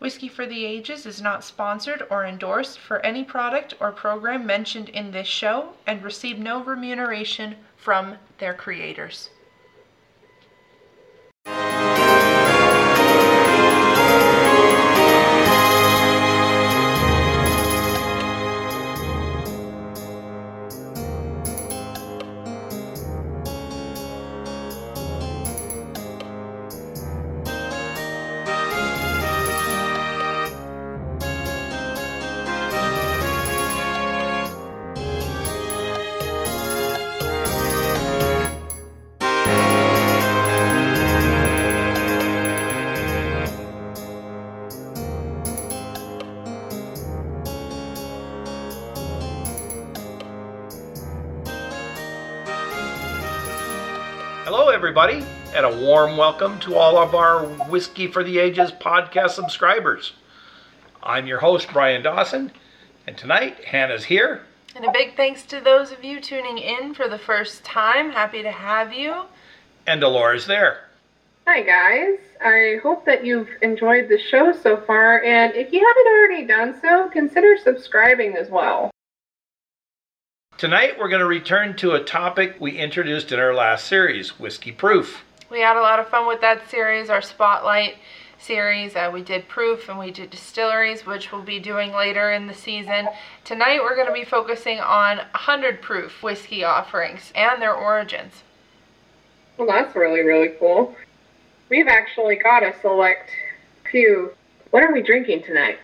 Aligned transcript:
Whiskey 0.00 0.28
for 0.28 0.46
the 0.46 0.64
Ages 0.64 1.04
is 1.04 1.20
not 1.20 1.44
sponsored 1.44 2.06
or 2.08 2.24
endorsed 2.24 2.78
for 2.78 3.04
any 3.04 3.22
product 3.22 3.74
or 3.78 3.92
program 3.92 4.46
mentioned 4.46 4.88
in 4.88 5.10
this 5.10 5.28
show 5.28 5.74
and 5.86 6.02
receive 6.02 6.38
no 6.38 6.64
remuneration 6.64 7.56
from 7.76 8.16
their 8.38 8.54
creators. 8.54 9.28
Warm 56.10 56.18
welcome 56.18 56.58
to 56.60 56.74
all 56.74 56.98
of 56.98 57.14
our 57.14 57.44
Whiskey 57.68 58.08
for 58.08 58.24
the 58.24 58.40
Ages 58.40 58.72
podcast 58.72 59.30
subscribers. 59.30 60.14
I'm 61.04 61.28
your 61.28 61.38
host, 61.38 61.68
Brian 61.72 62.02
Dawson, 62.02 62.50
and 63.06 63.16
tonight 63.16 63.64
Hannah's 63.64 64.02
here. 64.02 64.42
And 64.74 64.84
a 64.84 64.90
big 64.90 65.16
thanks 65.16 65.44
to 65.44 65.60
those 65.60 65.92
of 65.92 66.02
you 66.02 66.20
tuning 66.20 66.58
in 66.58 66.94
for 66.94 67.06
the 67.06 67.18
first 67.18 67.62
time. 67.62 68.10
Happy 68.10 68.42
to 68.42 68.50
have 68.50 68.92
you. 68.92 69.22
And 69.86 70.02
Elora's 70.02 70.48
there. 70.48 70.88
Hi, 71.46 71.62
guys. 71.62 72.18
I 72.44 72.80
hope 72.82 73.04
that 73.04 73.24
you've 73.24 73.50
enjoyed 73.62 74.08
the 74.08 74.18
show 74.18 74.52
so 74.52 74.78
far, 74.78 75.22
and 75.22 75.54
if 75.54 75.72
you 75.72 75.78
haven't 75.86 76.12
already 76.12 76.44
done 76.44 76.80
so, 76.82 77.08
consider 77.10 77.56
subscribing 77.56 78.36
as 78.36 78.50
well. 78.50 78.90
Tonight 80.58 80.98
we're 80.98 81.08
going 81.08 81.20
to 81.20 81.26
return 81.26 81.76
to 81.76 81.92
a 81.92 82.02
topic 82.02 82.56
we 82.58 82.78
introduced 82.78 83.30
in 83.30 83.38
our 83.38 83.54
last 83.54 83.86
series, 83.86 84.40
Whiskey 84.40 84.72
Proof. 84.72 85.22
We 85.50 85.58
had 85.60 85.76
a 85.76 85.80
lot 85.80 85.98
of 85.98 86.08
fun 86.08 86.28
with 86.28 86.40
that 86.42 86.70
series, 86.70 87.10
our 87.10 87.20
Spotlight 87.20 87.96
series. 88.38 88.94
Uh, 88.94 89.10
we 89.12 89.20
did 89.20 89.48
proof 89.48 89.88
and 89.88 89.98
we 89.98 90.12
did 90.12 90.30
distilleries, 90.30 91.04
which 91.04 91.32
we'll 91.32 91.42
be 91.42 91.58
doing 91.58 91.90
later 91.90 92.30
in 92.30 92.46
the 92.46 92.54
season. 92.54 93.08
Tonight 93.44 93.80
we're 93.82 93.96
going 93.96 94.06
to 94.06 94.12
be 94.12 94.24
focusing 94.24 94.78
on 94.78 95.16
100 95.16 95.82
proof 95.82 96.22
whiskey 96.22 96.62
offerings 96.62 97.32
and 97.34 97.60
their 97.60 97.74
origins. 97.74 98.44
Well, 99.58 99.66
that's 99.66 99.96
really, 99.96 100.20
really 100.20 100.54
cool. 100.60 100.94
We've 101.68 101.88
actually 101.88 102.36
got 102.36 102.62
a 102.62 102.72
select 102.80 103.30
few. 103.90 104.32
What 104.70 104.84
are 104.84 104.92
we 104.92 105.02
drinking 105.02 105.42
tonight? 105.42 105.80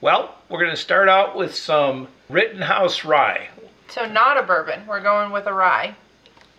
Well, 0.00 0.34
we're 0.48 0.58
going 0.58 0.74
to 0.74 0.76
start 0.76 1.08
out 1.08 1.36
with 1.36 1.54
some 1.54 2.08
Rittenhouse 2.28 3.04
Rye. 3.04 3.48
So, 3.88 4.06
not 4.06 4.36
a 4.36 4.42
bourbon. 4.42 4.88
We're 4.88 5.00
going 5.00 5.30
with 5.30 5.46
a 5.46 5.52
rye. 5.52 5.94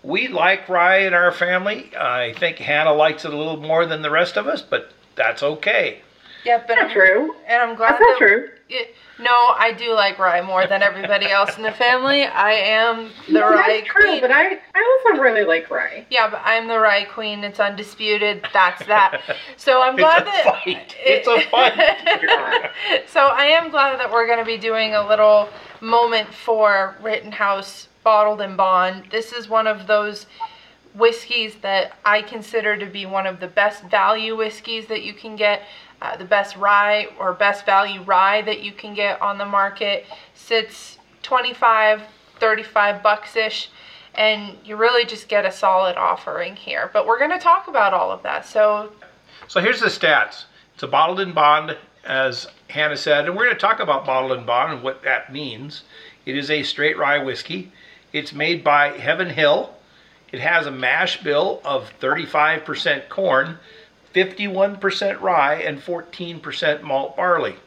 We 0.06 0.28
like 0.28 0.70
rye 0.70 1.00
in 1.00 1.16
our 1.16 1.32
family. 1.32 1.92
I 2.00 2.34
think 2.38 2.58
Hannah 2.58 2.94
likes 2.94 3.26
it 3.26 3.34
a 3.34 3.38
little 3.38 3.58
more 3.58 3.88
than 3.88 4.04
the 4.04 4.12
rest 4.12 4.38
of 4.38 4.46
us, 4.46 4.62
but 4.62 4.92
that's 5.16 5.42
okay. 5.42 6.02
Yeah, 6.46 6.64
but 6.68 6.76
Not 6.76 6.86
I'm, 6.86 6.92
true. 6.92 7.36
and 7.48 7.62
I'm 7.64 7.76
glad 7.76 7.94
That's 7.94 8.02
not 8.02 8.20
that 8.20 8.28
true. 8.28 8.50
It, 8.70 8.94
no, 9.20 9.32
I 9.32 9.74
do 9.76 9.94
like 9.94 10.20
rye 10.20 10.42
more 10.42 10.68
than 10.68 10.84
everybody 10.84 11.26
else 11.28 11.58
in 11.58 11.64
the 11.64 11.72
family. 11.72 12.24
I 12.24 12.52
am 12.52 13.10
the 13.26 13.34
No, 13.34 13.50
rye 13.50 13.78
that's 13.82 13.88
true, 13.88 14.22
but 14.22 14.30
I, 14.32 14.60
I 14.76 15.02
also 15.08 15.22
really 15.22 15.44
like 15.44 15.72
rye. 15.72 16.06
Yeah, 16.12 16.30
but 16.30 16.42
I'm 16.44 16.68
the 16.68 16.80
rye 16.80 17.06
queen. 17.06 17.44
It's 17.44 17.60
undisputed. 17.60 18.46
That's 18.54 18.86
that. 18.86 19.22
So 19.58 19.82
I'm 19.82 19.96
glad 19.96 20.28
that. 20.28 20.62
it's 20.68 21.28
a 21.28 21.36
that 21.36 21.50
fight. 21.50 21.76
It's 21.80 22.70
a 22.70 22.70
fight. 22.70 22.72
so 23.08 23.22
I 23.22 23.46
am 23.46 23.72
glad 23.72 24.00
that 24.00 24.12
we're 24.12 24.28
going 24.28 24.40
to 24.40 24.46
be 24.46 24.58
doing 24.58 24.94
a 24.94 25.08
little 25.08 25.50
moment 25.82 26.32
for 26.32 26.96
Rittenhouse 27.02 27.88
Bottled 28.06 28.40
in 28.40 28.56
Bond. 28.56 29.08
This 29.12 29.34
is 29.34 29.50
one 29.50 29.68
of 29.68 29.88
those 29.88 30.28
whiskeys 30.94 31.56
that 31.64 31.98
I 32.06 32.22
consider 32.22 32.78
to 32.78 32.86
be 32.86 33.06
one 33.06 33.28
of 33.28 33.42
the 33.42 33.48
best 33.48 33.84
value 33.84 34.38
whiskeys 34.38 34.88
that 34.88 35.04
you 35.04 35.14
can 35.14 35.36
get. 35.36 35.64
Uh, 36.02 36.16
the 36.16 36.24
best 36.24 36.56
rye 36.56 37.08
or 37.20 37.34
best 37.34 37.66
value 37.66 38.02
rye 38.04 38.42
that 38.44 38.62
you 38.62 38.72
can 38.72 38.94
get 38.94 39.22
on 39.22 39.38
the 39.38 39.46
market 39.46 40.06
sits 40.34 41.00
25 41.24 42.02
35 42.40 43.02
bucks 43.02 43.36
ish 43.36 43.70
and 44.14 44.58
you 44.66 44.76
really 44.76 45.06
just 45.06 45.30
get 45.30 45.46
a 45.46 45.52
solid 45.52 45.96
offering 45.96 46.54
here 46.56 46.90
but 46.92 47.08
we're 47.08 47.18
going 47.18 47.32
to 47.32 47.40
talk 47.40 47.70
about 47.70 47.94
all 47.94 48.12
of 48.12 48.22
that 48.24 48.46
so 48.46 48.92
So 49.48 49.62
here's 49.62 49.80
the 49.80 49.88
stats. 49.88 50.46
It's 50.74 50.84
a 50.84 50.88
bottled 50.88 51.20
in 51.20 51.34
bond, 51.34 51.78
as 52.04 52.48
Hannah 52.70 52.98
said, 52.98 53.26
and 53.26 53.36
we're 53.36 53.46
going 53.46 53.56
to 53.56 53.60
talk 53.62 53.80
about 53.80 54.06
bottled 54.06 54.38
in 54.38 54.46
bond 54.46 54.74
and 54.74 54.84
what 54.84 55.04
that 55.04 55.32
means. 55.32 55.84
It 56.26 56.38
is 56.38 56.50
a 56.50 56.64
straight 56.64 56.98
rye 56.98 57.20
whiskey. 57.20 57.72
It's 58.16 58.32
made 58.32 58.64
by 58.64 58.98
Heaven 58.98 59.32
Hill. 59.32 59.76
It 60.32 60.40
has 60.40 60.66
a 60.66 60.72
mash 60.72 61.22
bill 61.22 61.60
of 61.66 61.92
35% 62.00 63.10
corn, 63.10 63.60
51% 64.14 65.20
rye, 65.20 65.56
and 65.56 65.82
14% 65.82 66.82
malt 66.82 67.18
barley. 67.18 67.58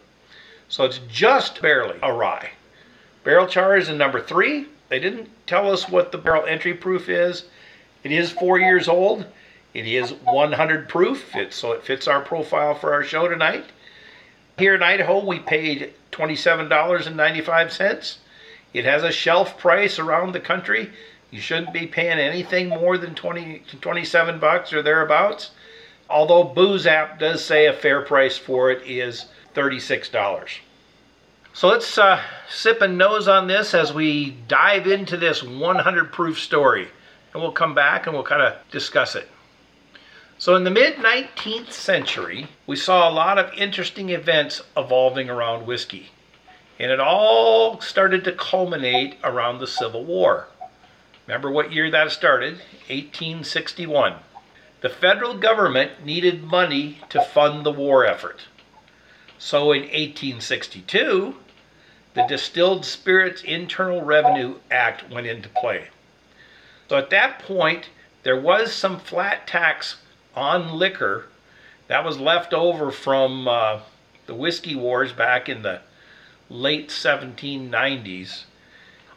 So 0.70 0.84
it's 0.84 1.00
just 1.06 1.60
barely 1.60 1.98
a 2.02 2.14
rye. 2.14 2.52
Barrel 3.24 3.46
char 3.46 3.76
is 3.76 3.90
in 3.90 3.98
number 3.98 4.22
three. 4.22 4.68
They 4.88 4.98
didn't 4.98 5.28
tell 5.46 5.70
us 5.70 5.86
what 5.86 6.12
the 6.12 6.18
barrel 6.18 6.46
entry 6.46 6.72
proof 6.72 7.10
is. 7.10 7.44
It 8.02 8.10
is 8.10 8.30
four 8.30 8.58
years 8.58 8.88
old. 8.88 9.26
It 9.74 9.86
is 9.86 10.14
100 10.14 10.88
proof, 10.88 11.36
it, 11.36 11.52
so 11.52 11.72
it 11.72 11.84
fits 11.84 12.08
our 12.08 12.22
profile 12.22 12.74
for 12.74 12.94
our 12.94 13.04
show 13.04 13.28
tonight. 13.28 13.66
Here 14.56 14.74
in 14.74 14.82
Idaho, 14.82 15.22
we 15.22 15.40
paid 15.40 15.92
$27.95. 16.10 18.16
It 18.72 18.84
has 18.84 19.02
a 19.02 19.12
shelf 19.12 19.58
price 19.58 19.98
around 19.98 20.32
the 20.32 20.40
country. 20.40 20.90
You 21.30 21.40
shouldn't 21.40 21.72
be 21.72 21.86
paying 21.86 22.18
anything 22.18 22.68
more 22.68 22.98
than 22.98 23.14
20 23.14 23.62
to 23.70 23.76
27 23.76 24.38
bucks 24.38 24.72
or 24.72 24.82
thereabouts. 24.82 25.50
Although 26.10 26.44
Booze 26.44 26.86
app 26.86 27.18
does 27.18 27.44
say 27.44 27.66
a 27.66 27.72
fair 27.72 28.00
price 28.02 28.38
for 28.38 28.70
it 28.70 28.86
is 28.86 29.26
$36. 29.54 30.58
So 31.52 31.68
let's 31.68 31.98
uh, 31.98 32.22
sip 32.48 32.80
and 32.80 32.96
nose 32.96 33.26
on 33.26 33.46
this 33.46 33.74
as 33.74 33.92
we 33.92 34.30
dive 34.46 34.86
into 34.86 35.16
this 35.16 35.42
100 35.42 36.12
proof 36.12 36.38
story. 36.38 36.88
And 37.32 37.42
we'll 37.42 37.52
come 37.52 37.74
back 37.74 38.06
and 38.06 38.14
we'll 38.14 38.24
kind 38.24 38.42
of 38.42 38.54
discuss 38.70 39.14
it. 39.14 39.28
So, 40.40 40.54
in 40.54 40.62
the 40.62 40.70
mid 40.70 40.98
19th 40.98 41.72
century, 41.72 42.46
we 42.64 42.76
saw 42.76 43.08
a 43.08 43.12
lot 43.12 43.38
of 43.38 43.52
interesting 43.54 44.10
events 44.10 44.62
evolving 44.76 45.28
around 45.28 45.66
whiskey. 45.66 46.10
And 46.78 46.92
it 46.92 47.00
all 47.00 47.80
started 47.80 48.22
to 48.24 48.32
culminate 48.32 49.18
around 49.24 49.58
the 49.58 49.66
Civil 49.66 50.04
War. 50.04 50.46
Remember 51.26 51.50
what 51.50 51.72
year 51.72 51.90
that 51.90 52.12
started? 52.12 52.54
1861. 52.88 54.14
The 54.80 54.88
federal 54.88 55.34
government 55.34 56.04
needed 56.04 56.44
money 56.44 57.00
to 57.08 57.20
fund 57.20 57.66
the 57.66 57.72
war 57.72 58.06
effort. 58.06 58.46
So, 59.38 59.72
in 59.72 59.82
1862, 59.82 61.34
the 62.14 62.26
Distilled 62.28 62.84
Spirits 62.84 63.42
Internal 63.42 64.02
Revenue 64.02 64.56
Act 64.70 65.10
went 65.10 65.26
into 65.26 65.48
play. 65.48 65.88
So, 66.88 66.96
at 66.96 67.10
that 67.10 67.40
point, 67.40 67.90
there 68.22 68.40
was 68.40 68.72
some 68.72 69.00
flat 69.00 69.46
tax 69.46 69.96
on 70.34 70.72
liquor 70.72 71.26
that 71.88 72.04
was 72.04 72.18
left 72.18 72.54
over 72.54 72.90
from 72.90 73.48
uh, 73.48 73.80
the 74.26 74.34
whiskey 74.34 74.76
wars 74.76 75.12
back 75.12 75.48
in 75.48 75.62
the 75.62 75.80
late 76.48 76.88
1790s. 76.88 78.44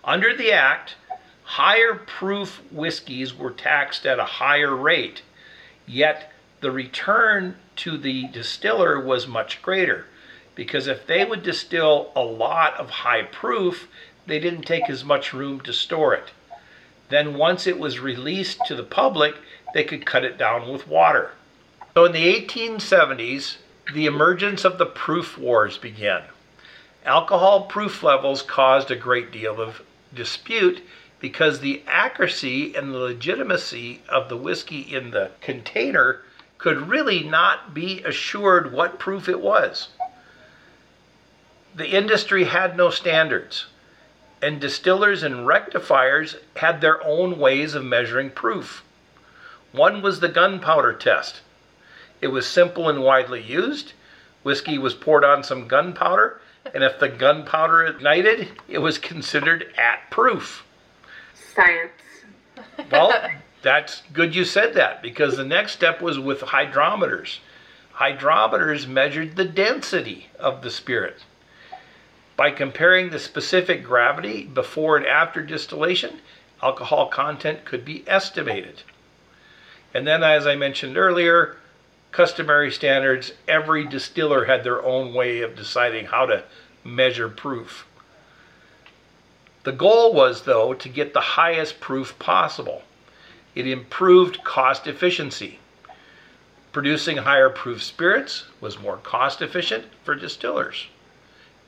Under 0.03 0.35
the 0.35 0.51
act, 0.51 0.95
higher 1.43 1.95
proof 1.95 2.61
whiskeys 2.71 3.33
were 3.33 3.51
taxed 3.51 4.05
at 4.05 4.19
a 4.19 4.25
higher 4.25 4.75
rate, 4.75 5.21
yet 5.85 6.31
the 6.61 6.71
return 6.71 7.55
to 7.77 7.97
the 7.97 8.27
distiller 8.27 8.99
was 8.99 9.27
much 9.27 9.61
greater 9.61 10.05
because 10.55 10.87
if 10.87 11.07
they 11.07 11.25
would 11.25 11.43
distill 11.43 12.11
a 12.15 12.21
lot 12.21 12.75
of 12.75 12.89
high 12.89 13.23
proof, 13.23 13.87
they 14.27 14.39
didn't 14.39 14.63
take 14.63 14.89
as 14.89 15.03
much 15.03 15.33
room 15.33 15.59
to 15.61 15.73
store 15.73 16.13
it. 16.13 16.31
Then, 17.09 17.35
once 17.35 17.67
it 17.67 17.79
was 17.79 17.99
released 17.99 18.59
to 18.67 18.75
the 18.75 18.83
public, 18.83 19.35
they 19.73 19.83
could 19.83 20.05
cut 20.05 20.23
it 20.23 20.37
down 20.37 20.71
with 20.71 20.87
water. 20.87 21.31
So, 21.93 22.05
in 22.05 22.11
the 22.11 22.33
1870s, 22.33 23.57
the 23.93 24.05
emergence 24.05 24.63
of 24.63 24.77
the 24.77 24.85
proof 24.85 25.37
wars 25.37 25.77
began. 25.77 26.23
Alcohol 27.05 27.63
proof 27.63 28.03
levels 28.03 28.41
caused 28.43 28.91
a 28.91 28.95
great 28.95 29.31
deal 29.31 29.59
of 29.59 29.81
dispute 30.13 30.85
because 31.19 31.59
the 31.59 31.83
accuracy 31.87 32.75
and 32.75 32.93
the 32.93 32.97
legitimacy 32.97 34.01
of 34.07 34.29
the 34.29 34.37
whiskey 34.37 34.81
in 34.81 35.11
the 35.11 35.31
container 35.41 36.21
could 36.57 36.89
really 36.89 37.23
not 37.23 37.73
be 37.73 38.03
assured 38.03 38.71
what 38.71 38.99
proof 38.99 39.27
it 39.27 39.39
was. 39.39 39.89
The 41.73 41.87
industry 41.87 42.43
had 42.43 42.77
no 42.77 42.89
standards, 42.89 43.65
and 44.41 44.59
distillers 44.59 45.23
and 45.23 45.47
rectifiers 45.47 46.35
had 46.57 46.81
their 46.81 47.03
own 47.03 47.39
ways 47.39 47.73
of 47.73 47.83
measuring 47.83 48.29
proof. 48.29 48.83
One 49.71 50.01
was 50.01 50.19
the 50.19 50.27
gunpowder 50.27 50.93
test. 50.93 51.41
It 52.19 52.27
was 52.27 52.45
simple 52.45 52.89
and 52.89 53.01
widely 53.01 53.41
used. 53.41 53.93
Whiskey 54.43 54.77
was 54.77 54.93
poured 54.93 55.23
on 55.23 55.43
some 55.43 55.67
gunpowder, 55.67 56.40
and 56.73 56.83
if 56.83 56.99
the 56.99 57.09
gunpowder 57.09 57.83
ignited, 57.83 58.49
it 58.67 58.79
was 58.79 58.97
considered 58.97 59.73
at 59.77 60.09
proof. 60.09 60.63
Science. 61.33 61.91
Well, 62.91 63.13
that's 63.61 64.03
good 64.13 64.35
you 64.35 64.45
said 64.45 64.73
that 64.75 65.01
because 65.01 65.37
the 65.37 65.45
next 65.45 65.73
step 65.73 66.01
was 66.01 66.19
with 66.19 66.41
hydrometers. 66.41 67.39
Hydrometers 67.95 68.87
measured 68.87 69.35
the 69.35 69.45
density 69.45 70.27
of 70.39 70.61
the 70.61 70.71
spirit. 70.71 71.23
By 72.35 72.51
comparing 72.51 73.09
the 73.09 73.19
specific 73.19 73.83
gravity 73.83 74.45
before 74.45 74.97
and 74.97 75.05
after 75.05 75.43
distillation, 75.43 76.19
alcohol 76.63 77.07
content 77.07 77.65
could 77.65 77.85
be 77.85 78.03
estimated. 78.07 78.83
And 79.93 80.07
then, 80.07 80.23
as 80.23 80.47
I 80.47 80.55
mentioned 80.55 80.97
earlier, 80.97 81.57
customary 82.11 82.71
standards, 82.71 83.33
every 83.47 83.85
distiller 83.85 84.45
had 84.45 84.63
their 84.63 84.83
own 84.83 85.13
way 85.13 85.41
of 85.41 85.55
deciding 85.55 86.05
how 86.05 86.25
to 86.25 86.43
measure 86.83 87.29
proof. 87.29 87.85
The 89.63 89.71
goal 89.71 90.13
was, 90.13 90.43
though, 90.43 90.73
to 90.73 90.89
get 90.89 91.13
the 91.13 91.21
highest 91.21 91.79
proof 91.79 92.17
possible. 92.17 92.83
It 93.53 93.67
improved 93.67 94.43
cost 94.43 94.87
efficiency. 94.87 95.59
Producing 96.71 97.17
higher 97.17 97.49
proof 97.49 97.83
spirits 97.83 98.45
was 98.59 98.79
more 98.79 98.97
cost 98.97 99.41
efficient 99.41 99.85
for 100.03 100.15
distillers. 100.15 100.87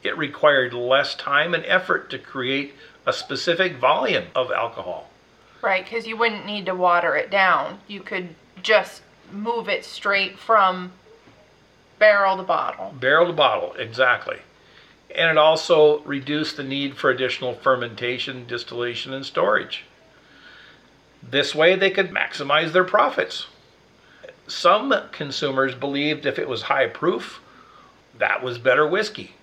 It 0.02 0.18
required 0.18 0.74
less 0.74 1.14
time 1.14 1.54
and 1.54 1.66
effort 1.66 2.10
to 2.10 2.18
create 2.18 2.74
a 3.06 3.14
specific 3.14 3.78
volume 3.78 4.26
of 4.34 4.52
alcohol. 4.52 5.10
Right, 5.62 5.84
because 5.84 6.08
you 6.08 6.18
wouldn't 6.18 6.46
need 6.46 6.66
to 6.66 6.76
water 6.76 7.16
it 7.16 7.30
down. 7.30 7.80
You 7.88 8.02
could 8.02 8.36
just 8.62 9.02
move 9.32 9.70
it 9.70 9.86
straight 9.86 10.38
from 10.38 10.92
barrel 12.00 12.38
to 12.38 12.44
bottle. 12.44 12.94
Barrel 13.00 13.28
to 13.28 13.34
bottle, 13.34 13.74
exactly. 13.74 14.38
And 15.16 15.30
it 15.30 15.38
also 15.38 16.00
reduced 16.00 16.58
the 16.58 16.64
need 16.64 16.98
for 16.98 17.10
additional 17.10 17.54
fermentation, 17.54 18.46
distillation, 18.48 19.14
and 19.14 19.26
storage. 19.26 19.86
This 21.22 21.56
way, 21.56 21.76
they 21.76 21.92
could 21.92 22.12
maximize 22.12 22.72
their 22.72 22.84
profits. 22.84 23.48
Some 24.48 24.94
consumers 25.12 25.76
believed 25.76 26.26
if 26.26 26.38
it 26.38 26.50
was 26.50 26.64
high 26.64 26.88
proof, 26.88 27.40
that 28.18 28.44
was 28.44 28.58
better 28.58 28.86
whiskey. 28.86 29.36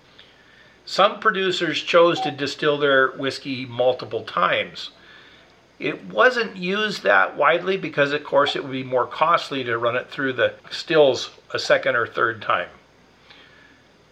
Some 0.85 1.19
producers 1.19 1.81
chose 1.81 2.19
to 2.21 2.31
distill 2.31 2.77
their 2.77 3.11
whiskey 3.11 3.65
multiple 3.65 4.23
times. 4.23 4.91
It 5.81 6.05
wasn't 6.05 6.57
used 6.57 7.01
that 7.01 7.35
widely 7.35 7.75
because, 7.75 8.11
of 8.11 8.23
course, 8.23 8.55
it 8.55 8.61
would 8.63 8.71
be 8.71 8.83
more 8.83 9.07
costly 9.07 9.63
to 9.63 9.79
run 9.79 9.95
it 9.95 10.11
through 10.11 10.33
the 10.33 10.53
stills 10.69 11.31
a 11.51 11.57
second 11.57 11.95
or 11.95 12.05
third 12.05 12.39
time. 12.39 12.69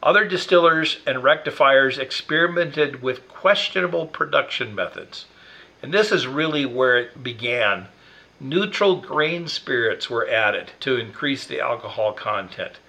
Other 0.01 0.25
distillers 0.27 0.97
and 1.05 1.23
rectifiers 1.23 1.99
experimented 1.99 3.03
with 3.03 3.27
questionable 3.27 4.07
production 4.07 4.73
methods. 4.73 5.27
And 5.83 5.93
this 5.93 6.11
is 6.11 6.25
really 6.25 6.65
where 6.65 6.97
it 6.97 7.21
began. 7.21 7.89
Neutral 8.39 8.95
grain 8.95 9.47
spirits 9.47 10.09
were 10.09 10.27
added 10.27 10.71
to 10.79 10.97
increase 10.97 11.45
the 11.45 11.59
alcohol 11.59 12.13
content. 12.13 12.79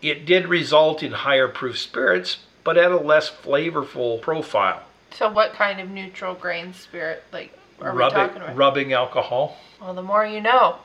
It 0.00 0.24
did 0.24 0.46
result 0.46 1.02
in 1.02 1.10
higher 1.10 1.48
proof 1.48 1.80
spirits, 1.80 2.38
but 2.62 2.76
at 2.76 2.92
a 2.92 2.96
less 2.96 3.28
flavorful 3.28 4.20
profile. 4.20 4.85
So, 5.16 5.30
what 5.30 5.54
kind 5.54 5.80
of 5.80 5.88
neutral 5.88 6.34
grain 6.34 6.74
spirit, 6.74 7.24
like, 7.32 7.50
are 7.80 7.92
we 7.92 7.98
rubbing, 8.00 8.16
talking 8.18 8.42
about? 8.42 8.56
rubbing 8.56 8.92
alcohol. 8.92 9.56
well, 9.80 9.94
the 9.94 10.02
more 10.02 10.26
you 10.26 10.42
know. 10.42 10.76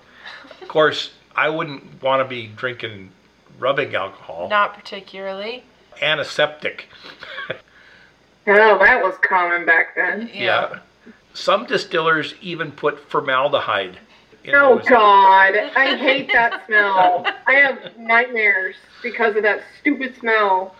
Of 0.61 0.67
course, 0.69 1.11
I 1.35 1.49
wouldn't 1.49 2.01
want 2.01 2.21
to 2.21 2.25
be 2.27 2.47
drinking 2.47 3.11
rubbing 3.59 3.93
alcohol. 3.93 4.47
Not 4.49 4.73
particularly. 4.73 5.63
Antiseptic. 6.01 6.87
Oh, 8.47 8.77
that 8.79 9.03
was 9.03 9.15
common 9.21 9.65
back 9.65 9.95
then. 9.95 10.29
Yeah. 10.33 10.79
Some 11.33 11.65
distillers 11.65 12.33
even 12.41 12.71
put 12.71 12.99
formaldehyde. 13.09 13.99
in 14.43 14.55
Oh 14.55 14.77
those. 14.77 14.87
God, 14.87 15.55
I 15.75 15.95
hate 15.97 16.31
that 16.33 16.65
smell. 16.67 17.25
I 17.45 17.53
have 17.53 17.97
nightmares 17.97 18.75
because 19.03 19.35
of 19.35 19.43
that 19.43 19.61
stupid 19.79 20.15
smell. 20.17 20.75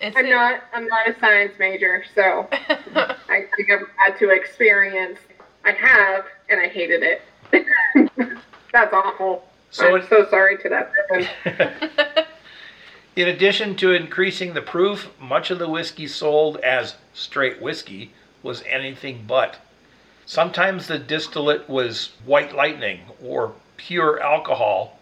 It's 0.00 0.16
I'm 0.16 0.28
not. 0.30 0.62
I'm 0.72 0.86
not 0.86 1.08
a 1.08 1.18
science 1.18 1.52
major, 1.58 2.04
so 2.14 2.48
I 2.52 3.44
think 3.56 3.70
I've 3.70 3.86
had 3.96 4.18
to 4.18 4.30
experience. 4.30 5.18
I 5.64 5.72
have, 5.72 6.24
and 6.48 6.60
I 6.60 6.68
hated 6.68 7.02
it. 7.02 7.22
That's 8.72 8.92
awful. 8.92 9.44
So 9.70 9.86
I'm 9.88 10.02
it- 10.02 10.08
so 10.08 10.26
sorry 10.30 10.56
to 10.58 10.68
that 10.68 10.92
person. 11.08 11.28
In 13.16 13.26
addition 13.26 13.74
to 13.76 13.92
increasing 13.92 14.54
the 14.54 14.62
proof, 14.62 15.08
much 15.20 15.50
of 15.50 15.58
the 15.58 15.68
whiskey 15.68 16.06
sold 16.06 16.56
as 16.58 16.94
straight 17.12 17.60
whiskey 17.60 18.12
was 18.44 18.62
anything 18.62 19.24
but. 19.26 19.56
Sometimes 20.24 20.86
the 20.86 20.98
distillate 21.00 21.68
was 21.68 22.10
white 22.24 22.54
lightning 22.54 23.00
or 23.20 23.54
pure 23.76 24.20
alcohol, 24.20 24.98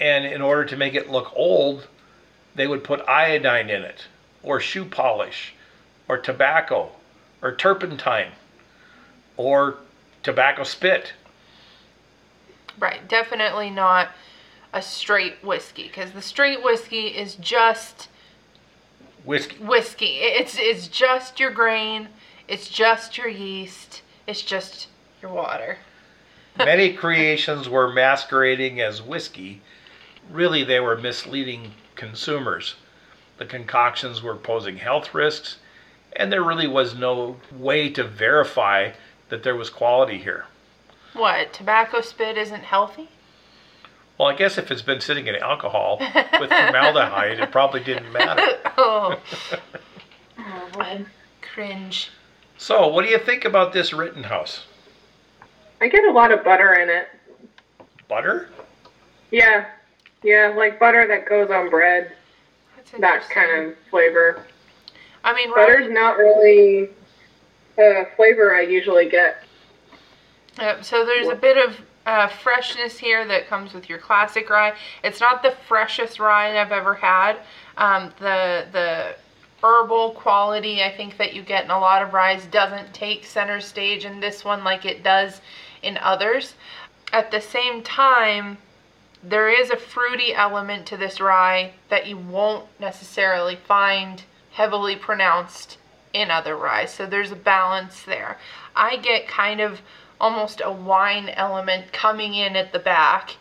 and 0.00 0.24
in 0.24 0.40
order 0.40 0.64
to 0.64 0.76
make 0.76 0.94
it 0.94 1.10
look 1.10 1.32
old, 1.36 1.86
they 2.54 2.66
would 2.66 2.82
put 2.82 3.06
iodine 3.06 3.68
in 3.68 3.82
it, 3.82 4.06
or 4.44 4.60
shoe 4.60 4.84
polish, 4.84 5.54
or 6.08 6.18
tobacco, 6.18 6.90
or 7.42 7.54
turpentine, 7.54 8.30
or 9.36 9.78
tobacco 10.22 10.62
spit. 10.62 11.14
Right, 12.78 13.06
definitely 13.08 13.70
not 13.70 14.10
a 14.72 14.82
straight 14.82 15.42
whiskey 15.42 15.84
because 15.84 16.12
the 16.12 16.22
straight 16.22 16.62
whiskey 16.62 17.06
is 17.06 17.36
just 17.36 18.08
Whiskey. 19.24 19.56
whiskey. 19.56 20.16
It's 20.18 20.58
it's 20.58 20.88
just 20.88 21.40
your 21.40 21.50
grain, 21.50 22.08
it's 22.46 22.68
just 22.68 23.16
your 23.16 23.28
yeast, 23.28 24.02
it's 24.26 24.42
just 24.42 24.88
your 25.22 25.30
water. 25.30 25.78
Many 26.58 26.92
creations 26.92 27.68
were 27.68 27.90
masquerading 27.92 28.80
as 28.80 29.00
whiskey. 29.00 29.62
Really, 30.30 30.62
they 30.64 30.80
were 30.80 30.96
misleading 30.96 31.72
consumers. 31.94 32.74
The 33.38 33.44
concoctions 33.44 34.22
were 34.22 34.36
posing 34.36 34.76
health 34.76 35.14
risks, 35.14 35.58
and 36.14 36.32
there 36.32 36.42
really 36.42 36.68
was 36.68 36.94
no 36.94 37.36
way 37.52 37.90
to 37.90 38.04
verify 38.04 38.92
that 39.28 39.42
there 39.42 39.56
was 39.56 39.70
quality 39.70 40.18
here. 40.18 40.46
What, 41.12 41.52
tobacco 41.52 42.00
spit 42.00 42.36
isn't 42.36 42.64
healthy? 42.64 43.08
Well, 44.18 44.28
I 44.28 44.34
guess 44.36 44.58
if 44.58 44.70
it's 44.70 44.82
been 44.82 45.00
sitting 45.00 45.26
in 45.26 45.34
alcohol 45.36 45.98
with 45.98 46.50
formaldehyde, 46.50 47.40
it 47.40 47.50
probably 47.50 47.82
didn't 47.82 48.12
matter. 48.12 48.58
oh, 48.78 49.20
Oh, 50.76 51.04
cringe. 51.40 52.10
So, 52.56 52.88
what 52.88 53.04
do 53.04 53.10
you 53.10 53.18
think 53.18 53.44
about 53.44 53.72
this 53.72 53.92
Rittenhouse? 53.92 54.66
I 55.80 55.88
get 55.88 56.04
a 56.04 56.12
lot 56.12 56.32
of 56.32 56.44
butter 56.44 56.74
in 56.74 56.88
it. 56.88 57.08
Butter? 58.08 58.48
Yeah, 59.30 59.66
yeah, 60.22 60.52
like 60.56 60.78
butter 60.78 61.06
that 61.08 61.28
goes 61.28 61.50
on 61.50 61.70
bread. 61.70 62.12
That 62.98 63.28
kind 63.30 63.66
of 63.66 63.74
flavor. 63.90 64.44
I 65.24 65.34
mean, 65.34 65.50
Butter's 65.52 65.86
right, 65.86 65.92
not 65.92 66.16
really 66.18 66.90
the 67.76 68.08
flavor 68.16 68.54
I 68.54 68.60
usually 68.62 69.08
get. 69.08 69.42
uh, 70.58 70.80
so 70.82 71.04
there's 71.04 71.28
a 71.28 71.34
bit 71.34 71.56
of 71.56 71.80
uh, 72.06 72.28
freshness 72.28 72.98
here 72.98 73.26
that 73.26 73.48
comes 73.48 73.72
with 73.72 73.88
your 73.88 73.98
classic 73.98 74.50
rye. 74.50 74.74
It's 75.02 75.20
not 75.20 75.42
the 75.42 75.54
freshest 75.66 76.20
rye 76.20 76.60
I've 76.60 76.72
ever 76.72 76.94
had. 76.94 77.38
Um, 77.76 78.12
the 78.18 78.66
the 78.70 79.16
herbal 79.62 80.10
quality 80.10 80.82
I 80.82 80.94
think 80.94 81.16
that 81.16 81.32
you 81.32 81.42
get 81.42 81.64
in 81.64 81.70
a 81.70 81.78
lot 81.78 82.02
of 82.02 82.12
ryes 82.12 82.44
doesn't 82.46 82.92
take 82.92 83.24
center 83.24 83.60
stage 83.60 84.04
in 84.04 84.20
this 84.20 84.44
one 84.44 84.62
like 84.62 84.84
it 84.84 85.02
does 85.02 85.40
in 85.82 85.96
others. 85.98 86.54
At 87.12 87.30
the 87.30 87.40
same 87.40 87.82
time, 87.82 88.58
there 89.26 89.48
is 89.48 89.70
a 89.70 89.76
fruity 89.76 90.34
element 90.34 90.86
to 90.86 90.96
this 90.96 91.20
rye 91.20 91.72
that 91.88 92.06
you 92.06 92.16
won't 92.16 92.66
necessarily 92.78 93.56
find 93.56 94.22
heavily 94.52 94.96
pronounced 94.96 95.78
in 96.12 96.30
other 96.30 96.56
rye. 96.56 96.84
So 96.84 97.06
there's 97.06 97.32
a 97.32 97.36
balance 97.36 98.02
there. 98.02 98.38
I 98.76 98.96
get 98.96 99.26
kind 99.26 99.60
of 99.60 99.80
almost 100.20 100.60
a 100.64 100.70
wine 100.70 101.30
element 101.30 101.92
coming 101.92 102.34
in 102.34 102.54
at 102.54 102.72
the 102.72 102.78
back. 102.78 103.36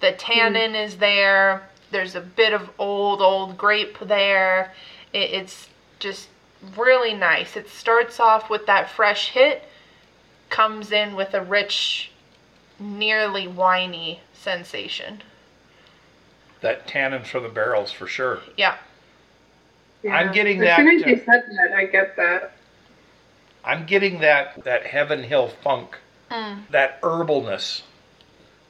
The 0.00 0.12
tannin 0.12 0.74
is 0.74 0.98
there. 0.98 1.68
There's 1.90 2.14
a 2.14 2.20
bit 2.20 2.52
of 2.52 2.70
old, 2.78 3.20
old 3.20 3.56
grape 3.56 3.98
there. 4.00 4.72
It, 5.12 5.30
it's 5.30 5.68
just 5.98 6.28
really 6.76 7.14
nice. 7.14 7.56
It 7.56 7.68
starts 7.68 8.20
off 8.20 8.50
with 8.50 8.66
that 8.66 8.90
fresh 8.90 9.30
hit, 9.30 9.64
comes 10.50 10.92
in 10.92 11.16
with 11.16 11.34
a 11.34 11.42
rich, 11.42 12.10
nearly 12.78 13.48
winey 13.48 14.20
sensation. 14.40 15.22
That 16.60 16.86
tannin 16.86 17.24
from 17.24 17.42
the 17.42 17.48
barrels 17.48 17.92
for 17.92 18.06
sure. 18.06 18.40
Yeah. 18.56 18.76
I'm 20.10 20.32
getting 20.32 20.58
as 20.60 20.64
that, 20.64 20.76
soon 20.78 20.88
as 20.96 21.06
you 21.06 21.16
said 21.18 21.44
that, 21.56 21.72
I 21.76 21.84
get 21.86 22.16
that. 22.16 22.52
I'm 23.64 23.84
getting 23.86 24.20
that 24.20 24.64
that 24.64 24.86
Heaven 24.86 25.22
Hill 25.24 25.48
funk, 25.48 25.98
Mm. 26.30 26.68
that 26.70 27.00
herbalness. 27.02 27.82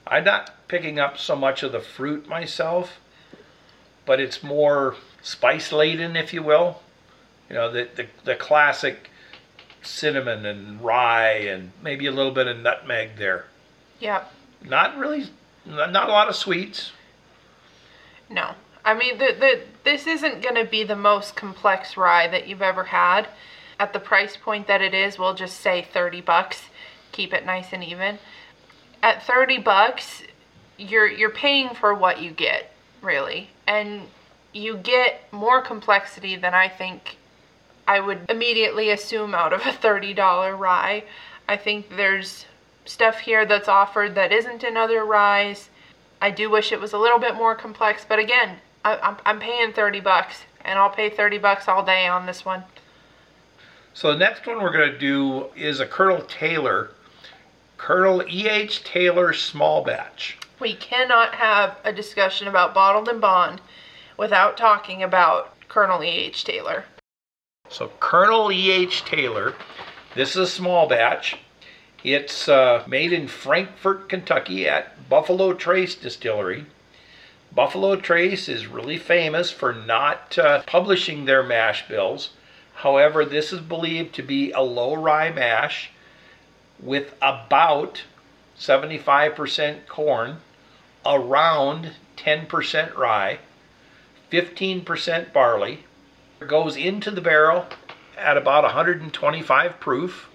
I'm 0.06 0.24
not 0.24 0.66
picking 0.66 0.98
up 0.98 1.18
so 1.18 1.36
much 1.36 1.62
of 1.62 1.72
the 1.72 1.80
fruit 1.80 2.26
myself, 2.26 2.98
but 4.06 4.18
it's 4.18 4.42
more 4.42 4.96
spice 5.22 5.70
laden, 5.70 6.16
if 6.16 6.32
you 6.32 6.42
will. 6.42 6.80
You 7.48 7.56
know, 7.56 7.70
the, 7.70 7.88
the 7.94 8.06
the 8.24 8.34
classic 8.34 9.10
cinnamon 9.82 10.44
and 10.46 10.80
rye 10.80 11.32
and 11.32 11.72
maybe 11.82 12.06
a 12.06 12.12
little 12.12 12.32
bit 12.32 12.46
of 12.48 12.58
nutmeg 12.58 13.16
there. 13.16 13.44
Yeah. 14.00 14.24
Not 14.64 14.96
really, 14.98 15.26
not 15.64 16.08
a 16.08 16.12
lot 16.12 16.28
of 16.28 16.36
sweets. 16.36 16.92
No. 18.28 18.54
I 18.84 18.94
mean, 18.94 19.18
the, 19.18 19.36
the, 19.38 19.60
this 19.84 20.06
isn't 20.06 20.42
going 20.42 20.54
to 20.54 20.64
be 20.64 20.84
the 20.84 20.96
most 20.96 21.36
complex 21.36 21.96
rye 21.96 22.28
that 22.28 22.48
you've 22.48 22.62
ever 22.62 22.84
had. 22.84 23.28
At 23.78 23.92
the 23.92 24.00
price 24.00 24.36
point 24.36 24.66
that 24.66 24.82
it 24.82 24.94
is, 24.94 25.18
we'll 25.18 25.34
just 25.34 25.60
say 25.60 25.86
30 25.92 26.20
bucks. 26.20 26.62
Keep 27.12 27.34
it 27.34 27.44
nice 27.44 27.72
and 27.72 27.82
even. 27.82 28.18
At 29.02 29.22
30 29.22 29.58
bucks, 29.58 30.22
you're 30.76 31.06
you're 31.06 31.30
paying 31.30 31.70
for 31.70 31.94
what 31.94 32.20
you 32.20 32.30
get, 32.30 32.72
really. 33.02 33.50
And 33.66 34.02
you 34.52 34.76
get 34.76 35.22
more 35.32 35.62
complexity 35.62 36.36
than 36.36 36.54
I 36.54 36.68
think 36.68 37.16
I 37.86 38.00
would 38.00 38.26
immediately 38.28 38.90
assume 38.90 39.34
out 39.34 39.52
of 39.52 39.60
a 39.62 39.70
$30 39.70 40.58
rye. 40.58 41.04
I 41.48 41.56
think 41.56 41.96
there's 41.96 42.46
stuff 42.84 43.18
here 43.18 43.46
that's 43.46 43.68
offered 43.68 44.14
that 44.14 44.32
isn't 44.32 44.64
in 44.64 44.76
other. 44.76 45.04
I 45.14 46.30
do 46.30 46.50
wish 46.50 46.72
it 46.72 46.80
was 46.80 46.92
a 46.92 46.98
little 46.98 47.18
bit 47.18 47.34
more 47.34 47.54
complex, 47.54 48.04
but 48.08 48.18
again, 48.18 48.58
I, 48.84 48.96
I'm, 48.96 49.16
I'm 49.24 49.40
paying 49.40 49.72
30 49.72 50.00
bucks, 50.00 50.44
and 50.64 50.78
I'll 50.78 50.90
pay 50.90 51.10
30 51.10 51.38
bucks 51.38 51.68
all 51.68 51.84
day 51.84 52.06
on 52.06 52.26
this 52.26 52.44
one. 52.44 52.64
So 53.94 54.12
the 54.12 54.18
next 54.18 54.46
one 54.46 54.62
we're 54.62 54.72
going 54.72 54.92
to 54.92 54.98
do 54.98 55.46
is 55.56 55.80
a 55.80 55.86
Colonel 55.86 56.22
Taylor, 56.22 56.92
Colonel 57.76 58.22
E.H. 58.28 58.84
Taylor 58.84 59.32
small 59.32 59.82
batch. 59.82 60.38
We 60.60 60.74
cannot 60.74 61.34
have 61.34 61.78
a 61.84 61.92
discussion 61.92 62.48
about 62.48 62.74
bottled 62.74 63.08
in 63.08 63.20
bond 63.20 63.60
without 64.16 64.56
talking 64.56 65.02
about 65.02 65.54
Colonel 65.68 66.04
E.H. 66.04 66.44
Taylor. 66.44 66.84
So 67.68 67.90
Colonel 68.00 68.52
E.H. 68.52 69.04
Taylor, 69.04 69.54
this 70.14 70.30
is 70.30 70.36
a 70.36 70.46
small 70.46 70.88
batch. 70.88 71.38
It's 72.02 72.48
uh, 72.48 72.84
made 72.86 73.12
in 73.12 73.28
Frankfort, 73.28 74.08
Kentucky 74.08 74.66
at 74.66 75.08
Buffalo 75.10 75.52
Trace 75.52 75.94
Distillery. 75.94 76.64
Buffalo 77.52 77.96
Trace 77.96 78.48
is 78.48 78.66
really 78.66 78.96
famous 78.96 79.50
for 79.50 79.74
not 79.74 80.38
uh, 80.38 80.62
publishing 80.62 81.24
their 81.26 81.42
mash 81.42 81.86
bills. 81.88 82.30
However, 82.76 83.26
this 83.26 83.52
is 83.52 83.60
believed 83.60 84.14
to 84.14 84.22
be 84.22 84.50
a 84.52 84.62
low 84.62 84.94
rye 84.94 85.30
mash 85.30 85.90
with 86.78 87.14
about 87.20 88.04
75% 88.58 89.86
corn, 89.86 90.38
around 91.04 91.92
10% 92.16 92.96
rye, 92.96 93.40
15% 94.32 95.32
barley. 95.34 95.80
It 96.40 96.48
goes 96.48 96.76
into 96.76 97.10
the 97.10 97.20
barrel 97.20 97.66
at 98.16 98.38
about 98.38 98.64
125 98.64 99.80
proof. 99.80 100.29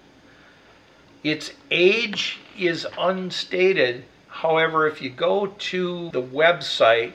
Its 1.26 1.50
age 1.72 2.38
is 2.56 2.86
unstated. 2.96 4.04
However, 4.28 4.86
if 4.86 5.02
you 5.02 5.10
go 5.10 5.46
to 5.58 6.08
the 6.10 6.22
website, 6.22 7.14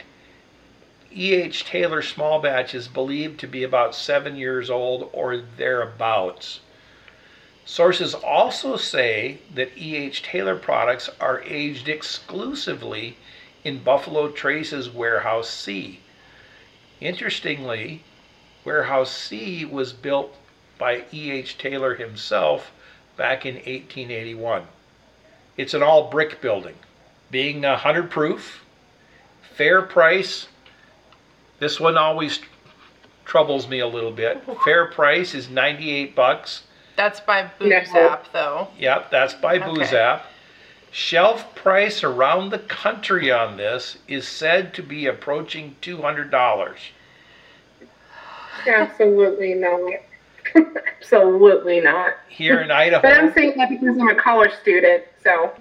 E.H. 1.16 1.64
Taylor 1.64 2.02
Small 2.02 2.42
Batch 2.42 2.76
is 2.76 2.90
believed 2.90 3.40
to 3.40 3.48
be 3.48 3.64
about 3.64 3.96
seven 3.96 4.36
years 4.36 4.70
old 4.70 5.10
or 5.14 5.38
thereabouts. 5.38 6.60
Sources 7.64 8.14
also 8.14 8.76
say 8.76 9.38
that 9.56 9.78
E.H. 9.78 10.24
Taylor 10.24 10.58
products 10.58 11.10
are 11.22 11.42
aged 11.44 11.88
exclusively 11.88 13.16
in 13.64 13.82
Buffalo 13.82 14.28
Trace's 14.28 14.90
Warehouse 14.90 15.50
C. 15.50 16.02
Interestingly, 17.00 18.04
Warehouse 18.66 19.16
C 19.16 19.64
was 19.64 19.94
built 19.94 20.36
by 20.78 21.06
E.H. 21.14 21.58
Taylor 21.58 21.96
himself 21.96 22.74
back 23.22 23.46
in 23.46 23.54
1881. 23.54 24.64
It's 25.56 25.76
an 25.76 25.84
all 25.84 26.10
brick 26.10 26.42
building, 26.42 26.74
being 27.30 27.62
100 27.62 28.10
proof, 28.10 28.66
fair 29.44 29.84
price. 29.84 30.48
This 31.60 31.80
one 31.80 31.98
always 31.98 32.40
troubles 33.24 33.70
me 33.70 33.78
a 33.78 33.86
little 33.86 34.12
bit. 34.12 34.42
Fair 34.66 34.88
price 34.88 35.36
is 35.36 35.52
98 35.52 36.16
bucks. 36.16 36.64
That's 36.96 37.20
by 37.20 37.44
No. 37.44 37.50
Booze 37.60 37.94
App, 37.94 38.34
though. 38.34 38.70
Yep, 38.80 39.12
that's 39.12 39.36
by 39.36 39.58
Okay. 39.58 39.72
Booze 39.72 39.94
App. 39.94 40.26
Shelf 40.92 41.54
price 41.54 42.04
around 42.04 42.50
the 42.50 42.58
country 42.58 43.32
on 43.32 43.56
this 43.56 44.00
is 44.08 44.28
said 44.28 44.74
to 44.74 44.82
be 44.82 45.06
approaching 45.06 45.76
$200. 45.84 46.74
Absolutely 48.66 49.54
not. 49.54 49.92
Absolutely 51.02 51.82
not. 51.82 52.14
Here 52.30 52.62
in 52.62 52.72
Idaho. 52.72 53.02
But 53.02 53.14
I'm 53.14 53.34
saying 53.34 53.54
that 53.58 53.70
because 53.70 53.98
I'm 53.98 54.08
a 54.10 54.16
college 54.16 54.52
student, 54.62 55.04
so 55.24 55.52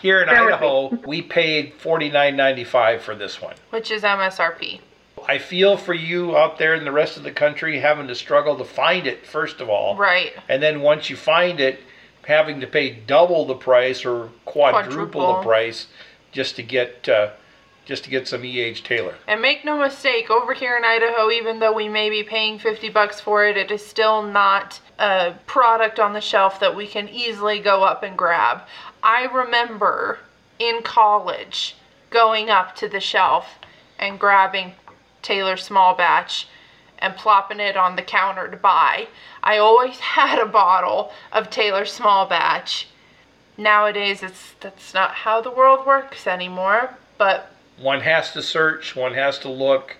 here 0.00 0.22
in 0.22 0.28
Bear 0.28 0.44
with 0.44 0.50
me. 0.50 0.54
Idaho, 0.54 0.88
we 1.06 1.22
paid 1.22 1.78
$49.95 1.78 3.00
for 3.00 3.14
this 3.14 3.40
one. 3.40 3.54
Which 3.70 3.90
is 3.90 4.02
MSRP. 4.02 4.80
I 5.28 5.38
feel 5.38 5.76
for 5.76 5.94
you 5.94 6.36
out 6.36 6.58
there 6.58 6.74
in 6.74 6.84
the 6.84 6.92
rest 6.92 7.16
of 7.16 7.22
the 7.22 7.32
country 7.32 7.80
having 7.80 8.06
to 8.08 8.14
struggle 8.14 8.56
to 8.58 8.64
find 8.64 9.06
it, 9.06 9.26
first 9.26 9.60
of 9.60 9.68
all. 9.68 9.96
Right. 9.96 10.32
And 10.48 10.62
then 10.62 10.82
once 10.82 11.10
you 11.10 11.16
find 11.16 11.58
it, 11.58 11.80
having 12.26 12.60
to 12.60 12.66
pay 12.66 12.90
double 12.90 13.44
the 13.46 13.54
price 13.54 14.04
or 14.04 14.28
quadruple, 14.44 14.92
Quadruple. 14.92 15.36
the 15.38 15.42
price 15.42 15.86
just 16.32 16.56
to 16.56 16.62
get 16.62 17.08
uh, 17.08 17.30
just 17.86 18.02
to 18.04 18.10
get 18.10 18.26
some 18.28 18.44
E.H. 18.44 18.82
Taylor. 18.82 19.14
And 19.28 19.40
make 19.40 19.64
no 19.64 19.78
mistake, 19.78 20.28
over 20.28 20.52
here 20.52 20.76
in 20.76 20.84
Idaho, 20.84 21.30
even 21.30 21.60
though 21.60 21.72
we 21.72 21.88
may 21.88 22.10
be 22.10 22.24
paying 22.24 22.58
50 22.58 22.88
bucks 22.90 23.20
for 23.20 23.46
it, 23.46 23.56
it 23.56 23.70
is 23.70 23.86
still 23.86 24.22
not 24.22 24.80
a 24.98 25.34
product 25.46 26.00
on 26.00 26.12
the 26.12 26.20
shelf 26.20 26.58
that 26.60 26.76
we 26.76 26.88
can 26.88 27.08
easily 27.08 27.60
go 27.60 27.84
up 27.84 28.02
and 28.02 28.18
grab. 28.18 28.62
I 29.02 29.26
remember 29.26 30.18
in 30.58 30.82
college 30.82 31.76
going 32.10 32.50
up 32.50 32.74
to 32.76 32.88
the 32.88 33.00
shelf 33.00 33.58
and 33.98 34.18
grabbing 34.18 34.72
Taylor 35.22 35.56
Small 35.56 35.94
Batch 35.94 36.48
and 36.98 37.14
plopping 37.14 37.60
it 37.60 37.76
on 37.76 37.94
the 37.94 38.02
counter 38.02 38.48
to 38.48 38.56
buy. 38.56 39.06
I 39.44 39.58
always 39.58 39.98
had 40.16 40.40
a 40.40 40.46
bottle 40.46 41.12
of 41.30 41.50
Taylor 41.50 41.84
Small 41.84 42.26
Batch. 42.26 42.88
Nowadays, 43.56 44.22
it's 44.22 44.54
that's 44.60 44.92
not 44.92 45.12
how 45.12 45.40
the 45.40 45.50
world 45.50 45.86
works 45.86 46.26
anymore, 46.26 46.94
but 47.16 47.50
One 47.78 48.00
has 48.00 48.32
to 48.32 48.42
search, 48.42 48.96
one 48.96 49.14
has 49.14 49.38
to 49.40 49.48
look, 49.48 49.96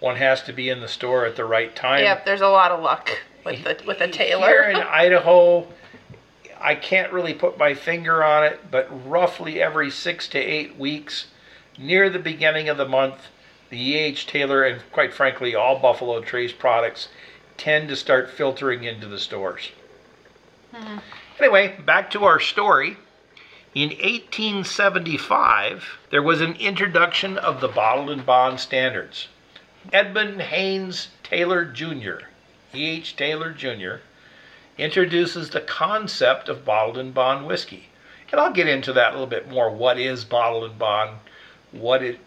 one 0.00 0.16
has 0.16 0.42
to 0.42 0.52
be 0.52 0.68
in 0.68 0.80
the 0.80 0.88
store 0.88 1.24
at 1.24 1.36
the 1.36 1.44
right 1.44 1.74
time. 1.74 2.02
Yep, 2.02 2.24
there's 2.24 2.40
a 2.40 2.48
lot 2.48 2.72
of 2.72 2.82
luck 2.82 3.10
with 3.44 3.64
the 3.64 3.78
with 3.86 4.00
a 4.00 4.08
Taylor. 4.08 4.46
Here 4.46 4.64
in 4.64 4.76
Idaho, 4.82 5.66
I 6.60 6.74
can't 6.74 7.12
really 7.12 7.34
put 7.34 7.58
my 7.58 7.74
finger 7.74 8.24
on 8.24 8.44
it, 8.44 8.70
but 8.70 8.88
roughly 9.08 9.62
every 9.62 9.90
six 9.90 10.26
to 10.28 10.38
eight 10.38 10.76
weeks, 10.76 11.26
near 11.78 12.10
the 12.10 12.18
beginning 12.18 12.68
of 12.68 12.76
the 12.76 12.88
month, 12.88 13.28
the 13.70 13.78
E.H. 13.78 14.26
Taylor 14.26 14.62
and 14.62 14.80
quite 14.92 15.12
frankly 15.12 15.54
all 15.54 15.78
Buffalo 15.78 16.20
Trace 16.20 16.52
products 16.52 17.08
tend 17.56 17.88
to 17.88 17.96
start 17.96 18.30
filtering 18.30 18.84
into 18.84 19.06
the 19.06 19.18
stores. 19.18 19.70
Anyway, 21.38 21.76
back 21.84 22.10
to 22.10 22.24
our 22.24 22.40
story. 22.40 22.96
In 23.74 23.88
1875, 23.88 25.98
there 26.10 26.22
was 26.22 26.40
an 26.40 26.54
introduction 26.60 27.36
of 27.36 27.60
the 27.60 27.66
bottled 27.66 28.08
in 28.08 28.22
bond 28.22 28.60
standards. 28.60 29.26
Edmund 29.92 30.42
Haynes 30.42 31.08
Taylor 31.24 31.64
Jr., 31.64 32.26
E.H. 32.72 33.16
Taylor 33.16 33.50
Jr., 33.50 33.96
introduces 34.78 35.50
the 35.50 35.60
concept 35.60 36.48
of 36.48 36.64
bottled 36.64 36.98
in 36.98 37.10
bond 37.10 37.48
whiskey. 37.48 37.88
And 38.30 38.40
I'll 38.40 38.52
get 38.52 38.68
into 38.68 38.92
that 38.92 39.08
a 39.08 39.14
little 39.14 39.26
bit 39.26 39.48
more. 39.48 39.70
What 39.70 39.98
is 39.98 40.24
bottled 40.24 40.70
in 40.70 40.78
bond? 40.78 41.18
What 41.72 42.00
it 42.00 42.20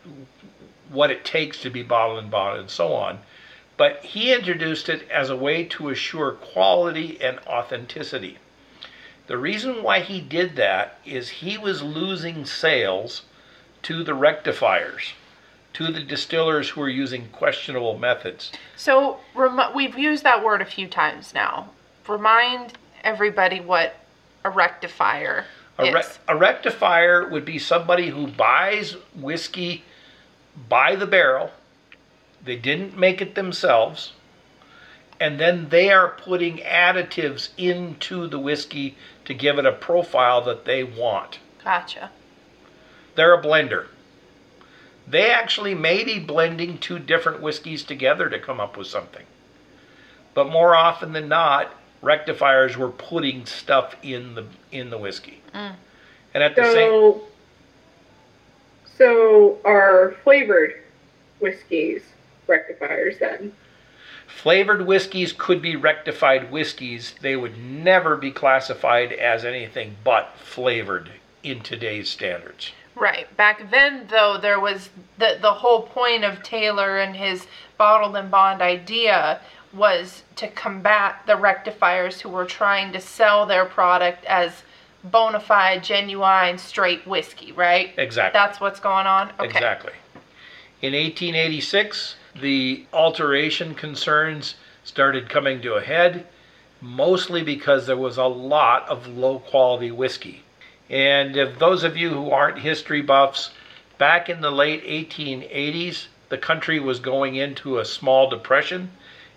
what 0.90 1.12
it 1.12 1.24
takes 1.24 1.62
to 1.62 1.70
be 1.70 1.82
bottled 1.82 2.26
in 2.26 2.30
bond 2.30 2.60
and 2.60 2.70
so 2.70 2.94
on. 2.94 3.20
But 3.78 4.04
he 4.04 4.34
introduced 4.34 4.90
it 4.90 5.10
as 5.10 5.30
a 5.30 5.38
way 5.38 5.64
to 5.64 5.88
assure 5.88 6.34
quality 6.34 7.18
and 7.22 7.40
authenticity. 7.48 8.38
The 9.28 9.38
reason 9.38 9.84
why 9.84 10.00
he 10.00 10.22
did 10.22 10.56
that 10.56 10.98
is 11.06 11.30
he 11.30 11.58
was 11.58 11.84
losing 11.84 12.46
sales 12.46 13.24
to 13.84 14.04
the 14.04 14.14
rectifiers, 14.14 15.14
to 15.74 15.92
the 15.92 16.02
distillers 16.02 16.70
who 16.70 16.82
were 16.82 16.90
using 16.90 17.28
questionable 17.30 17.98
methods. 17.98 18.52
So 18.78 19.20
remi- 19.36 19.74
we've 19.76 19.98
used 19.98 20.24
that 20.24 20.44
word 20.44 20.62
a 20.62 20.66
few 20.66 20.88
times 20.88 21.34
now. 21.34 21.70
Remind 22.08 22.74
everybody 23.04 23.60
what 23.60 23.96
a 24.46 24.50
rectifier 24.50 25.46
A, 25.78 25.92
re- 25.92 26.00
is. 26.00 26.20
a 26.28 26.36
rectifier 26.36 27.28
would 27.28 27.44
be 27.44 27.60
somebody 27.60 28.10
who 28.10 28.28
buys 28.28 28.94
whiskey 29.14 29.84
by 30.70 30.96
the 30.96 31.06
barrel. 31.06 31.52
They 32.44 32.56
didn't 32.56 32.98
make 32.98 33.22
it 33.22 33.36
themselves. 33.36 34.14
And 35.20 35.40
then 35.40 35.70
they 35.70 35.92
are 35.92 36.10
putting 36.10 36.58
additives 36.58 37.50
into 37.58 38.28
the 38.28 38.40
whiskey 38.40 38.96
to 39.26 39.34
give 39.34 39.58
it 39.58 39.66
a 39.66 39.72
profile 39.72 40.42
that 40.44 40.66
they 40.66 40.84
want. 40.84 41.40
Gotcha. 41.64 42.12
They're 43.16 43.34
a 43.34 43.42
blender. 43.42 43.88
They 45.08 45.32
actually 45.32 45.74
may 45.74 46.04
be 46.04 46.20
blending 46.20 46.78
two 46.78 47.00
different 47.00 47.42
whiskeys 47.42 47.84
together 47.84 48.30
to 48.30 48.40
come 48.40 48.60
up 48.60 48.78
with 48.78 48.88
something. 48.88 49.26
But 50.34 50.50
more 50.50 50.76
often 50.76 51.14
than 51.14 51.28
not, 51.30 51.74
rectifiers 52.02 52.78
were 52.78 52.90
putting 52.90 53.46
stuff 53.46 53.96
in 54.04 54.36
the 54.36 54.46
in 54.72 54.90
the 54.90 54.98
whiskey. 54.98 55.42
Mm. 55.54 55.76
And 56.34 56.44
at 56.44 56.56
the 56.56 56.64
same 56.66 56.76
So, 56.76 57.22
so 58.98 59.58
are 59.66 60.16
flavored 60.24 60.84
whiskeys 61.40 62.04
rectifiers 62.46 63.18
then? 63.20 63.54
Flavored 64.38 64.86
whiskeys 64.86 65.34
could 65.34 65.64
be 65.64 65.76
rectified 65.76 66.52
whiskeys. 66.52 67.16
They 67.22 67.36
would 67.36 67.58
never 67.58 68.16
be 68.16 68.30
classified 68.30 69.12
as 69.12 69.44
anything 69.44 69.96
but 70.04 70.36
flavored 70.38 71.10
in 71.42 71.62
today's 71.62 72.08
standards. 72.08 72.72
Right. 72.94 73.36
Back 73.36 73.72
then, 73.72 74.06
though, 74.12 74.38
there 74.38 74.60
was 74.60 74.92
the 75.18 75.40
the 75.42 75.54
whole 75.54 75.82
point 75.82 76.24
of 76.24 76.44
Taylor 76.44 77.00
and 77.00 77.16
his 77.16 77.48
bottled 77.80 78.16
in 78.16 78.30
bond 78.30 78.62
idea 78.62 79.42
was 79.74 80.22
to 80.36 80.48
combat 80.50 81.24
the 81.26 81.36
rectifiers 81.36 82.22
who 82.22 82.30
were 82.30 82.46
trying 82.46 82.94
to 82.94 83.02
sell 83.02 83.48
their 83.48 83.66
product 83.66 84.24
as 84.26 84.62
bona 85.04 85.40
fide, 85.40 85.84
genuine, 85.84 86.60
straight 86.60 87.08
whiskey. 87.08 87.54
Right. 87.54 87.92
Exactly. 87.98 88.38
That's 88.38 88.62
what's 88.62 88.80
going 88.80 89.08
on. 89.08 89.32
Okay. 89.40 89.48
Exactly. 89.48 89.94
In 90.84 90.94
1886, 90.94 92.18
the 92.42 92.86
alteration 92.94 93.74
concerns 93.76 94.56
started 94.84 95.30
coming 95.30 95.62
to 95.62 95.76
a 95.76 95.82
head, 95.82 96.26
mostly 96.82 97.44
because 97.44 97.86
there 97.86 97.98
was 97.98 98.18
a 98.18 98.26
lot 98.26 98.88
of 98.88 99.08
low 99.08 99.40
quality 99.40 99.92
whiskey. 99.92 100.44
And 100.90 101.36
if 101.36 101.60
those 101.60 101.84
of 101.84 101.98
you 101.98 102.10
who 102.10 102.32
aren't 102.32 102.60
history 102.60 103.02
buffs, 103.02 103.52
back 103.98 104.30
in 104.30 104.42
the 104.42 104.52
late 104.52 104.86
1880s, 104.86 106.08
the 106.30 106.38
country 106.38 106.80
was 106.80 107.00
going 107.00 107.36
into 107.36 107.80
a 107.80 107.86
small 107.86 108.30
depression 108.30 108.92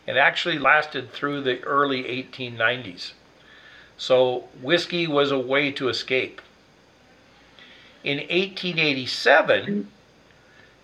and 0.07 0.19
actually 0.19 0.59
lasted 0.59 1.12
through 1.12 1.42
the 1.42 1.62
early 1.64 2.04
1890s. 2.04 3.12
So 3.97 4.45
whiskey 4.61 5.07
was 5.07 5.30
a 5.30 5.38
way 5.38 5.71
to 5.73 5.88
escape. 5.88 6.40
In 8.02 8.19
1887, 8.19 9.90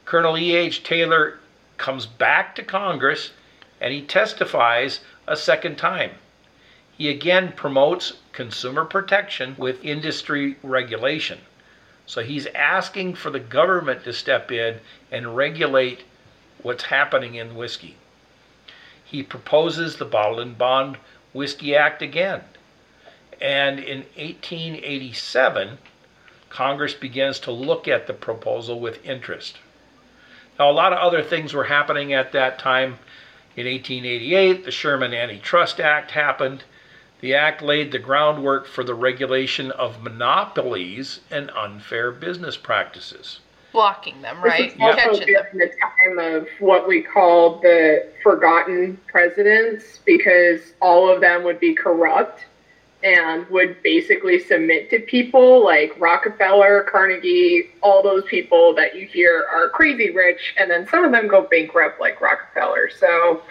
Colonel 0.05 0.37
E.H. 0.37 0.83
Taylor 0.83 1.39
comes 1.79 2.07
back 2.07 2.55
to 2.57 2.63
Congress 2.63 3.33
and 3.81 3.93
he 3.93 4.03
testifies 4.03 5.01
a 5.27 5.37
second 5.37 5.77
time. 5.77 6.13
He 6.97 7.09
again 7.11 7.53
promotes 7.53 8.15
consumer 8.33 8.85
protection 8.85 9.55
with 9.59 9.85
industry 9.85 10.57
regulation. 10.63 11.41
So 12.07 12.23
he's 12.23 12.47
asking 12.55 13.17
for 13.17 13.31
the 13.31 13.41
government 13.41 14.05
to 14.05 14.13
step 14.13 14.51
in 14.51 14.81
and 15.11 15.37
regulate 15.37 16.05
what's 16.63 16.85
happening 16.85 17.35
in 17.35 17.55
whiskey. 17.55 17.97
He 19.05 19.23
proposes 19.23 19.97
the 19.97 20.05
Bottle 20.05 20.41
in 20.41 20.55
Bond 20.55 20.99
Whiskey 21.33 21.77
Act 21.77 22.03
again. 22.03 22.43
And 23.41 23.79
in 23.79 23.99
1887, 24.17 25.79
Congress 26.49 26.95
begins 26.95 27.39
to 27.41 27.51
look 27.51 27.87
at 27.87 28.07
the 28.07 28.15
proposal 28.15 28.81
with 28.81 29.05
interest. 29.05 29.59
Now, 30.59 30.71
a 30.71 30.73
lot 30.73 30.93
of 30.93 30.99
other 30.99 31.23
things 31.23 31.53
were 31.53 31.65
happening 31.65 32.13
at 32.13 32.33
that 32.33 32.59
time. 32.59 32.99
In 33.57 33.67
1888, 33.67 34.65
the 34.65 34.71
Sherman 34.71 35.15
Antitrust 35.15 35.81
Act 35.81 36.11
happened. 36.11 36.65
The 37.21 37.35
act 37.35 37.63
laid 37.63 37.93
the 37.93 37.99
groundwork 37.99 38.67
for 38.67 38.85
the 38.85 38.95
regulation 38.95 39.71
of 39.71 40.03
monopolies 40.03 41.21
and 41.31 41.51
unfair 41.51 42.11
business 42.11 42.57
practices. 42.57 43.41
Blocking 43.73 44.23
them. 44.23 44.43
Right. 44.43 44.71
This 44.71 44.75
is 44.75 44.81
also 44.81 44.97
Catching 44.97 45.35
them. 45.35 45.45
during 45.53 45.69
the 45.69 45.75
time 45.81 46.19
of 46.19 46.49
what 46.61 46.87
we 46.87 47.03
call 47.03 47.61
the 47.61 48.11
forgotten 48.23 48.99
presidents, 49.09 50.01
because 50.05 50.75
all 50.81 51.09
of 51.13 51.21
them 51.21 51.45
would 51.45 51.61
be 51.61 51.75
corrupt 51.75 52.45
and 53.07 53.49
would 53.51 53.81
basically 53.85 54.41
submit 54.41 54.91
to 54.91 54.99
people 54.99 55.65
like 55.65 55.95
Rockefeller, 56.01 56.83
Carnegie, 56.91 57.71
all 57.81 58.03
those 58.03 58.25
people 58.25 58.75
that 58.75 58.97
you 58.97 59.07
hear 59.07 59.47
are 59.55 59.69
crazy 59.69 60.11
rich, 60.11 60.55
and 60.59 60.69
then 60.69 60.89
some 60.89 61.05
of 61.05 61.13
them 61.13 61.29
go 61.29 61.43
bankrupt 61.49 62.01
like 62.01 62.21
Rockefeller. 62.21 62.91
So 62.91 63.43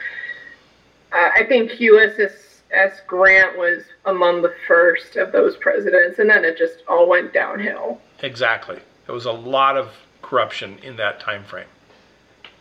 uh, 1.13 1.29
I 1.33 1.45
think 1.47 1.79
Ulysses 1.79 2.63
S. 2.71 2.99
Grant 3.07 3.57
was 3.57 3.83
among 4.03 4.41
the 4.41 4.53
first 4.67 5.15
of 5.15 5.31
those 5.31 5.55
presidents, 5.55 6.19
and 6.19 6.29
then 6.29 6.43
it 6.43 6.57
just 6.57 6.83
all 6.89 7.07
went 7.07 7.33
downhill. 7.33 8.01
Exactly. 8.19 8.79
There 9.05 9.15
was 9.15 9.25
a 9.25 9.31
lot 9.31 9.77
of 9.77 9.93
corruption 10.21 10.79
in 10.79 10.97
that 10.97 11.21
time 11.21 11.45
frame. 11.45 11.67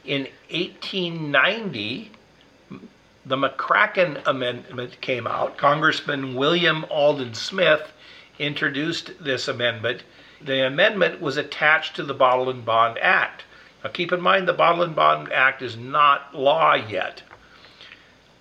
In 0.04 0.28
1890, 0.50 2.12
the 3.27 3.37
McCracken 3.37 4.21
Amendment 4.27 5.01
came 5.01 5.27
out. 5.27 5.57
Congressman 5.57 6.35
William 6.35 6.85
Alden 6.91 7.33
Smith 7.35 7.93
introduced 8.39 9.13
this 9.19 9.49
amendment. 9.49 10.03
The 10.43 10.67
amendment 10.67 11.21
was 11.23 11.39
attached 11.39 11.97
to 11.97 12.03
the 12.03 12.13
Bottle 12.13 12.51
in 12.51 12.61
Bond 12.63 12.99
Act. 12.99 13.45
Now 13.83 13.91
keep 13.91 14.13
in 14.13 14.21
mind 14.21 14.47
the 14.47 14.53
Bottle 14.53 14.83
in 14.83 14.93
Bond 14.93 15.33
Act 15.33 15.63
is 15.63 15.77
not 15.77 16.35
law 16.35 16.75
yet. 16.75 17.23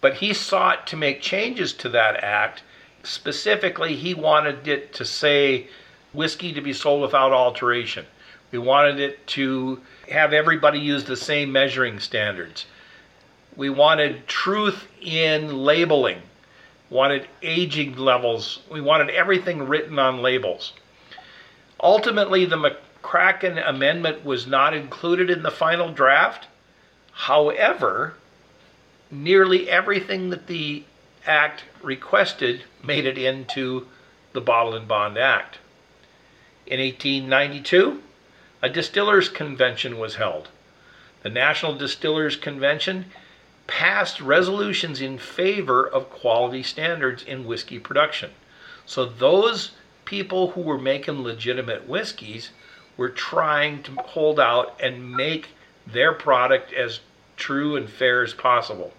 But 0.01 0.15
he 0.15 0.33
sought 0.33 0.85
to 0.87 0.97
make 0.97 1.21
changes 1.21 1.71
to 1.73 1.89
that 1.89 2.21
act. 2.21 2.63
Specifically, 3.03 3.95
he 3.95 4.13
wanted 4.13 4.67
it 4.67 4.93
to 4.95 5.05
say 5.05 5.67
whiskey 6.11 6.51
to 6.51 6.61
be 6.61 6.73
sold 6.73 7.01
without 7.01 7.31
alteration. 7.31 8.05
We 8.51 8.59
wanted 8.59 8.99
it 8.99 9.25
to 9.27 9.81
have 10.09 10.33
everybody 10.33 10.79
use 10.79 11.05
the 11.05 11.15
same 11.15 11.51
measuring 11.53 11.99
standards. 11.99 12.65
We 13.55 13.69
wanted 13.69 14.27
truth 14.27 14.87
in 15.01 15.63
labeling, 15.63 16.21
wanted 16.89 17.27
aging 17.41 17.95
levels, 17.95 18.59
we 18.69 18.81
wanted 18.81 19.09
everything 19.09 19.67
written 19.67 19.99
on 19.99 20.21
labels. 20.21 20.73
Ultimately, 21.81 22.45
the 22.45 22.57
McCracken 23.03 23.61
Amendment 23.67 24.25
was 24.25 24.47
not 24.47 24.73
included 24.73 25.29
in 25.29 25.43
the 25.43 25.51
final 25.51 25.91
draft. 25.91 26.47
However, 27.11 28.15
nearly 29.11 29.69
everything 29.69 30.29
that 30.31 30.47
the 30.47 30.83
Act 31.25 31.63
requested 31.81 32.63
made 32.83 33.05
it 33.05 33.17
into 33.17 33.87
the 34.33 34.41
Bottle 34.41 34.75
in 34.75 34.85
Bond 34.85 35.17
Act. 35.17 35.59
In 36.65 36.79
1892, 36.79 38.01
a 38.61 38.69
distillers 38.69 39.29
convention 39.29 39.99
was 39.99 40.15
held. 40.15 40.49
The 41.21 41.29
National 41.29 41.75
Distillers 41.75 42.35
Convention 42.35 43.05
passed 43.67 44.19
resolutions 44.21 45.01
in 45.01 45.17
favor 45.17 45.87
of 45.87 46.09
quality 46.09 46.63
standards 46.63 47.23
in 47.23 47.45
whiskey 47.45 47.79
production. 47.79 48.31
So 48.85 49.05
those 49.05 49.71
people 50.05 50.51
who 50.51 50.61
were 50.61 50.77
making 50.77 51.23
legitimate 51.23 51.87
whiskeys 51.87 52.51
were 52.97 53.09
trying 53.09 53.81
to 53.83 53.93
hold 53.93 54.39
out 54.39 54.79
and 54.81 55.15
make 55.15 55.49
their 55.87 56.13
product 56.13 56.73
as 56.73 56.99
true 57.37 57.75
and 57.75 57.89
fair 57.89 58.23
as 58.23 58.33
possible. 58.33 58.93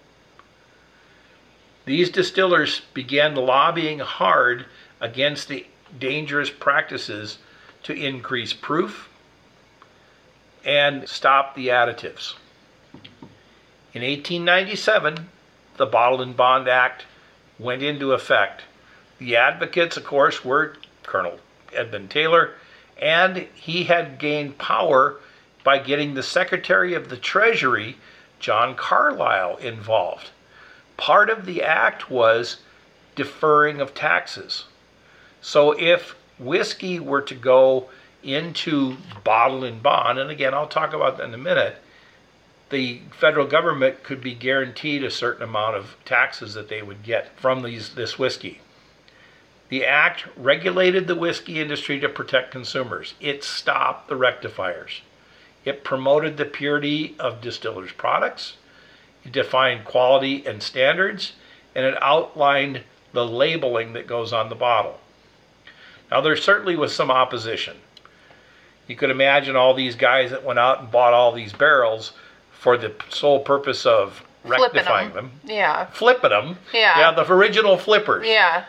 These 1.85 2.09
distillers 2.09 2.81
began 2.93 3.35
lobbying 3.35 3.99
hard 3.99 4.65
against 4.99 5.47
the 5.47 5.67
dangerous 5.99 6.49
practices 6.49 7.37
to 7.83 7.93
increase 7.93 8.53
proof 8.53 9.09
and 10.65 11.07
stop 11.07 11.55
the 11.55 11.67
additives. 11.67 12.33
In 13.95 14.01
1897, 14.01 15.29
the 15.77 15.85
Bottle 15.85 16.21
in 16.21 16.33
Bond 16.33 16.67
Act 16.67 17.05
went 17.57 17.81
into 17.81 18.11
effect. 18.11 18.63
The 19.19 19.37
advocates, 19.37 19.95
of 19.95 20.03
course, 20.03 20.43
were 20.43 20.75
Colonel 21.03 21.39
Edmund 21.71 22.11
Taylor, 22.11 22.55
and 23.01 23.47
he 23.55 23.85
had 23.85 24.19
gained 24.19 24.57
power 24.57 25.15
by 25.63 25.77
getting 25.77 26.13
the 26.13 26.23
Secretary 26.23 26.93
of 26.93 27.07
the 27.07 27.15
Treasury, 27.15 27.95
John 28.41 28.75
Carlisle, 28.75 29.55
involved. 29.57 30.31
Part 30.97 31.29
of 31.29 31.45
the 31.45 31.63
act 31.63 32.11
was 32.11 32.57
deferring 33.15 33.79
of 33.79 33.93
taxes. 33.93 34.65
So 35.41 35.71
if 35.71 36.17
whiskey 36.37 36.99
were 36.99 37.21
to 37.21 37.35
go 37.35 37.89
into 38.21 38.97
bottle 39.23 39.63
in 39.63 39.79
bond, 39.79 40.19
and 40.19 40.29
again, 40.29 40.53
I'll 40.53 40.67
talk 40.67 40.91
about 40.91 41.15
that 41.15 41.29
in 41.29 41.33
a 41.33 41.37
minute, 41.37 41.77
the 42.69 43.01
federal 43.11 43.45
government 43.45 44.03
could 44.03 44.21
be 44.21 44.33
guaranteed 44.33 45.03
a 45.03 45.11
certain 45.11 45.43
amount 45.43 45.75
of 45.75 45.95
taxes 46.03 46.53
that 46.55 46.69
they 46.69 46.81
would 46.81 47.03
get 47.03 47.37
from 47.39 47.61
these 47.61 47.95
this 47.95 48.17
whiskey. 48.17 48.61
The 49.69 49.85
act 49.85 50.25
regulated 50.35 51.07
the 51.07 51.15
whiskey 51.15 51.59
industry 51.59 51.99
to 51.99 52.09
protect 52.09 52.51
consumers. 52.51 53.15
It 53.19 53.43
stopped 53.43 54.07
the 54.07 54.15
rectifiers. 54.15 55.01
It 55.63 55.83
promoted 55.83 56.37
the 56.37 56.45
purity 56.45 57.15
of 57.19 57.41
distillers' 57.41 57.91
products. 57.91 58.57
it 59.23 59.31
defined 59.31 59.85
quality 59.85 60.45
and 60.45 60.61
standards, 60.61 61.33
and 61.73 61.83
it 61.83 61.97
outlined 62.01 62.83
the 63.11 63.25
labeling 63.25 63.93
that 63.93 64.05
goes 64.05 64.31
on 64.31 64.49
the 64.49 64.55
bottle. 64.55 64.99
Now, 66.11 66.21
there 66.21 66.35
certainly 66.35 66.75
was 66.75 66.93
some 66.93 67.09
opposition. 67.09 67.77
You 68.87 68.95
could 68.95 69.09
imagine 69.09 69.55
all 69.55 69.73
these 69.73 69.95
guys 69.95 70.29
that 70.29 70.43
went 70.43 70.59
out 70.59 70.79
and 70.79 70.91
bought 70.91 71.13
all 71.13 71.31
these 71.31 71.53
barrels 71.53 72.11
for 72.65 72.77
the 72.77 72.91
sole 73.09 73.41
purpose 73.41 73.85
of 73.85 74.23
Flipping 74.43 74.59
rectifying 74.63 75.13
them, 75.13 75.31
Yeah. 75.43 75.85
flipping 75.85 76.31
them. 76.31 76.57
Yeah. 76.73 76.97
Yeah, 76.97 77.11
the 77.11 77.31
original 77.31 77.77
flippers. 77.77 78.25
Yeah. 78.27 78.63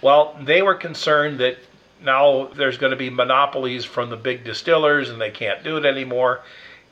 Well, 0.00 0.34
they 0.40 0.62
were 0.62 0.74
concerned 0.74 1.40
that 1.40 1.58
now 2.00 2.48
there's 2.54 2.78
going 2.78 2.92
to 2.92 2.96
be 2.96 3.10
monopolies 3.10 3.84
from 3.84 4.08
the 4.08 4.16
big 4.16 4.44
distillers 4.44 5.10
and 5.10 5.20
they 5.20 5.30
can't 5.30 5.62
do 5.62 5.76
it 5.76 5.84
anymore. 5.84 6.40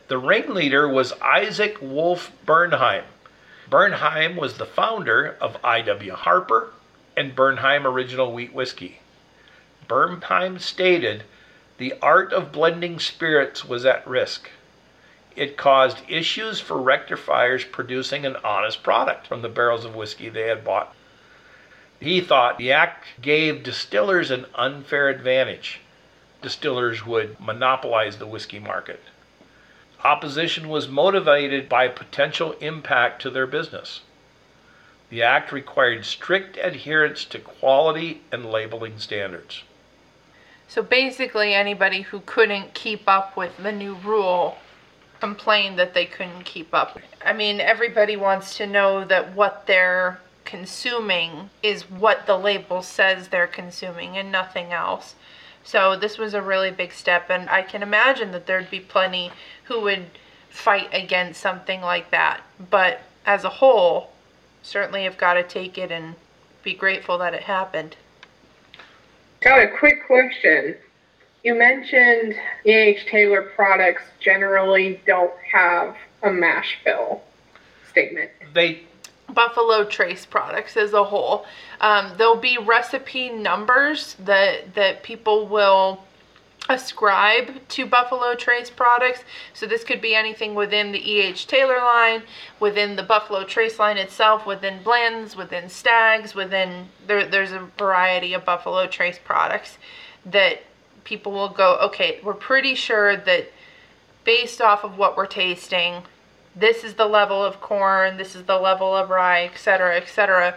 The 0.09 0.19
ringleader 0.19 0.87
was 0.87 1.15
Isaac 1.23 1.79
Wolf 1.81 2.33
Bernheim. 2.45 3.05
Bernheim 3.71 4.37
was 4.37 4.59
the 4.59 4.67
founder 4.67 5.39
of 5.41 5.57
I.W. 5.65 6.13
Harper 6.13 6.75
and 7.17 7.35
Bernheim 7.35 7.87
Original 7.87 8.31
Wheat 8.31 8.53
Whiskey. 8.53 9.01
Bernheim 9.89 10.59
stated 10.59 11.23
the 11.79 11.95
art 12.03 12.35
of 12.35 12.53
blending 12.53 12.99
spirits 12.99 13.65
was 13.65 13.87
at 13.87 14.07
risk. 14.07 14.51
It 15.35 15.57
caused 15.57 16.03
issues 16.09 16.61
for 16.61 16.79
rectifiers 16.79 17.65
producing 17.65 18.27
an 18.27 18.37
honest 18.45 18.83
product 18.83 19.27
from 19.27 19.43
the 19.43 19.49
barrels 19.49 19.85
of 19.85 19.95
whiskey 19.95 20.29
they 20.29 20.49
had 20.49 20.65
bought. 20.65 20.95
He 22.01 22.21
thought 22.21 22.59
the 22.59 22.73
act 22.73 23.07
gave 23.21 23.63
distillers 23.63 24.31
an 24.31 24.47
unfair 24.55 25.09
advantage. 25.09 25.81
Distillers 26.43 27.07
would 27.07 27.39
monopolize 27.41 28.19
the 28.19 28.27
whiskey 28.27 28.59
market. 28.59 29.01
Opposition 30.05 30.69
was 30.69 30.89
motivated 30.89 31.69
by 31.69 31.87
potential 31.87 32.53
impact 32.61 33.23
to 33.23 33.31
their 33.31 33.47
business. 33.47 34.01
The 35.11 35.23
act 35.23 35.53
required 35.53 36.05
strict 36.05 36.57
adherence 36.57 37.25
to 37.27 37.39
quality 37.39 38.23
and 38.33 38.51
labeling 38.51 38.99
standards. 38.99 39.63
So 40.67 40.83
basically, 40.83 41.55
anybody 41.55 42.03
who 42.03 42.21
couldn't 42.21 42.75
keep 42.75 43.07
up 43.07 43.37
with 43.37 43.57
the 43.59 43.73
new 43.73 43.95
rule 43.95 44.59
complained 45.23 45.79
that 45.79 45.95
they 45.95 46.05
couldn't 46.05 46.43
keep 46.43 46.75
up. 46.75 46.99
I 47.25 47.33
mean, 47.33 47.61
everybody 47.61 48.17
wants 48.17 48.57
to 48.57 48.67
know 48.67 49.05
that 49.05 49.37
what 49.37 49.69
they're 49.69 50.19
consuming 50.45 51.49
is 51.63 51.89
what 51.89 52.27
the 52.27 52.37
label 52.37 52.83
says 52.83 53.29
they're 53.29 53.47
consuming 53.47 54.19
and 54.19 54.33
nothing 54.33 54.73
else. 54.73 55.15
So 55.63 55.95
this 55.95 56.19
was 56.19 56.35
a 56.35 56.43
really 56.43 56.73
big 56.73 56.93
step, 56.93 57.31
and 57.31 57.49
I 57.49 57.63
can 57.63 57.85
imagine 57.85 58.33
that 58.33 58.47
there'd 58.47 58.69
be 58.69 58.81
plenty 58.81 59.31
who 59.67 59.83
would 59.83 60.07
fight 60.51 60.89
against 60.93 61.41
something 61.41 61.81
like 61.81 62.11
that. 62.11 62.41
But 62.59 63.03
as 63.25 63.45
a 63.45 63.49
whole, 63.61 64.11
certainly 64.65 65.05
have 65.05 65.19
got 65.19 65.35
to 65.35 65.45
take 65.45 65.79
it 65.79 65.93
and 65.93 66.17
be 66.65 66.75
grateful 66.75 67.17
that 67.19 67.33
it 67.33 67.45
happened. 67.45 67.95
Got 69.41 69.63
a 69.63 69.69
quick 69.69 70.05
question. 70.05 70.75
You 71.43 71.57
mentioned 71.57 72.35
E.H. 72.65 73.07
Taylor 73.07 73.43
products 73.43 74.03
generally 74.21 75.01
don't 75.07 75.35
have 75.53 75.97
a 76.23 76.31
mash 76.31 76.79
bill 76.85 77.23
statement. 77.91 78.31
They 78.55 78.83
Buffalo 79.29 79.85
Trace 79.85 80.27
products 80.27 80.77
as 80.77 80.93
a 80.93 81.03
whole. 81.03 81.47
Um, 81.81 82.13
there'll 82.17 82.37
be 82.37 82.59
recipe 82.59 83.31
numbers 83.31 84.15
that 84.21 84.75
that 84.75 85.03
people 85.03 85.49
will 85.49 86.05
ascribe 86.69 87.67
to 87.71 87.87
Buffalo 87.87 88.37
Trace 88.37 88.71
products. 88.71 89.25
So 89.53 89.67
this 89.67 89.83
could 89.83 90.01
be 90.01 90.15
anything 90.15 90.55
within 90.55 90.93
the 90.93 91.11
E.H. 91.11 91.49
Taylor 91.49 91.79
line, 91.79 92.23
within 92.61 92.95
the 92.95 93.03
Buffalo 93.03 93.43
Trace 93.45 93.81
line 93.81 93.99
itself, 93.99 94.47
within 94.47 94.81
blends, 94.85 95.35
within 95.35 95.69
stags, 95.69 96.37
within 96.37 96.89
there, 97.07 97.27
there's 97.27 97.51
a 97.51 97.69
variety 97.79 98.33
of 98.33 98.45
Buffalo 98.45 98.87
Trace 98.87 99.19
products 99.19 99.79
that 100.25 100.63
people 101.05 101.33
will 101.33 101.49
go, 101.49 101.79
okay, 101.79 102.21
we're 102.23 102.35
pretty 102.35 102.75
sure 102.75 103.17
that 103.17 103.51
based 104.25 104.61
off 104.61 104.85
of 104.85 104.99
what 104.99 105.17
we're 105.17 105.27
tasting, 105.27 106.03
this 106.55 106.85
is 106.85 106.95
the 106.95 107.07
level 107.07 107.43
of 107.45 107.61
corn, 107.61 108.17
this 108.17 108.35
is 108.35 108.45
the 108.45 108.59
level 108.59 108.95
of 108.95 109.11
rye, 109.11 109.45
etc., 109.45 109.97
etc. 109.97 110.57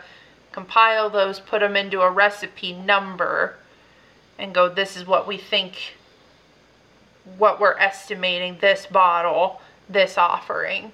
Compile 0.52 1.10
those, 1.10 1.40
put 1.40 1.62
them 1.62 1.76
into 1.76 2.02
a 2.02 2.10
recipe 2.10 2.74
number, 2.74 3.56
and 4.38 4.54
go, 4.54 4.70
this 4.70 4.98
is 4.98 5.06
what 5.08 5.28
we 5.28 5.38
think, 5.38 5.96
what 7.38 7.60
we're 7.60 7.78
estimating 7.78 8.58
this 8.60 8.86
bottle, 8.86 9.62
this 9.90 10.18
offering 10.18 10.92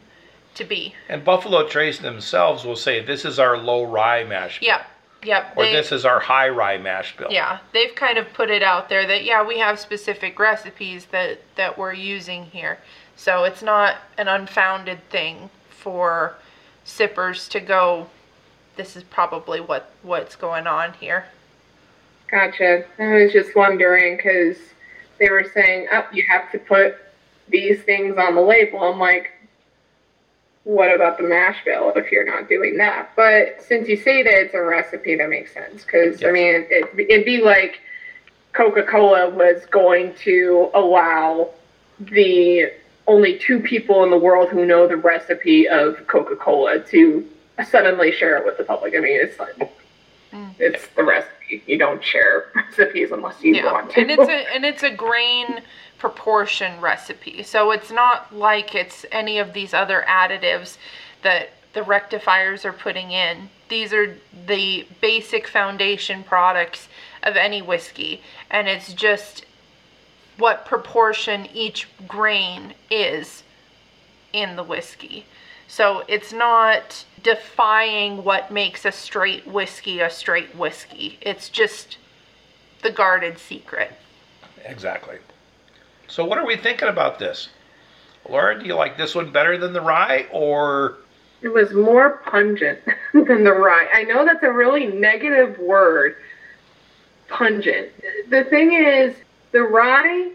to 0.55 0.63
be. 0.65 0.93
and 1.07 1.23
Buffalo 1.23 1.67
Trace 1.67 1.99
themselves 1.99 2.65
will 2.65 2.75
say 2.75 3.03
this 3.03 3.23
is 3.23 3.39
our 3.39 3.57
low 3.57 3.83
rye 3.83 4.23
mash 4.23 4.59
bill, 4.59 4.67
Yep, 4.67 4.85
yep. 5.23 5.53
or 5.55 5.65
they- 5.65 5.73
this 5.73 5.91
is 5.91 6.05
our 6.05 6.19
high 6.19 6.49
rye 6.49 6.77
mash 6.77 7.15
bill. 7.17 7.31
Yeah, 7.31 7.59
they've 7.73 7.93
kind 7.95 8.17
of 8.17 8.31
put 8.33 8.49
it 8.49 8.63
out 8.63 8.89
there 8.89 9.05
that 9.07 9.23
yeah, 9.23 9.43
we 9.43 9.59
have 9.59 9.79
specific 9.79 10.39
recipes 10.39 11.05
that 11.11 11.41
that 11.55 11.77
we're 11.77 11.93
using 11.93 12.45
here. 12.45 12.79
So 13.15 13.43
it's 13.43 13.61
not 13.61 13.97
an 14.17 14.27
unfounded 14.27 15.07
thing 15.09 15.49
for 15.69 16.35
sippers 16.83 17.47
to 17.49 17.59
go 17.59 18.07
this 18.75 18.95
is 18.95 19.03
probably 19.03 19.59
what 19.59 19.91
what's 20.01 20.35
going 20.35 20.67
on 20.67 20.93
here. 20.93 21.25
Gotcha. 22.29 22.85
I 22.97 23.23
was 23.23 23.33
just 23.33 23.55
wondering 23.55 24.17
because 24.17 24.57
they 25.19 25.29
were 25.29 25.45
saying, 25.53 25.87
oh, 25.91 26.07
you 26.13 26.23
have 26.29 26.51
to 26.51 26.59
put 26.59 26.95
these 27.49 27.81
things 27.83 28.17
on 28.17 28.35
the 28.35 28.41
label. 28.41 28.79
I'm 28.81 28.99
like, 28.99 29.31
what 30.63 30.93
about 30.93 31.17
the 31.17 31.23
mash 31.23 31.63
bill 31.65 31.91
if 31.95 32.11
you're 32.11 32.25
not 32.25 32.47
doing 32.47 32.77
that? 32.77 33.11
But 33.15 33.63
since 33.67 33.87
you 33.87 33.97
say 33.97 34.21
that 34.23 34.33
it's 34.33 34.53
a 34.53 34.61
recipe, 34.61 35.15
that 35.15 35.29
makes 35.29 35.53
sense. 35.53 35.83
Because, 35.83 36.23
I 36.23 36.31
mean, 36.31 36.67
it, 36.69 36.87
it'd 37.09 37.25
be 37.25 37.41
like 37.41 37.81
Coca 38.53 38.83
Cola 38.83 39.29
was 39.29 39.65
going 39.67 40.13
to 40.15 40.69
allow 40.73 41.49
the 41.99 42.71
only 43.07 43.37
two 43.39 43.59
people 43.59 44.03
in 44.03 44.11
the 44.11 44.17
world 44.17 44.49
who 44.49 44.65
know 44.65 44.87
the 44.87 44.97
recipe 44.97 45.67
of 45.67 46.05
Coca 46.07 46.35
Cola 46.35 46.79
to 46.79 47.27
suddenly 47.67 48.11
share 48.11 48.37
it 48.37 48.45
with 48.45 48.57
the 48.57 48.63
public. 48.63 48.93
I 48.95 48.99
mean, 48.99 49.19
it's 49.19 49.39
like, 49.39 49.57
mm. 50.31 50.53
it's 50.59 50.87
the 50.95 51.03
recipe. 51.03 51.63
You 51.65 51.77
don't 51.77 52.03
share 52.03 52.45
recipes 52.55 53.11
unless 53.11 53.41
you 53.41 53.55
Yeah, 53.55 53.71
want 53.71 53.91
to. 53.91 54.01
and 54.01 54.11
it's 54.11 54.29
a 54.29 54.53
and 54.55 54.63
it's 54.63 54.83
a 54.83 54.89
grain 54.91 55.61
proportion 56.01 56.81
recipe, 56.81 57.43
so 57.43 57.69
it's 57.69 57.91
not 57.91 58.35
like 58.35 58.73
it's 58.73 59.05
any 59.11 59.37
of 59.37 59.53
these 59.53 59.71
other 59.71 60.03
additives 60.07 60.77
that 61.21 61.51
the 61.73 61.83
rectifiers 61.83 62.65
are 62.65 62.73
putting 62.73 63.11
in. 63.11 63.51
These 63.69 63.93
are 63.93 64.17
the 64.47 64.87
basic 64.99 65.47
foundation 65.47 66.23
products 66.23 66.87
of 67.21 67.35
any 67.35 67.61
whiskey, 67.61 68.21
and 68.49 68.67
it's 68.67 68.93
just 68.93 69.45
what 70.39 70.65
proportion 70.65 71.45
each 71.53 71.87
grain 72.07 72.73
is 72.89 73.43
in 74.33 74.55
the 74.55 74.63
whiskey. 74.63 75.27
So 75.67 76.03
it's 76.07 76.33
not 76.33 77.05
defying 77.21 78.23
what 78.23 78.49
makes 78.51 78.85
a 78.85 78.91
straight 78.91 79.45
whiskey 79.45 79.99
a 79.99 80.09
straight 80.09 80.55
whiskey. 80.55 81.19
It's 81.21 81.47
just 81.47 81.99
the 82.81 82.89
guarded 82.89 83.37
secret. 83.37 83.91
Exactly. 84.65 85.19
So 86.11 86.25
what 86.25 86.37
are 86.37 86.45
we 86.45 86.57
thinking 86.57 86.89
about 86.89 87.19
this? 87.19 87.47
Laura, 88.27 88.59
do 88.59 88.65
you 88.65 88.75
like 88.75 88.97
this 88.97 89.15
one 89.15 89.31
better 89.31 89.57
than 89.57 89.71
the 89.71 89.79
rye 89.79 90.27
or 90.29 90.97
It 91.41 91.47
was 91.47 91.71
more 91.71 92.17
pungent 92.25 92.79
than 93.13 93.45
the 93.45 93.53
rye. 93.53 93.87
I 93.93 94.03
know 94.03 94.25
that's 94.25 94.43
a 94.43 94.51
really 94.51 94.87
negative 94.87 95.57
word, 95.57 96.17
pungent. 97.29 97.91
The 98.29 98.43
thing 98.43 98.73
is, 98.73 99.15
the 99.53 99.63
rye 99.63 100.33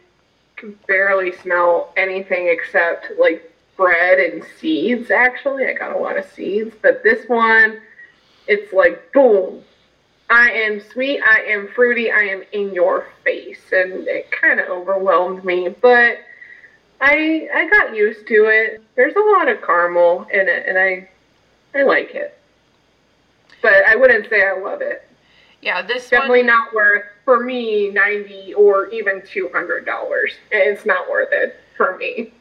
can 0.56 0.78
barely 0.88 1.36
smell 1.36 1.92
anything 1.98 2.48
except 2.48 3.12
like 3.18 3.52
bread 3.76 4.18
and 4.18 4.42
seeds, 4.58 5.10
actually. 5.10 5.66
I 5.66 5.74
got 5.74 5.94
a 5.94 5.98
lot 5.98 6.16
of 6.16 6.24
seeds. 6.32 6.74
But 6.80 7.02
this 7.02 7.28
one, 7.28 7.82
it's 8.46 8.72
like, 8.72 9.12
boom. 9.12 9.62
I 10.28 10.50
am 10.50 10.80
sweet, 10.80 11.20
I 11.22 11.42
am 11.42 11.68
fruity, 11.68 12.10
I 12.10 12.22
am 12.22 12.42
in 12.52 12.74
your 12.74 13.06
face. 13.24 13.60
And 13.72 14.08
it 14.08 14.30
kind 14.30 14.58
of 14.58 14.68
overwhelmed 14.68 15.44
me. 15.44 15.68
But 15.68 16.18
I 17.00 17.48
I 17.54 17.68
got 17.68 17.94
used 17.94 18.26
to 18.28 18.46
it. 18.46 18.82
There's 18.96 19.14
a 19.14 19.20
lot 19.20 19.48
of 19.48 19.62
caramel 19.62 20.26
in 20.32 20.48
it, 20.48 20.64
and 20.66 20.78
I 20.78 21.08
I 21.74 21.82
like 21.82 22.14
it. 22.14 22.38
But 23.62 23.86
I 23.86 23.96
wouldn't 23.96 24.28
say 24.28 24.42
I 24.42 24.58
love 24.58 24.80
it. 24.80 25.08
Yeah, 25.62 25.82
this 25.82 26.10
Definitely 26.10 26.40
one. 26.40 26.46
not 26.46 26.74
worth 26.74 27.04
for 27.24 27.42
me 27.42 27.90
ninety 27.90 28.54
or 28.54 28.88
even 28.88 29.22
two 29.26 29.50
hundred 29.52 29.86
dollars. 29.86 30.32
It's 30.50 30.86
not 30.86 31.10
worth 31.10 31.28
it 31.32 31.56
for 31.76 31.96
me. 31.98 32.32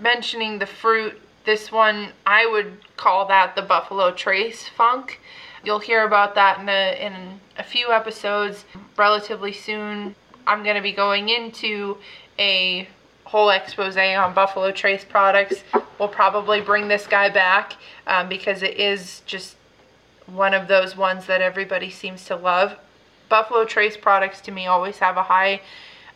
mentioning 0.00 0.58
the 0.58 0.66
fruit, 0.66 1.20
this 1.44 1.72
one 1.72 2.12
I 2.26 2.46
would 2.46 2.78
call 2.96 3.26
that 3.28 3.56
the 3.56 3.62
Buffalo 3.62 4.12
Trace 4.12 4.68
funk. 4.68 5.20
You'll 5.64 5.78
hear 5.80 6.04
about 6.04 6.34
that 6.36 6.60
in 6.60 6.68
a, 6.68 7.06
in 7.06 7.40
a 7.56 7.62
few 7.62 7.90
episodes 7.92 8.64
relatively 8.96 9.52
soon. 9.52 10.14
I'm 10.46 10.62
going 10.62 10.76
to 10.76 10.82
be 10.82 10.92
going 10.92 11.28
into 11.28 11.98
a 12.38 12.88
whole 13.28 13.50
expose 13.50 13.96
on 13.96 14.32
Buffalo 14.32 14.72
Trace 14.72 15.04
products, 15.04 15.62
we'll 15.98 16.08
probably 16.08 16.62
bring 16.62 16.88
this 16.88 17.06
guy 17.06 17.28
back 17.28 17.74
um, 18.06 18.26
because 18.26 18.62
it 18.62 18.78
is 18.78 19.20
just 19.26 19.56
one 20.26 20.54
of 20.54 20.66
those 20.66 20.96
ones 20.96 21.26
that 21.26 21.42
everybody 21.42 21.90
seems 21.90 22.24
to 22.24 22.36
love. 22.36 22.76
Buffalo 23.28 23.66
Trace 23.66 23.98
products 23.98 24.40
to 24.42 24.50
me 24.50 24.66
always 24.66 24.98
have 24.98 25.18
a 25.18 25.22
high 25.22 25.60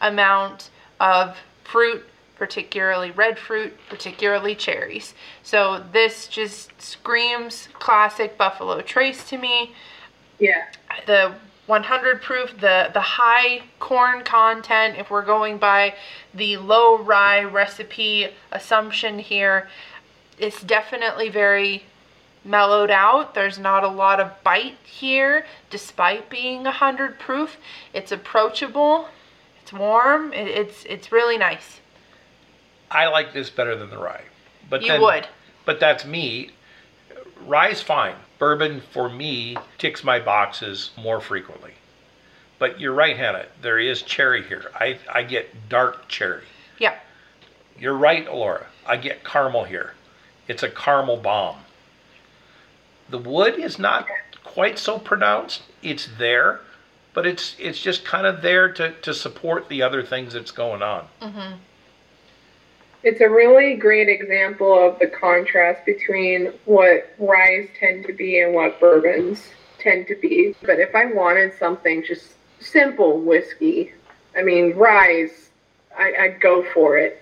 amount 0.00 0.70
of 1.00 1.37
fruit, 1.64 2.02
particularly 2.42 3.12
red 3.12 3.38
fruit, 3.38 3.72
particularly 3.88 4.52
cherries. 4.57 5.14
So 5.44 5.85
this 5.92 6.26
just 6.26 6.83
screams 6.83 7.68
classic 7.74 8.37
Buffalo 8.37 8.81
Trace 8.81 9.28
to 9.28 9.38
me. 9.38 9.76
Yeah. 10.40 10.64
The 11.07 11.37
100 11.66 12.20
proof, 12.20 12.50
the, 12.59 12.90
the 12.92 13.00
high 13.00 13.62
corn 13.78 14.24
content, 14.24 14.96
if 14.98 15.09
we're 15.09 15.24
going 15.24 15.59
by 15.59 15.94
the 16.35 16.57
low 16.57 16.98
rye 16.98 17.44
recipe 17.44 18.31
assumption 18.50 19.20
here, 19.20 19.68
it's 20.37 20.61
definitely 20.64 21.28
very 21.28 21.85
mellowed 22.44 22.90
out. 22.90 23.35
There's 23.35 23.61
not 23.61 23.85
a 23.85 23.88
lot 23.88 24.18
of 24.18 24.33
bite 24.42 24.78
here, 24.83 25.46
despite 25.70 26.28
being 26.28 26.64
100 26.64 27.20
proof. 27.20 27.57
It's 27.94 28.11
approachable, 28.11 29.07
it's 29.62 29.72
warm, 29.72 30.33
it, 30.33 30.48
it's, 30.48 30.85
it's 30.87 31.12
really 31.12 31.38
nice. 31.38 31.78
I 32.92 33.09
like 33.09 33.33
this 33.33 33.50
better 33.50 33.74
than 33.74 33.90
the 33.90 33.98
rye. 33.98 34.22
But 34.68 34.83
You 34.83 34.88
then- 34.92 35.00
would. 35.02 35.26
But 35.64 35.81
that's 35.81 36.05
me. 36.05 36.50
Rye's 37.46 37.81
fine. 37.81 38.16
Bourbon 38.38 38.81
for 38.92 39.09
me 39.09 39.57
ticks 39.78 40.02
my 40.05 40.18
boxes 40.18 40.90
more 40.96 41.20
frequently. 41.20 41.72
But 42.59 42.78
you're 42.81 42.92
right, 42.94 43.16
Hannah. 43.16 43.46
There 43.61 43.78
is 43.78 44.02
cherry 44.02 44.42
here. 44.42 44.70
I, 44.74 44.98
I 45.12 45.22
get 45.22 45.68
dark 45.68 46.09
cherry. 46.09 46.44
Yeah. 46.78 46.96
You're 47.78 47.96
right, 47.96 48.24
Laura. 48.33 48.66
I 48.87 48.96
get 48.96 49.24
caramel 49.24 49.64
here. 49.64 49.94
It's 50.48 50.62
a 50.62 50.68
caramel 50.68 51.16
bomb. 51.16 51.59
The 53.09 53.18
wood 53.18 53.55
is 53.59 53.78
not 53.78 54.07
quite 54.44 54.78
so 54.78 54.98
pronounced. 54.98 55.62
It's 55.83 56.09
there, 56.18 56.61
but 57.14 57.26
it's 57.26 57.57
it's 57.59 57.81
just 57.81 58.05
kind 58.05 58.26
of 58.26 58.42
there 58.42 58.72
to, 58.72 58.92
to 58.92 59.14
support 59.14 59.68
the 59.68 59.83
other 59.83 60.02
things 60.02 60.33
that's 60.35 60.50
going 60.50 60.83
on. 60.83 61.07
Mm-hmm. 61.20 61.55
It's 63.04 63.20
a 63.20 63.28
really 63.28 63.74
great 63.74 64.08
example 64.08 64.72
of 64.72 65.00
the 65.00 65.08
contrast 65.08 65.84
between 65.84 66.52
what 66.66 67.12
ryes 67.18 67.68
tend 67.78 68.06
to 68.06 68.12
be 68.12 68.40
and 68.40 68.54
what 68.54 68.78
bourbons 68.78 69.42
tend 69.80 70.06
to 70.06 70.14
be. 70.14 70.54
But 70.62 70.78
if 70.78 70.94
I 70.94 71.06
wanted 71.06 71.52
something 71.58 72.04
just 72.04 72.34
simple 72.60 73.18
whiskey, 73.18 73.92
I 74.36 74.42
mean, 74.42 74.76
ryes, 74.76 75.50
I, 75.98 76.14
I'd 76.18 76.40
go 76.40 76.64
for 76.72 76.96
it. 76.96 77.20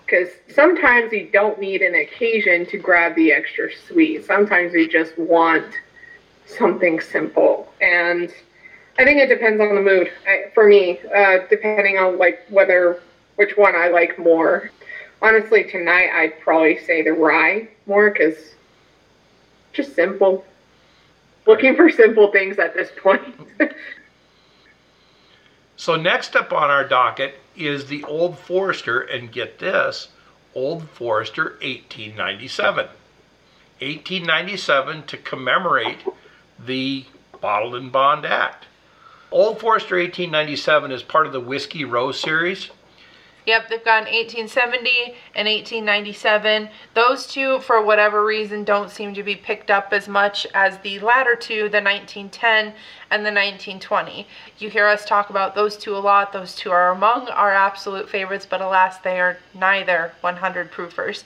Because 0.00 0.28
sometimes 0.54 1.12
you 1.12 1.28
don't 1.30 1.60
need 1.60 1.82
an 1.82 1.94
occasion 1.94 2.64
to 2.66 2.78
grab 2.78 3.14
the 3.14 3.32
extra 3.32 3.68
sweet. 3.88 4.24
Sometimes 4.24 4.72
you 4.72 4.88
just 4.88 5.16
want 5.18 5.74
something 6.46 7.00
simple. 7.00 7.70
And 7.82 8.32
I 8.98 9.04
think 9.04 9.18
it 9.18 9.28
depends 9.28 9.60
on 9.60 9.74
the 9.74 9.80
mood 9.82 10.10
I, 10.26 10.50
for 10.54 10.66
me, 10.66 11.00
uh, 11.14 11.40
depending 11.50 11.98
on 11.98 12.18
like 12.18 12.46
whether 12.48 13.02
which 13.36 13.56
one 13.56 13.74
I 13.76 13.88
like 13.88 14.18
more. 14.18 14.70
Honestly, 15.22 15.64
tonight 15.64 16.10
I'd 16.12 16.40
probably 16.40 16.78
say 16.78 17.02
the 17.02 17.12
rye 17.12 17.68
more 17.86 18.10
because 18.10 18.36
just 19.72 19.94
simple. 19.94 20.44
Looking 21.46 21.74
for 21.76 21.88
simple 21.90 22.30
things 22.30 22.58
at 22.58 22.74
this 22.74 22.90
point. 23.00 23.22
So 25.82 25.96
next 25.96 26.36
up 26.36 26.52
on 26.52 26.70
our 26.70 26.86
docket 26.86 27.40
is 27.56 27.86
the 27.86 28.04
Old 28.04 28.38
Forester, 28.38 29.00
and 29.00 29.32
get 29.32 29.58
this, 29.58 30.06
Old 30.54 30.88
Forester 30.90 31.58
1897. 31.60 32.86
1897 33.80 35.02
to 35.02 35.16
commemorate 35.16 35.98
the 36.56 37.04
Bottled 37.40 37.74
in 37.74 37.90
Bond 37.90 38.24
Act. 38.24 38.66
Old 39.32 39.58
Forester 39.58 39.96
1897 39.96 40.92
is 40.92 41.02
part 41.02 41.26
of 41.26 41.32
the 41.32 41.40
Whiskey 41.40 41.84
Row 41.84 42.12
series. 42.12 42.70
Yep, 43.44 43.68
they've 43.68 43.84
got 43.84 44.06
an 44.06 44.14
1870 44.14 45.14
and 45.34 45.48
1897. 45.48 46.68
Those 46.94 47.26
two, 47.26 47.58
for 47.58 47.82
whatever 47.82 48.24
reason, 48.24 48.62
don't 48.62 48.90
seem 48.90 49.14
to 49.14 49.22
be 49.24 49.34
picked 49.34 49.68
up 49.68 49.88
as 49.92 50.06
much 50.06 50.46
as 50.54 50.78
the 50.78 51.00
latter 51.00 51.34
two, 51.34 51.68
the 51.68 51.82
1910 51.82 52.66
and 53.10 53.26
the 53.26 53.32
1920. 53.32 54.28
You 54.58 54.70
hear 54.70 54.86
us 54.86 55.04
talk 55.04 55.30
about 55.30 55.56
those 55.56 55.76
two 55.76 55.96
a 55.96 55.98
lot. 55.98 56.32
Those 56.32 56.54
two 56.54 56.70
are 56.70 56.92
among 56.92 57.28
our 57.28 57.50
absolute 57.50 58.08
favorites, 58.08 58.46
but 58.48 58.60
alas, 58.60 58.98
they 58.98 59.18
are 59.20 59.38
neither 59.54 60.12
100 60.20 60.70
proofers. 60.70 61.24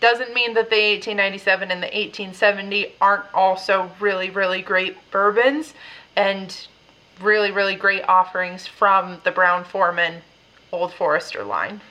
Doesn't 0.00 0.34
mean 0.34 0.54
that 0.54 0.68
the 0.68 0.94
1897 0.94 1.70
and 1.70 1.80
the 1.80 1.86
1870 1.86 2.94
aren't 3.00 3.32
also 3.32 3.92
really, 4.00 4.30
really 4.30 4.62
great 4.62 4.96
bourbons 5.12 5.74
and 6.16 6.66
really, 7.20 7.52
really 7.52 7.76
great 7.76 8.02
offerings 8.08 8.66
from 8.66 9.20
the 9.22 9.30
Brown-Forman 9.30 10.22
Old 10.72 10.94
Forester 10.94 11.44
line. 11.44 11.82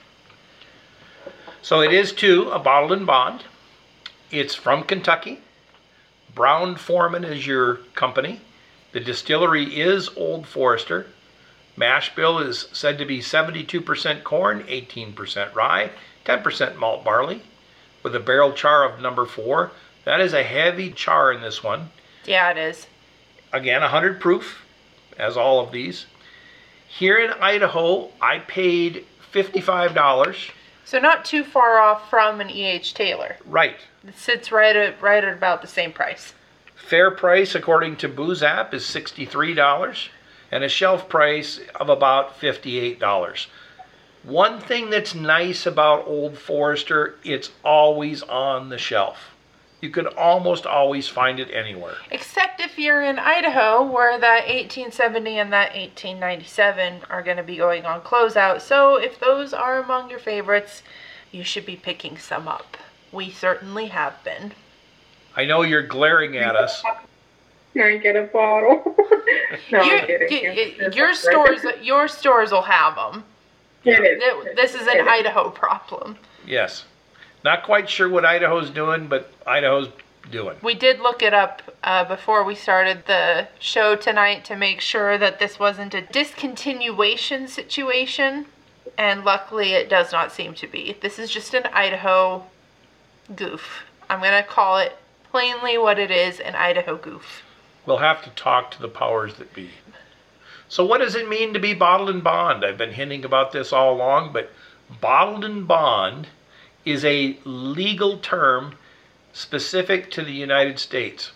So 1.62 1.82
it 1.82 1.92
is 1.92 2.12
too 2.12 2.50
a 2.50 2.58
Bottled 2.58 2.90
in 2.90 3.04
Bond. 3.04 3.44
It's 4.32 4.56
from 4.56 4.82
Kentucky. 4.82 5.38
Brown-Forman 6.34 7.22
is 7.22 7.46
your 7.46 7.76
company. 7.94 8.40
The 8.90 8.98
distillery 8.98 9.80
is 9.80 10.08
Old 10.16 10.48
Forester. 10.48 11.06
Mash 11.76 12.12
bill 12.16 12.40
is 12.40 12.66
said 12.72 12.98
to 12.98 13.04
be 13.04 13.20
72% 13.20 14.24
corn, 14.24 14.64
18% 14.64 15.54
rye, 15.54 15.90
10% 16.24 16.76
malt 16.76 17.04
barley, 17.04 17.42
with 18.02 18.16
a 18.16 18.20
barrel 18.20 18.52
char 18.52 18.84
of 18.84 19.00
number 19.00 19.26
four. 19.26 19.70
That 20.04 20.20
is 20.20 20.32
a 20.32 20.42
heavy 20.42 20.90
char 20.90 21.32
in 21.32 21.40
this 21.40 21.62
one. 21.62 21.90
Yeah, 22.26 22.50
it 22.50 22.58
is. 22.58 22.88
Again, 23.52 23.82
100 23.82 24.20
proof, 24.20 24.64
as 25.16 25.36
all 25.36 25.60
of 25.60 25.70
these. 25.70 26.06
Here 26.98 27.18
in 27.18 27.30
Idaho, 27.32 28.10
I 28.20 28.40
paid 28.40 29.06
$55. 29.32 30.50
So 30.84 30.98
not 30.98 31.24
too 31.24 31.42
far 31.42 31.78
off 31.78 32.10
from 32.10 32.42
an 32.42 32.50
E.H. 32.50 32.92
Taylor. 32.92 33.36
Right. 33.46 33.76
It 34.06 34.18
sits 34.18 34.52
right 34.52 34.76
at 34.76 35.00
right 35.00 35.24
at 35.24 35.32
about 35.32 35.62
the 35.62 35.68
same 35.68 35.92
price. 35.92 36.34
Fair 36.74 37.10
price, 37.10 37.54
according 37.54 37.96
to 37.96 38.08
Booze 38.08 38.42
App, 38.42 38.74
is 38.74 38.84
$63, 38.84 40.08
and 40.50 40.62
a 40.62 40.68
shelf 40.68 41.08
price 41.08 41.60
of 41.76 41.88
about 41.88 42.38
$58. 42.38 43.46
One 44.22 44.60
thing 44.60 44.90
that's 44.90 45.14
nice 45.14 45.64
about 45.64 46.06
Old 46.06 46.36
Forester, 46.36 47.14
it's 47.24 47.50
always 47.64 48.22
on 48.22 48.68
the 48.68 48.76
shelf. 48.76 49.31
You 49.82 49.90
can 49.90 50.06
almost 50.06 50.64
always 50.64 51.08
find 51.08 51.40
it 51.40 51.50
anywhere. 51.52 51.96
Except 52.12 52.60
if 52.60 52.78
you're 52.78 53.02
in 53.02 53.18
Idaho, 53.18 53.82
where 53.82 54.16
that 54.18 54.46
1870 54.46 55.38
and 55.38 55.52
that 55.52 55.74
1897 55.74 57.00
are 57.10 57.20
going 57.20 57.36
to 57.36 57.42
be 57.42 57.56
going 57.56 57.84
on 57.84 58.00
closeout. 58.02 58.60
So 58.60 58.94
if 58.94 59.18
those 59.18 59.52
are 59.52 59.82
among 59.82 60.08
your 60.08 60.20
favorites, 60.20 60.84
you 61.32 61.42
should 61.42 61.66
be 61.66 61.74
picking 61.74 62.16
some 62.16 62.46
up. 62.46 62.76
We 63.10 63.30
certainly 63.32 63.86
have 63.86 64.22
been. 64.22 64.52
I 65.34 65.46
know 65.46 65.62
you're 65.62 65.82
glaring 65.86 66.36
at 66.36 66.54
us. 66.54 66.80
Can 67.72 67.82
I 67.82 67.96
get 67.96 68.14
a 68.14 68.24
bottle? 68.24 68.82
no, 69.72 69.82
Your- 69.82 69.98
I'm 69.98 70.06
kidding. 70.06 70.56
y- 70.56 70.74
y- 70.78 70.90
your 70.94 71.12
stores, 71.12 71.62
your 71.82 72.06
stores 72.06 72.52
will 72.52 72.62
have 72.62 72.94
them. 72.94 73.24
It 73.84 73.98
is. 74.22 74.54
This 74.54 74.74
is 74.80 74.86
an 74.86 75.08
Idaho 75.08 75.50
problem. 75.50 76.16
Yes. 76.46 76.84
Not 77.44 77.64
quite 77.64 77.90
sure 77.90 78.08
what 78.08 78.24
Idaho's 78.24 78.70
doing, 78.70 79.08
but 79.08 79.32
Idaho's 79.46 79.88
doing. 80.30 80.56
We 80.62 80.74
did 80.74 81.00
look 81.00 81.22
it 81.22 81.34
up 81.34 81.62
uh, 81.82 82.04
before 82.04 82.44
we 82.44 82.54
started 82.54 83.06
the 83.06 83.48
show 83.58 83.96
tonight 83.96 84.44
to 84.46 84.56
make 84.56 84.80
sure 84.80 85.18
that 85.18 85.38
this 85.38 85.58
wasn't 85.58 85.94
a 85.94 86.02
discontinuation 86.02 87.48
situation, 87.48 88.46
and 88.96 89.24
luckily 89.24 89.72
it 89.72 89.88
does 89.88 90.12
not 90.12 90.32
seem 90.32 90.54
to 90.54 90.66
be. 90.66 90.96
This 91.00 91.18
is 91.18 91.30
just 91.30 91.54
an 91.54 91.66
Idaho 91.72 92.44
goof. 93.34 93.84
I'm 94.08 94.20
going 94.20 94.40
to 94.40 94.48
call 94.48 94.78
it 94.78 94.96
plainly 95.30 95.78
what 95.78 95.98
it 95.98 96.10
is 96.10 96.38
an 96.38 96.54
Idaho 96.54 96.96
goof. 96.96 97.42
We'll 97.86 97.98
have 97.98 98.22
to 98.22 98.30
talk 98.30 98.70
to 98.72 98.80
the 98.82 98.88
powers 98.88 99.34
that 99.34 99.52
be. 99.52 99.70
So, 100.68 100.84
what 100.86 100.98
does 100.98 101.16
it 101.16 101.28
mean 101.28 101.52
to 101.52 101.58
be 101.58 101.74
bottled 101.74 102.10
in 102.10 102.20
bond? 102.20 102.64
I've 102.64 102.78
been 102.78 102.92
hinting 102.92 103.24
about 103.24 103.52
this 103.52 103.72
all 103.72 103.92
along, 103.92 104.32
but 104.32 104.50
bottled 105.00 105.44
in 105.44 105.64
bond 105.64 106.28
is 106.84 107.04
a 107.04 107.38
legal 107.44 108.18
term 108.18 108.76
specific 109.32 110.10
to 110.10 110.22
the 110.22 110.32
United 110.32 110.78
States. 110.78 111.32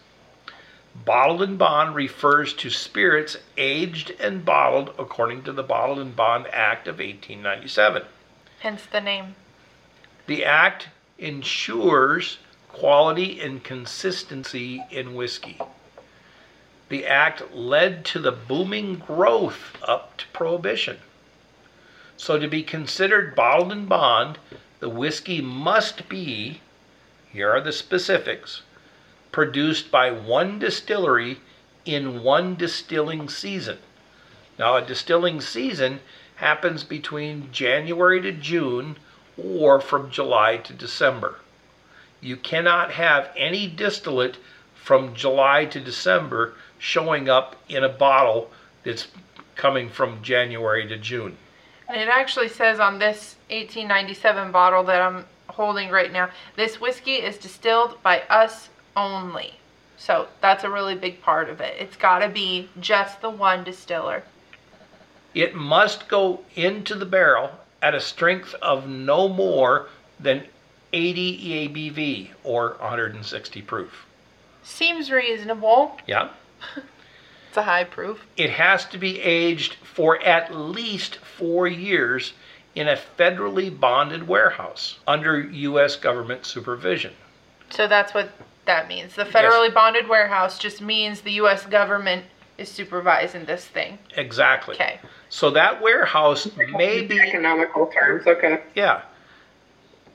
Bottled 1.04 1.42
in 1.42 1.56
bond 1.56 1.94
refers 1.94 2.54
to 2.54 2.70
spirits 2.70 3.36
aged 3.56 4.12
and 4.18 4.44
bottled 4.44 4.94
according 4.98 5.42
to 5.44 5.52
the 5.52 5.62
Bottled 5.62 5.98
in 5.98 6.12
Bond 6.12 6.46
Act 6.52 6.88
of 6.88 6.96
1897. 6.96 8.02
Hence 8.60 8.86
the 8.86 9.00
name. 9.00 9.36
The 10.26 10.44
act 10.44 10.88
ensures 11.18 12.38
quality 12.68 13.40
and 13.40 13.62
consistency 13.62 14.82
in 14.90 15.14
whiskey. 15.14 15.58
The 16.88 17.06
act 17.06 17.52
led 17.52 18.04
to 18.06 18.18
the 18.18 18.32
booming 18.32 18.96
growth 18.96 19.76
up 19.82 20.16
to 20.18 20.26
prohibition. 20.32 20.98
So, 22.16 22.38
to 22.38 22.48
be 22.48 22.62
considered 22.62 23.34
bottled 23.34 23.72
in 23.72 23.86
bond, 23.86 24.38
the 24.80 24.88
whiskey 24.88 25.40
must 25.40 26.08
be 26.08 26.60
here 27.32 27.50
are 27.50 27.60
the 27.60 27.72
specifics, 27.72 28.62
produced 29.30 29.90
by 29.90 30.10
one 30.10 30.58
distillery 30.58 31.40
in 31.84 32.22
one 32.22 32.56
distilling 32.56 33.28
season. 33.28 33.78
Now, 34.58 34.76
a 34.76 34.82
distilling 34.82 35.40
season 35.40 36.00
happens 36.36 36.82
between 36.82 37.52
January 37.52 38.20
to 38.22 38.32
June 38.32 38.96
or 39.36 39.80
from 39.80 40.10
July 40.10 40.56
to 40.58 40.72
December. 40.72 41.36
You 42.20 42.36
cannot 42.36 42.92
have 42.92 43.30
any 43.36 43.66
distillate 43.66 44.38
from 44.74 45.14
July 45.14 45.66
to 45.66 45.80
December 45.80 46.54
showing 46.78 47.28
up 47.28 47.56
in 47.68 47.84
a 47.84 47.88
bottle 47.88 48.50
that's 48.82 49.08
coming 49.54 49.90
from 49.90 50.22
January 50.22 50.86
to 50.88 50.96
June. 50.96 51.36
And 51.88 52.00
it 52.00 52.08
actually 52.08 52.48
says 52.48 52.80
on 52.80 52.98
this 52.98 53.35
1897 53.48 54.52
bottle 54.52 54.84
that 54.84 55.00
I'm 55.00 55.24
holding 55.48 55.90
right 55.90 56.12
now, 56.12 56.30
this 56.56 56.80
whiskey 56.80 57.14
is 57.14 57.38
distilled 57.38 58.02
by 58.02 58.22
us 58.22 58.68
only. 58.96 59.54
So 59.96 60.28
that's 60.40 60.64
a 60.64 60.70
really 60.70 60.94
big 60.94 61.22
part 61.22 61.48
of 61.48 61.60
it. 61.60 61.76
It's 61.78 61.96
got 61.96 62.18
to 62.18 62.28
be 62.28 62.68
just 62.80 63.20
the 63.20 63.30
one 63.30 63.64
distiller. 63.64 64.24
It 65.34 65.54
must 65.54 66.08
go 66.08 66.40
into 66.54 66.94
the 66.94 67.06
barrel 67.06 67.50
at 67.82 67.94
a 67.94 68.00
strength 68.00 68.54
of 68.60 68.88
no 68.88 69.28
more 69.28 69.88
than 70.18 70.44
80 70.92 71.68
ABV 71.68 72.30
or 72.42 72.76
160 72.80 73.62
proof. 73.62 74.06
Seems 74.62 75.10
reasonable. 75.10 75.96
Yeah. 76.06 76.30
It's 77.56 77.62
a 77.62 77.70
high 77.70 77.84
proof. 77.84 78.26
It 78.36 78.50
has 78.50 78.84
to 78.84 78.98
be 78.98 79.18
aged 79.18 79.76
for 79.76 80.22
at 80.22 80.54
least 80.54 81.16
four 81.16 81.66
years 81.66 82.34
in 82.76 82.88
a 82.88 82.98
federally 83.18 83.80
bonded 83.80 84.28
warehouse 84.28 84.98
under 85.08 85.40
U.S. 85.40 85.96
government 85.96 86.46
supervision. 86.46 87.12
So 87.70 87.88
that's 87.88 88.14
what 88.14 88.30
that 88.66 88.86
means. 88.86 89.14
The 89.16 89.24
federally 89.24 89.72
bonded 89.72 90.08
warehouse 90.08 90.58
just 90.58 90.80
means 90.80 91.22
the 91.22 91.32
U.S. 91.32 91.64
government 91.66 92.24
is 92.58 92.68
supervising 92.68 93.44
this 93.46 93.66
thing. 93.66 93.98
Exactly. 94.16 94.74
Okay. 94.74 95.00
So 95.30 95.50
that 95.50 95.82
warehouse 95.82 96.48
may 96.56 97.02
be 97.02 97.18
economical 97.18 97.86
terms. 97.86 98.26
Okay. 98.26 98.62
Yeah. 98.74 99.02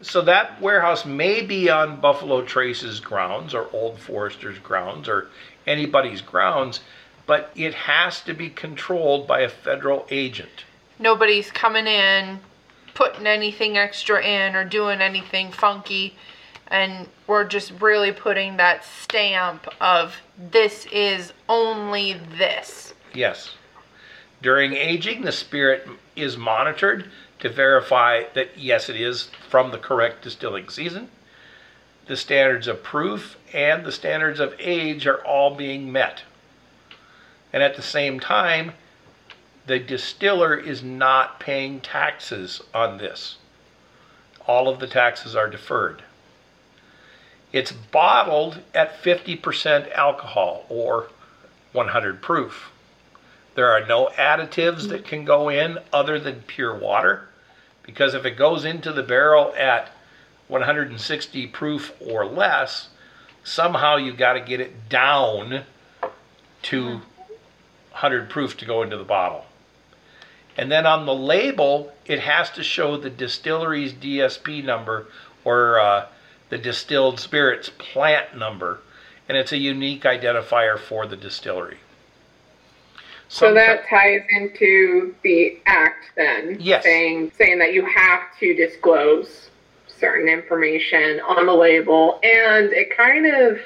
So 0.02 0.22
that 0.22 0.60
warehouse 0.62 1.06
may 1.06 1.42
be 1.42 1.70
on 1.70 2.00
Buffalo 2.00 2.44
Trace's 2.44 3.00
grounds 3.00 3.54
or 3.54 3.68
Old 3.74 4.00
Forester's 4.00 4.58
grounds 4.60 5.10
or 5.10 5.30
anybody's 5.68 6.22
grounds, 6.22 6.80
but 7.28 7.52
it 7.56 7.74
has 7.74 8.22
to 8.22 8.34
be 8.34 8.50
controlled 8.50 9.28
by 9.28 9.42
a 9.42 9.50
federal 9.50 10.08
agent. 10.10 10.66
Nobody's 10.98 11.52
coming 11.52 11.88
in, 11.88 12.40
putting 12.94 13.28
anything 13.28 13.78
extra 13.78 14.24
in, 14.24 14.56
or 14.56 14.64
doing 14.64 15.02
anything 15.02 15.52
funky. 15.52 16.16
And 16.68 17.08
we're 17.28 17.44
just 17.44 17.74
really 17.82 18.12
putting 18.12 18.58
that 18.58 18.86
stamp 18.86 19.68
of 19.82 20.16
this 20.38 20.86
is 20.92 21.34
only 21.50 22.14
this. 22.38 22.94
Yes. 23.14 23.52
During 24.42 24.74
aging, 24.74 25.22
the 25.22 25.32
spirit 25.32 25.88
is 26.16 26.38
monitored 26.38 27.12
to 27.40 27.50
verify 27.50 28.24
that, 28.34 28.58
yes, 28.58 28.88
it 28.88 28.96
is 28.96 29.30
from 29.50 29.72
the 29.72 29.78
correct 29.78 30.24
distilling 30.24 30.70
season. 30.70 31.10
The 32.08 32.16
standards 32.16 32.68
of 32.68 32.84
proof 32.84 33.38
and 33.54 33.86
the 33.86 33.92
standards 33.92 34.40
of 34.40 34.56
age 34.60 35.06
are 35.08 35.24
all 35.26 35.56
being 35.56 35.92
met. 35.92 36.24
And 37.54 37.62
at 37.62 37.76
the 37.76 37.82
same 37.82 38.20
time, 38.20 38.74
the 39.68 39.80
distiller 39.80 40.56
is 40.56 40.82
not 40.82 41.40
paying 41.40 41.82
taxes 41.82 42.62
on 42.74 42.98
this. 42.98 43.38
All 44.48 44.68
of 44.68 44.80
the 44.80 44.88
taxes 44.88 45.36
are 45.36 45.50
deferred. 45.50 46.04
It's 47.54 47.72
bottled 47.72 48.60
at 48.74 49.02
50% 49.04 49.92
alcohol 49.92 50.66
or 50.70 51.10
100 51.74 52.22
proof. 52.22 52.72
There 53.56 53.70
are 53.70 53.86
no 53.86 54.10
additives 54.18 54.88
that 54.90 55.06
can 55.06 55.26
go 55.26 55.50
in 55.50 55.78
other 55.92 56.20
than 56.20 56.44
pure 56.48 56.76
water 56.76 57.28
because 57.84 58.14
if 58.14 58.26
it 58.26 58.38
goes 58.38 58.64
into 58.64 58.94
the 58.94 59.04
barrel 59.04 59.54
at 59.58 59.90
160 60.48 61.48
proof 61.48 61.94
or 62.00 62.26
less, 62.26 62.90
somehow 63.44 63.98
you 63.98 64.14
got 64.14 64.34
to 64.34 64.42
get 64.42 64.62
it 64.62 64.90
down 64.90 65.64
to 66.64 66.86
100 66.86 68.30
proof 68.30 68.56
to 68.58 68.66
go 68.66 68.82
into 68.82 68.98
the 68.98 69.04
bottle. 69.04 69.46
And 70.58 70.72
then 70.72 70.86
on 70.86 71.06
the 71.06 71.16
label, 71.16 71.94
it 72.06 72.20
has 72.20 72.50
to 72.52 72.64
show 72.64 72.98
the 72.98 73.10
distillery's 73.10 73.94
DSP 73.94 74.64
number 74.64 75.08
or 75.46 75.80
uh, 75.80 76.08
the 76.50 76.58
distilled 76.58 77.20
spirits 77.20 77.70
plant 77.78 78.38
number, 78.38 78.80
and 79.28 79.38
it's 79.38 79.52
a 79.52 79.58
unique 79.58 80.04
identifier 80.04 80.78
for 80.78 81.08
the 81.08 81.16
distillery. 81.16 81.78
So 83.30 83.54
that 83.54 83.88
ties 83.88 84.24
into 84.30 85.16
the 85.24 85.58
act 85.66 86.12
then. 86.18 86.58
Yes. 86.60 86.84
Saying 86.84 87.32
saying 87.38 87.60
that 87.60 87.74
you 87.74 87.86
have 87.86 88.24
to 88.42 88.54
disclose 88.54 89.50
certain 89.88 90.28
information 90.28 91.22
on 91.22 91.46
the 91.46 91.54
label 91.54 92.20
and 92.24 92.74
it 92.74 92.96
kind 92.96 93.26
of 93.26 93.60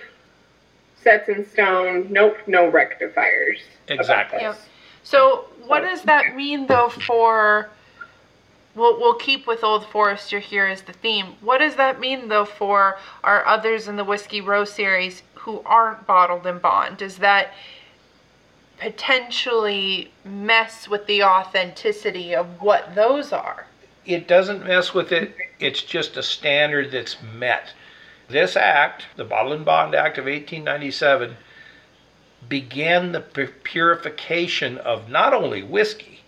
sets 1.02 1.30
in 1.30 1.50
stone 1.50 2.08
nope, 2.12 2.38
no 2.45 2.69
rectifiers. 2.69 3.62
about 3.86 4.00
Exactly. 4.00 4.39
this. 4.39 4.56
Yep. 4.56 4.58
So 5.06 5.46
what 5.68 5.82
does 5.82 6.02
that 6.02 6.36
mean 6.36 6.65
though 6.65 6.89
for 6.89 7.70
we'll, 8.74 9.00
we'll 9.00 9.13
keep 9.13 9.48
with 9.48 9.63
Old 9.63 9.86
Forester 9.86 10.39
here 10.39 10.65
as 10.65 10.82
the 10.82 10.94
theme. 10.94 11.36
What 11.41 11.60
does 11.60 11.76
that 11.76 12.00
mean 12.00 12.28
though 12.28 12.46
for 12.46 12.98
our 13.24 13.46
others 13.46 13.88
in 13.88 13.96
the 13.96 14.04
Whiskey 14.04 14.41
Row 14.41 14.65
series 14.65 15.22
who 15.36 15.62
aren't 15.63 16.08
bottled 16.08 16.48
in 16.48 16.58
bond? 16.58 16.98
Does 16.98 17.18
that 17.18 17.54
potentially 18.80 20.12
mess 20.26 20.88
with 20.88 21.06
the 21.06 21.24
authenticity 21.24 22.36
of 22.36 22.62
what 22.62 22.96
those 22.96 23.32
are? 23.32 23.68
It 24.06 24.28
doesn't 24.28 24.65
mess 24.65 24.94
with 24.94 25.12
it, 25.12 25.36
it's 25.60 25.84
just 25.84 26.18
a 26.18 26.24
standard 26.24 26.91
that's 26.91 27.18
met. 27.22 27.74
This 28.28 28.56
act, 28.56 29.06
the 29.15 29.24
Bottle 29.24 29.54
in 29.54 29.63
Bond 29.63 29.94
Act 29.94 30.18
of 30.18 30.26
1897, 30.26 31.38
began 32.49 33.12
the 33.12 33.21
purification 33.21 34.77
of 34.79 35.10
not 35.10 35.34
only 35.34 35.63
whiskey, 35.63 36.21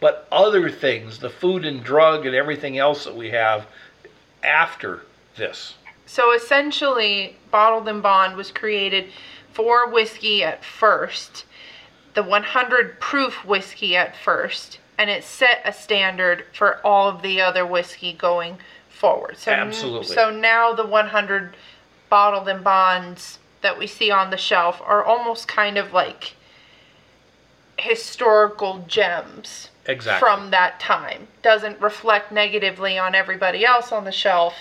but 0.00 0.28
other 0.30 0.70
things, 0.70 1.18
the 1.18 1.30
food 1.30 1.64
and 1.64 1.82
drug 1.82 2.26
and 2.26 2.34
everything 2.34 2.78
else 2.78 3.04
that 3.04 3.16
we 3.16 3.30
have 3.30 3.66
after 4.42 5.02
this. 5.36 5.74
So 6.06 6.32
essentially, 6.32 7.36
Bottled 7.50 7.88
in 7.88 8.00
Bond 8.00 8.36
was 8.36 8.50
created 8.50 9.10
for 9.52 9.90
whiskey 9.90 10.44
at 10.44 10.64
first, 10.64 11.44
the 12.14 12.22
100 12.22 13.00
proof 13.00 13.44
whiskey 13.44 13.96
at 13.96 14.16
first, 14.16 14.78
and 14.96 15.10
it 15.10 15.24
set 15.24 15.60
a 15.64 15.72
standard 15.72 16.44
for 16.52 16.84
all 16.86 17.08
of 17.08 17.22
the 17.22 17.40
other 17.40 17.66
whiskey 17.66 18.12
going 18.12 18.58
forward. 18.88 19.36
So 19.36 19.52
Absolutely. 19.52 20.14
So 20.14 20.30
now 20.30 20.72
the 20.72 20.86
100 20.86 21.56
Bottled 22.08 22.48
in 22.48 22.62
Bonds 22.62 23.38
that 23.60 23.78
we 23.78 23.86
see 23.86 24.10
on 24.10 24.30
the 24.30 24.36
shelf 24.36 24.80
are 24.84 25.04
almost 25.04 25.48
kind 25.48 25.76
of 25.78 25.92
like 25.92 26.34
historical 27.78 28.84
gems 28.86 29.70
Exactly. 29.86 30.20
from 30.20 30.50
that 30.50 30.78
time. 30.80 31.28
Doesn't 31.42 31.80
reflect 31.80 32.30
negatively 32.30 32.98
on 32.98 33.14
everybody 33.14 33.64
else 33.64 33.90
on 33.92 34.04
the 34.04 34.12
shelf, 34.12 34.54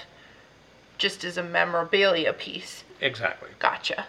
just 0.98 1.24
as 1.24 1.38
a 1.38 1.44
memorabilia 1.44 2.34
piece. 2.34 2.84
Exactly. 3.02 3.50
Gotcha. 3.60 4.06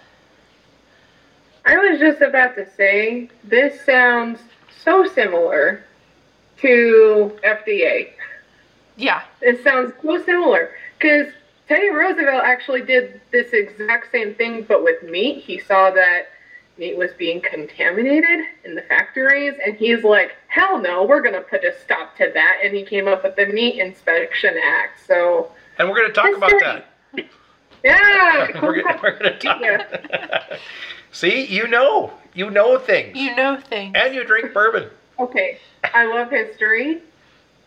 I 1.66 1.76
was 1.76 1.98
just 1.98 2.22
about 2.22 2.54
to 2.54 2.70
say 2.76 3.28
this 3.44 3.84
sounds 3.84 4.40
so 4.82 5.06
similar 5.06 5.84
to 6.58 7.38
FDA. 7.44 8.10
Yeah. 8.96 9.22
It 9.40 9.62
sounds 9.62 9.92
so 10.02 10.22
similar 10.22 10.70
because 10.98 11.32
Teddy 11.68 11.90
Roosevelt 11.90 12.42
actually 12.44 12.82
did 12.82 13.20
this 13.30 13.52
exact 13.52 14.10
same 14.10 14.34
thing, 14.34 14.62
but 14.66 14.82
with 14.82 15.02
meat. 15.02 15.42
He 15.44 15.58
saw 15.58 15.90
that 15.90 16.28
meat 16.78 16.96
was 16.96 17.10
being 17.18 17.40
contaminated 17.42 18.40
in 18.64 18.74
the 18.74 18.82
factories, 18.82 19.54
and 19.64 19.76
he's 19.76 20.02
like, 20.02 20.34
"Hell 20.48 20.78
no, 20.78 21.04
we're 21.04 21.20
gonna 21.20 21.42
put 21.42 21.64
a 21.64 21.78
stop 21.80 22.16
to 22.16 22.30
that." 22.32 22.60
And 22.64 22.74
he 22.74 22.84
came 22.84 23.06
up 23.06 23.22
with 23.22 23.36
the 23.36 23.46
Meat 23.46 23.78
Inspection 23.80 24.56
Act. 24.62 25.04
So, 25.06 25.52
And 25.78 25.88
we're 25.88 25.96
going 25.96 26.08
to 26.08 26.14
talk 26.14 26.36
about 26.36 26.50
that. 26.60 26.86
yeah, 27.84 28.60
We're 28.62 28.82
going 28.82 28.98
we're 29.02 29.18
to 29.18 29.38
talk. 29.38 29.60
Yeah. 29.60 30.56
See, 31.12 31.44
you 31.46 31.66
know, 31.68 32.12
you 32.34 32.50
know 32.50 32.78
things, 32.78 33.16
You 33.16 33.34
know 33.36 33.56
things. 33.60 33.94
and 33.96 34.14
you 34.14 34.24
drink 34.24 34.52
bourbon. 34.52 34.88
Okay, 35.18 35.58
I 35.94 36.04
love 36.06 36.30
history. 36.30 37.02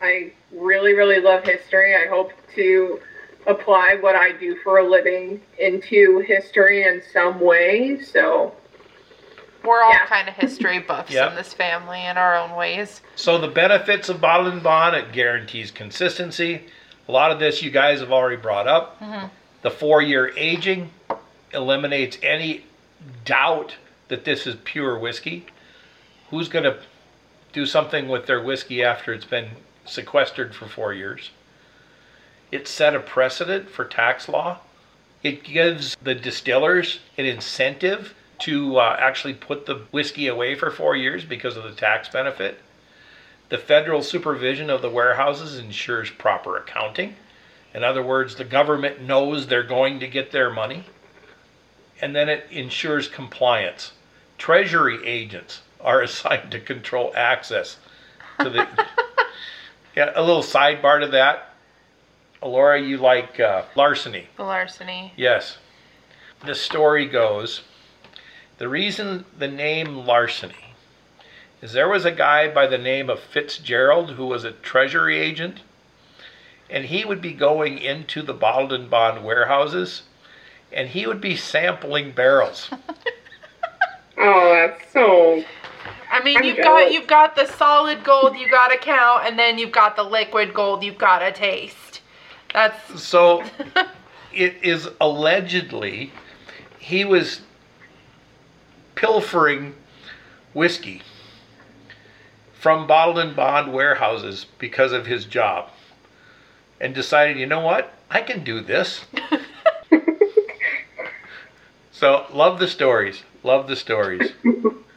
I 0.01 0.31
really, 0.51 0.93
really 0.93 1.19
love 1.19 1.43
history. 1.43 1.95
I 1.95 2.07
hope 2.07 2.31
to 2.55 2.99
apply 3.47 3.97
what 4.01 4.15
I 4.15 4.31
do 4.33 4.55
for 4.63 4.79
a 4.79 4.87
living 4.89 5.41
into 5.59 6.19
history 6.19 6.83
in 6.83 7.01
some 7.13 7.39
way. 7.39 7.99
So, 8.01 8.55
We're 9.63 9.83
all 9.83 9.91
Yeah. 9.91 10.07
kind 10.07 10.27
of 10.27 10.33
history 10.33 10.79
buffs 10.79 11.11
Yep. 11.11 11.29
in 11.29 11.35
this 11.35 11.53
family 11.53 12.03
in 12.03 12.17
our 12.17 12.35
own 12.35 12.55
ways. 12.55 13.01
So 13.15 13.37
the 13.37 13.47
benefits 13.47 14.09
of 14.09 14.19
bottle 14.19 14.47
in 14.47 14.59
bond, 14.59 14.95
it 14.95 15.11
guarantees 15.11 15.69
consistency. 15.69 16.63
A 17.07 17.11
lot 17.11 17.29
of 17.31 17.37
this 17.37 17.61
you 17.61 17.69
guys 17.69 17.99
have 17.99 18.11
already 18.11 18.37
brought 18.37 18.67
up. 18.67 18.99
Mm-hmm. 18.99 19.27
The 19.61 19.69
four 19.69 20.01
year 20.01 20.33
aging 20.35 20.89
eliminates 21.53 22.17
any 22.23 22.65
doubt 23.23 23.75
that 24.07 24.25
this 24.25 24.47
is 24.47 24.55
pure 24.63 24.97
whiskey. 24.97 25.45
Who's 26.31 26.47
going 26.49 26.65
to 26.65 26.77
do 27.53 27.67
something 27.67 28.07
with 28.07 28.25
their 28.25 28.41
whiskey 28.41 28.83
after 28.83 29.13
it's 29.13 29.25
been 29.25 29.51
sequestered 29.85 30.55
for 30.55 30.65
four 30.67 30.91
years? 30.91 31.29
It 32.51 32.67
set 32.67 32.95
a 32.95 32.99
precedent 32.99 33.69
for 33.69 33.85
tax 33.85 34.27
law. 34.27 34.59
It 35.23 35.43
gives 35.43 35.95
the 36.01 36.15
distillers 36.15 36.99
an 37.17 37.25
incentive 37.25 38.13
to 38.39 38.77
uh, 38.77 38.97
actually 38.99 39.35
put 39.35 39.65
the 39.65 39.85
whiskey 39.91 40.27
away 40.27 40.55
for 40.55 40.71
four 40.71 40.95
years 40.95 41.23
because 41.23 41.55
of 41.55 41.63
the 41.63 41.71
tax 41.71 42.09
benefit. 42.09 42.59
The 43.49 43.57
federal 43.57 44.01
supervision 44.01 44.69
of 44.69 44.81
the 44.81 44.89
warehouses 44.89 45.57
ensures 45.57 46.09
proper 46.09 46.57
accounting. 46.57 47.15
In 47.73 47.83
other 47.83 48.03
words, 48.03 48.35
the 48.35 48.43
government 48.43 49.01
knows 49.01 49.47
they're 49.47 49.63
going 49.63 49.99
to 49.99 50.07
get 50.07 50.31
their 50.31 50.49
money. 50.49 50.85
And 52.01 52.15
then 52.15 52.29
it 52.29 52.47
ensures 52.49 53.07
compliance. 53.07 53.91
Treasury 54.37 55.05
agents 55.05 55.61
are 55.79 56.01
assigned 56.03 56.51
to 56.51 56.59
control 56.59 57.13
access 57.15 57.77
to 58.39 58.49
the. 58.49 58.67
yeah, 59.95 60.11
a 60.15 60.21
little 60.21 60.43
sidebar 60.43 60.99
to 61.01 61.07
that. 61.07 61.50
Elora, 62.41 62.85
you 62.85 62.97
like 62.97 63.39
uh, 63.39 63.63
larceny. 63.75 64.27
The 64.37 64.43
larceny. 64.43 65.13
Yes. 65.15 65.57
The 66.45 66.55
story 66.55 67.05
goes 67.05 67.61
the 68.57 68.69
reason 68.69 69.25
the 69.37 69.47
name 69.47 70.05
larceny 70.05 70.75
is 71.61 71.73
there 71.73 71.89
was 71.89 72.05
a 72.05 72.11
guy 72.11 72.47
by 72.47 72.67
the 72.67 72.77
name 72.77 73.09
of 73.09 73.19
Fitzgerald 73.19 74.11
who 74.11 74.27
was 74.27 74.43
a 74.43 74.51
treasury 74.51 75.17
agent, 75.17 75.61
and 76.69 76.85
he 76.85 77.03
would 77.03 77.21
be 77.21 77.33
going 77.33 77.79
into 77.79 78.21
the 78.21 78.33
bottled 78.33 78.71
in 78.71 78.87
bond 78.87 79.23
warehouses 79.23 80.03
and 80.71 80.89
he 80.89 81.05
would 81.05 81.21
be 81.21 81.35
sampling 81.35 82.11
barrels. 82.11 82.69
Oh, 84.23 84.49
that's 84.53 84.91
so. 84.93 85.43
I 86.11 86.23
mean, 86.23 86.37
I'm 86.37 86.43
you've 86.43 86.57
got 86.57 86.91
you've 86.91 87.07
got 87.07 87.35
the 87.35 87.47
solid 87.47 88.03
gold 88.03 88.35
you 88.37 88.47
got 88.51 88.67
to 88.67 88.77
count, 88.77 89.25
and 89.25 89.39
then 89.39 89.57
you've 89.57 89.71
got 89.71 89.95
the 89.95 90.03
liquid 90.03 90.53
gold 90.53 90.83
you've 90.83 90.99
got 90.99 91.19
to 91.19 91.31
taste. 91.31 91.90
That's 92.53 93.01
So 93.01 93.43
it 94.33 94.55
is 94.61 94.89
allegedly 94.99 96.11
he 96.79 97.05
was 97.05 97.41
pilfering 98.95 99.75
whiskey 100.53 101.01
from 102.53 102.85
bottled 102.85 103.17
in 103.17 103.33
bond 103.33 103.73
warehouses 103.73 104.45
because 104.59 104.91
of 104.91 105.05
his 105.05 105.25
job 105.25 105.69
and 106.79 106.93
decided, 106.93 107.37
you 107.37 107.45
know 107.45 107.59
what? 107.59 107.93
I 108.09 108.21
can 108.21 108.43
do 108.43 108.59
this. 108.59 109.05
so, 111.91 112.25
love 112.31 112.59
the 112.59 112.67
stories. 112.67 113.23
Love 113.43 113.67
the 113.67 113.75
stories. 113.75 114.31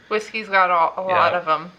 whiskey's 0.09 0.47
got 0.47 0.69
a, 0.69 0.99
a 0.99 1.03
lot 1.03 1.33
of 1.33 1.45
them. 1.45 1.71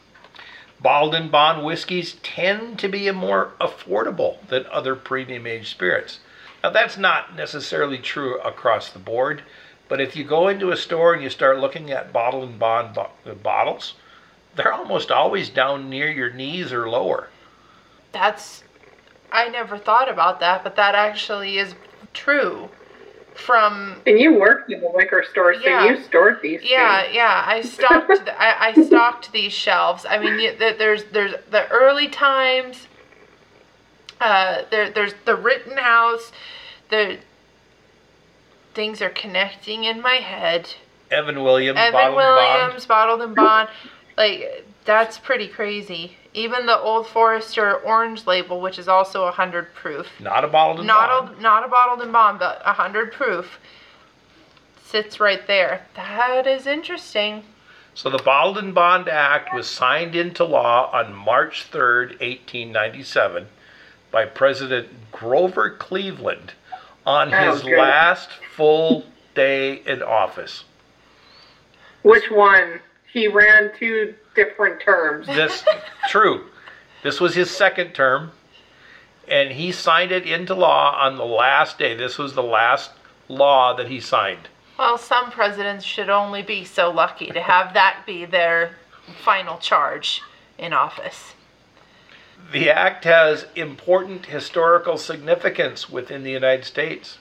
And 0.84 1.30
bond 1.30 1.64
whiskeys 1.64 2.16
tend 2.22 2.78
to 2.78 2.88
be 2.88 3.10
more 3.10 3.52
affordable 3.60 4.46
than 4.48 4.66
other 4.66 4.94
premium 4.94 5.46
aged 5.46 5.68
spirits. 5.68 6.20
Now, 6.62 6.70
that's 6.70 6.96
not 6.96 7.34
necessarily 7.34 7.98
true 7.98 8.38
across 8.40 8.90
the 8.90 8.98
board, 8.98 9.42
but 9.88 10.00
if 10.00 10.16
you 10.16 10.24
go 10.24 10.48
into 10.48 10.70
a 10.70 10.76
store 10.76 11.14
and 11.14 11.22
you 11.22 11.30
start 11.30 11.58
looking 11.58 11.90
at 11.90 12.12
bottle 12.12 12.42
in 12.42 12.58
bond 12.58 12.94
bo- 12.94 13.10
uh, 13.24 13.34
bottles, 13.34 13.94
they're 14.54 14.72
almost 14.72 15.10
always 15.10 15.48
down 15.48 15.88
near 15.88 16.10
your 16.10 16.30
knees 16.30 16.72
or 16.72 16.88
lower. 16.88 17.28
That's 18.12 18.64
I 19.30 19.48
never 19.48 19.76
thought 19.76 20.08
about 20.08 20.40
that, 20.40 20.64
but 20.64 20.76
that 20.76 20.94
actually 20.94 21.58
is 21.58 21.74
true. 22.14 22.70
From 23.36 24.00
And 24.06 24.18
you 24.18 24.34
worked 24.34 24.72
in 24.72 24.80
the 24.80 24.88
liquor 24.88 25.24
store, 25.30 25.54
so 25.54 25.60
Yeah. 25.60 25.84
you 25.84 26.02
stored 26.02 26.40
these. 26.42 26.62
yeah, 26.62 27.02
things. 27.02 27.14
yeah, 27.14 27.44
I 27.46 27.60
stocked 27.60 28.08
the, 28.24 28.40
I, 28.42 28.68
I 28.68 28.82
stocked 28.82 29.30
these 29.32 29.52
shelves. 29.52 30.06
I 30.08 30.18
mean, 30.18 30.38
you- 30.38 30.56
there- 30.56 30.72
there's 30.74 31.04
there's 31.04 31.34
the 31.50 31.68
early 31.68 32.08
times. 32.08 32.86
Uh, 34.20 34.62
there 34.70 34.88
there's 34.90 35.12
the 35.26 35.36
Rittenhouse. 35.36 36.32
The 36.88 37.18
things 38.74 39.02
are 39.02 39.10
connecting 39.10 39.84
in 39.84 40.00
my 40.00 40.14
head. 40.16 40.70
Evan 41.10 41.42
Williams, 41.44 41.78
Evan 41.78 41.92
bottled 41.92 42.12
in 42.18 42.24
bond. 42.24 42.62
Williams, 42.62 42.86
bottled 42.86 43.22
in 43.22 43.34
bond. 43.34 43.68
Like 44.16 44.64
that's 44.86 45.18
pretty 45.18 45.48
crazy. 45.48 46.16
Even 46.36 46.66
the 46.66 46.78
Old 46.78 47.06
Forester 47.08 47.76
orange 47.78 48.26
label, 48.26 48.60
which 48.60 48.78
is 48.78 48.88
also 48.88 49.22
a 49.22 49.32
100 49.32 49.72
proof, 49.74 50.06
Not 50.20 50.44
a 50.44 50.48
bottled 50.48 50.80
and 50.80 50.86
not 50.86 51.08
bond. 51.26 51.38
a, 51.38 51.42
not 51.42 51.64
a 51.64 51.68
bottled 51.68 52.02
in 52.02 52.12
bond, 52.12 52.38
but 52.38 52.60
a 52.60 52.74
100 52.74 53.10
proof, 53.10 53.58
sits 54.84 55.18
right 55.18 55.46
there. 55.46 55.86
That 55.96 56.46
is 56.46 56.66
interesting. 56.66 57.42
So 57.94 58.10
the 58.10 58.18
Bottled 58.18 58.58
in 58.58 58.72
Bond 58.74 59.08
Act 59.08 59.54
was 59.54 59.66
signed 59.66 60.14
into 60.14 60.44
law 60.44 60.90
on 60.92 61.14
March 61.14 61.70
3rd, 61.70 62.10
1897 62.20 63.46
by 64.10 64.26
President 64.26 64.88
Grover 65.10 65.70
Cleveland 65.70 66.52
on 67.06 67.32
Oh, 67.32 67.52
his 67.52 67.62
good. 67.62 67.78
last 67.78 68.28
full 68.54 69.06
day 69.34 69.76
in 69.86 70.02
office. 70.02 70.64
Which 72.02 72.30
one? 72.30 72.80
He 73.16 73.28
ran 73.28 73.72
two 73.78 74.14
different 74.34 74.82
terms. 74.82 75.26
This 75.26 75.64
true. 76.10 76.48
This 77.02 77.18
was 77.18 77.34
his 77.34 77.50
second 77.50 77.94
term 77.94 78.32
and 79.26 79.52
he 79.52 79.72
signed 79.72 80.12
it 80.12 80.26
into 80.26 80.54
law 80.54 80.94
on 81.00 81.16
the 81.16 81.24
last 81.24 81.78
day. 81.78 81.94
This 81.94 82.18
was 82.18 82.34
the 82.34 82.42
last 82.42 82.90
law 83.26 83.72
that 83.74 83.88
he 83.88 84.00
signed. 84.00 84.50
Well, 84.78 84.98
some 84.98 85.30
presidents 85.30 85.82
should 85.82 86.10
only 86.10 86.42
be 86.42 86.62
so 86.62 86.90
lucky 86.90 87.28
to 87.28 87.40
have 87.40 87.72
that 87.72 88.02
be 88.04 88.26
their 88.26 88.72
final 89.24 89.56
charge 89.56 90.20
in 90.58 90.74
office. 90.74 91.32
The 92.52 92.68
act 92.68 93.04
has 93.04 93.46
important 93.56 94.26
historical 94.26 94.98
significance 94.98 95.88
within 95.88 96.22
the 96.22 96.32
United 96.32 96.66
States. 96.66 97.16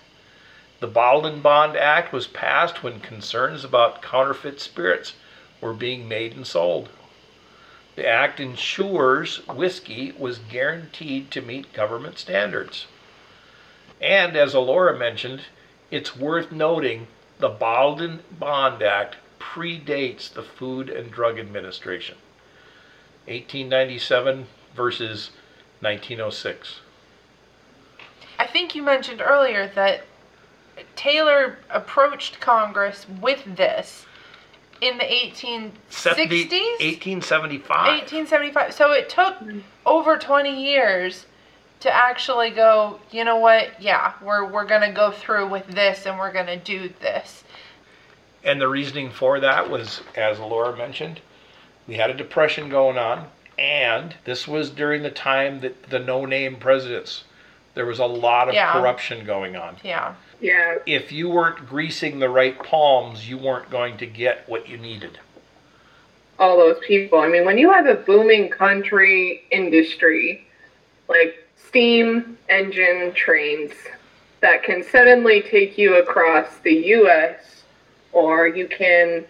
The 0.81 0.87
Bottled 0.87 1.25
in 1.25 1.39
Bond 1.39 1.77
Act 1.77 2.11
was 2.11 2.27
passed 2.27 2.83
when 2.83 2.99
concerns 2.99 3.63
about 3.63 4.01
counterfeit 4.01 4.59
spirits 4.59 5.13
were 5.61 5.73
being 5.73 6.07
made 6.07 6.35
and 6.35 6.45
sold. 6.45 6.89
The 7.95 8.07
act 8.07 8.39
ensures 8.39 9.45
whiskey 9.47 10.13
was 10.17 10.39
guaranteed 10.39 11.31
to 11.31 11.41
meet 11.41 11.73
government 11.73 12.19
standards. 12.19 12.87
And 14.01 14.35
as 14.35 14.53
Elora 14.53 14.97
mentioned, 14.97 15.43
it's 15.89 16.15
worth 16.15 16.51
noting 16.51 17.07
the 17.39 17.49
Bottled 17.49 18.21
Bond 18.37 18.83
Act 18.83 19.17
predates 19.39 20.31
the 20.31 20.43
Food 20.43 20.89
and 20.89 21.11
Drug 21.11 21.39
Administration. 21.39 22.17
1897 23.27 24.47
versus 24.75 25.31
1906. 25.79 26.81
I 28.37 28.47
think 28.47 28.75
you 28.75 28.83
mentioned 28.83 29.21
earlier 29.21 29.67
that 29.75 30.03
Taylor 30.95 31.57
approached 31.69 32.39
Congress 32.39 33.05
with 33.21 33.55
this 33.55 34.05
in 34.82 34.97
the 34.97 35.03
1860s? 35.03 35.71
1875. 36.80 37.69
1875. 37.69 38.73
So 38.73 38.91
it 38.91 39.09
took 39.09 39.36
over 39.86 40.17
20 40.17 40.63
years 40.63 41.26
to 41.82 41.93
actually 41.93 42.49
go, 42.49 42.99
you 43.11 43.23
know 43.23 43.38
what? 43.38 43.82
Yeah, 43.82 44.13
we're 44.21 44.45
we're 44.45 44.65
going 44.65 44.82
to 44.82 44.91
go 44.91 45.11
through 45.11 45.47
with 45.49 45.67
this 45.67 46.05
and 46.05 46.17
we're 46.17 46.32
going 46.32 46.47
to 46.47 46.57
do 46.57 46.89
this. 47.01 47.43
And 48.43 48.61
the 48.61 48.67
reasoning 48.67 49.09
for 49.11 49.39
that 49.39 49.69
was, 49.69 50.01
as 50.15 50.38
Elora 50.38 50.78
mentioned, 50.78 51.19
we 51.88 51.95
had 51.95 52.09
a 52.09 52.13
depression 52.13 52.69
going 52.69 52.97
on, 52.97 53.28
and 53.57 54.15
this 54.23 54.47
was 54.47 54.69
during 54.69 55.01
the 55.03 55.09
time 55.11 55.61
that 55.61 55.89
the 55.89 55.99
no-name 55.99 56.57
presidents. 56.57 57.23
There 57.73 57.86
was 57.86 57.99
a 57.99 58.05
lot 58.05 58.47
of 58.47 58.53
Yeah. 58.53 58.71
corruption 58.71 59.26
going 59.26 59.55
on. 59.55 59.78
Yeah. 59.84 60.13
Yeah. 60.41 60.75
If 60.86 61.11
you 61.11 61.29
weren't 61.29 61.67
greasing 61.67 62.19
the 62.19 62.29
right 62.29 62.57
palms, 62.61 63.29
you 63.29 63.38
weren't 63.38 63.69
going 63.69 63.97
to 63.97 64.05
get 64.05 64.47
what 64.47 64.67
you 64.69 64.77
needed. 64.77 65.19
all 66.38 66.57
those 66.57 66.77
people. 66.86 67.19
I 67.19 67.29
mean, 67.29 67.45
when 67.45 67.57
you 67.57 67.71
have 67.71 67.86
a 67.86 67.95
booming 67.95 68.49
country 68.49 69.43
industry 69.51 70.45
like 71.07 71.47
steam 71.55 72.38
engine 72.49 73.13
trains 73.13 73.71
that 74.41 74.63
can 74.63 74.83
suddenly 74.83 75.41
take 75.41 75.77
you 75.77 75.95
across 75.95 76.57
the 76.63 76.73
US, 76.73 77.63
or 78.11 78.47
you 78.47 78.67
can 78.67 79.23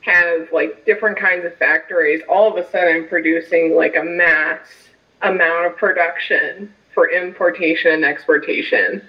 have 0.00 0.48
like 0.52 0.84
different 0.86 1.18
kinds 1.18 1.44
of 1.44 1.54
factories 1.56 2.22
all 2.28 2.50
of 2.50 2.56
a 2.56 2.70
sudden 2.70 3.06
producing 3.08 3.74
like 3.76 3.96
a 3.96 4.02
mass 4.02 4.60
amount 5.22 5.66
of 5.66 5.76
production 5.76 6.72
for 6.94 7.10
importation 7.10 7.92
and 7.92 8.04
exportation. 8.04 9.02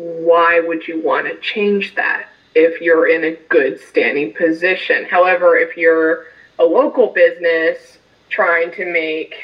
Why 0.00 0.60
would 0.60 0.88
you 0.88 1.02
want 1.02 1.26
to 1.26 1.38
change 1.40 1.94
that 1.96 2.28
if 2.54 2.80
you're 2.80 3.06
in 3.06 3.24
a 3.24 3.36
good 3.48 3.78
standing 3.80 4.32
position? 4.32 5.04
However, 5.04 5.58
if 5.58 5.76
you're 5.76 6.24
a 6.58 6.64
local 6.64 7.08
business 7.08 7.98
trying 8.30 8.72
to 8.72 8.90
make 8.90 9.34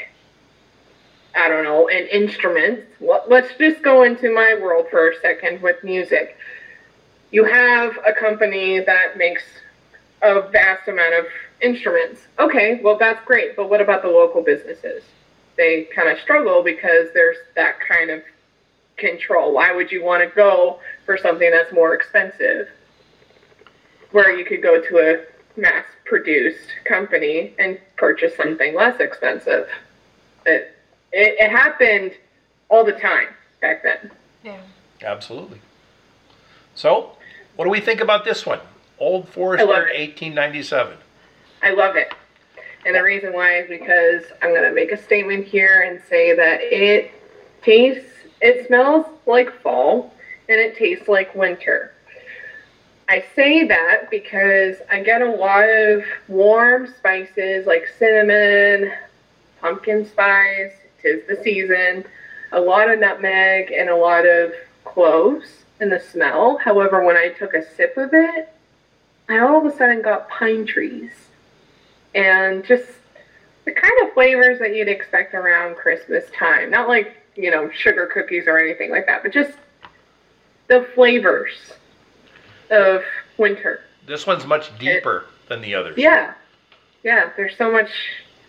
I 1.36 1.48
don't 1.48 1.64
know, 1.64 1.88
an 1.88 2.07
instrument. 2.07 2.84
Let's 3.28 3.54
just 3.59 3.82
go 3.82 4.04
into 4.04 4.34
my 4.34 4.54
world 4.61 4.86
for 4.90 5.11
a 5.11 5.20
second 5.20 5.61
with 5.61 5.76
music. 5.84 6.38
You 7.30 7.44
have 7.44 7.98
a 8.07 8.12
company 8.14 8.80
that 8.80 9.18
makes 9.18 9.42
a 10.22 10.48
vast 10.48 10.88
amount 10.88 11.14
of 11.14 11.26
instruments. 11.61 12.22
Okay, 12.38 12.80
well, 12.82 12.96
that's 12.96 13.22
great, 13.26 13.54
but 13.54 13.68
what 13.68 13.82
about 13.82 14.00
the 14.00 14.09
local 14.09 14.42
businesses? 14.42 15.02
They 15.59 15.88
kind 15.94 16.09
of 16.09 16.18
struggle 16.20 16.62
because 16.62 17.09
there's 17.12 17.36
that 17.54 17.76
kind 17.86 18.11
of 18.11 18.22
control. 18.97 19.53
Why 19.53 19.72
would 19.72 19.90
you 19.90 20.03
want 20.03 20.28
to 20.28 20.34
go 20.34 20.80
for 21.05 21.16
something 21.16 21.51
that's 21.51 21.72
more 21.72 21.94
expensive? 21.94 22.68
Where 24.12 24.36
you 24.36 24.44
could 24.44 24.62
go 24.62 24.80
to 24.80 24.99
a 24.99 25.61
mass 25.61 25.84
produced 26.05 26.68
company 26.84 27.55
and 27.59 27.78
purchase 27.97 28.36
something 28.36 28.74
less 28.74 29.01
expensive. 29.01 29.68
It, 30.44 30.74
it, 31.12 31.36
it 31.38 31.51
happened 31.51 32.12
all 32.68 32.84
the 32.84 32.92
time 32.92 33.28
back 33.61 33.82
then. 33.82 34.11
Yeah. 34.42 34.61
Absolutely. 35.03 35.61
So, 36.74 37.16
what 37.57 37.64
do 37.64 37.70
we 37.70 37.80
think 37.80 38.01
about 38.01 38.24
this 38.24 38.47
one? 38.47 38.61
Old 38.99 39.28
Forester, 39.28 39.66
I 39.66 39.68
love 39.68 39.86
it. 39.88 39.99
1897. 39.99 40.97
I 41.62 41.70
love 41.72 41.97
it. 41.97 42.12
And 42.84 42.94
the 42.94 43.03
reason 43.03 43.32
why 43.32 43.59
is 43.59 43.68
because 43.68 44.24
I'm 44.42 44.51
going 44.51 44.62
to 44.62 44.72
make 44.72 44.92
a 44.92 45.03
statement 45.03 45.47
here 45.47 45.82
and 45.82 46.01
say 46.09 46.36
that 46.36 46.61
it 46.62 47.11
tastes, 47.62 48.11
it 48.47 48.64
smells 48.68 49.05
like 49.26 49.61
fall 49.61 50.14
and 50.49 50.61
it 50.61 50.76
tastes 50.76 51.09
like 51.09 51.34
winter. 51.34 51.92
I 53.09 53.24
say 53.34 53.66
that 53.66 54.09
because 54.09 54.76
I 54.88 55.03
get 55.03 55.20
a 55.20 55.30
lot 55.30 55.68
of 55.68 56.05
warm 56.28 56.86
spices 56.86 57.66
like 57.66 57.88
cinnamon, 57.99 58.92
pumpkin 59.61 60.07
spice, 60.07 60.72
tis 61.03 61.26
the 61.26 61.42
season, 61.42 62.05
a 62.53 62.61
lot 62.61 62.88
of 62.88 63.01
nutmeg, 63.01 63.72
and 63.72 63.88
a 63.88 63.97
lot 63.97 64.24
of 64.24 64.53
cloves 64.84 65.64
in 65.80 65.90
the 65.90 65.99
smell. 65.99 66.59
However, 66.59 67.05
when 67.05 67.16
I 67.16 67.30
took 67.30 67.53
a 67.53 67.68
sip 67.74 67.97
of 67.97 68.11
it, 68.14 68.49
I 69.28 69.40
all 69.40 69.59
of 69.59 69.72
a 69.72 69.76
sudden 69.76 70.03
got 70.03 70.28
pine 70.28 70.66
trees 70.66 71.11
and 72.14 72.64
just 72.64 72.86
the 73.64 73.72
kind 73.72 73.92
of 74.05 74.14
flavors 74.14 74.61
that 74.61 74.72
you'd 74.72 74.88
expect 74.88 75.34
around 75.34 75.74
Christmas 75.74 76.24
time. 76.30 76.70
Not 76.70 76.88
like, 76.88 77.16
you 77.37 77.51
know, 77.51 77.70
sugar 77.70 78.07
cookies 78.07 78.45
or 78.47 78.59
anything 78.59 78.91
like 78.91 79.07
that, 79.07 79.22
but 79.22 79.32
just 79.32 79.53
the 80.68 80.87
flavors 80.95 81.53
of 82.70 83.03
winter. 83.39 83.80
This 84.07 84.26
one's 84.26 84.47
much 84.47 84.76
deeper 84.78 85.26
than 85.49 85.61
the 85.61 85.74
others. 85.74 85.97
Yeah. 85.97 86.34
Yeah, 87.03 87.30
there's 87.37 87.57
so 87.57 87.70
much 87.70 87.91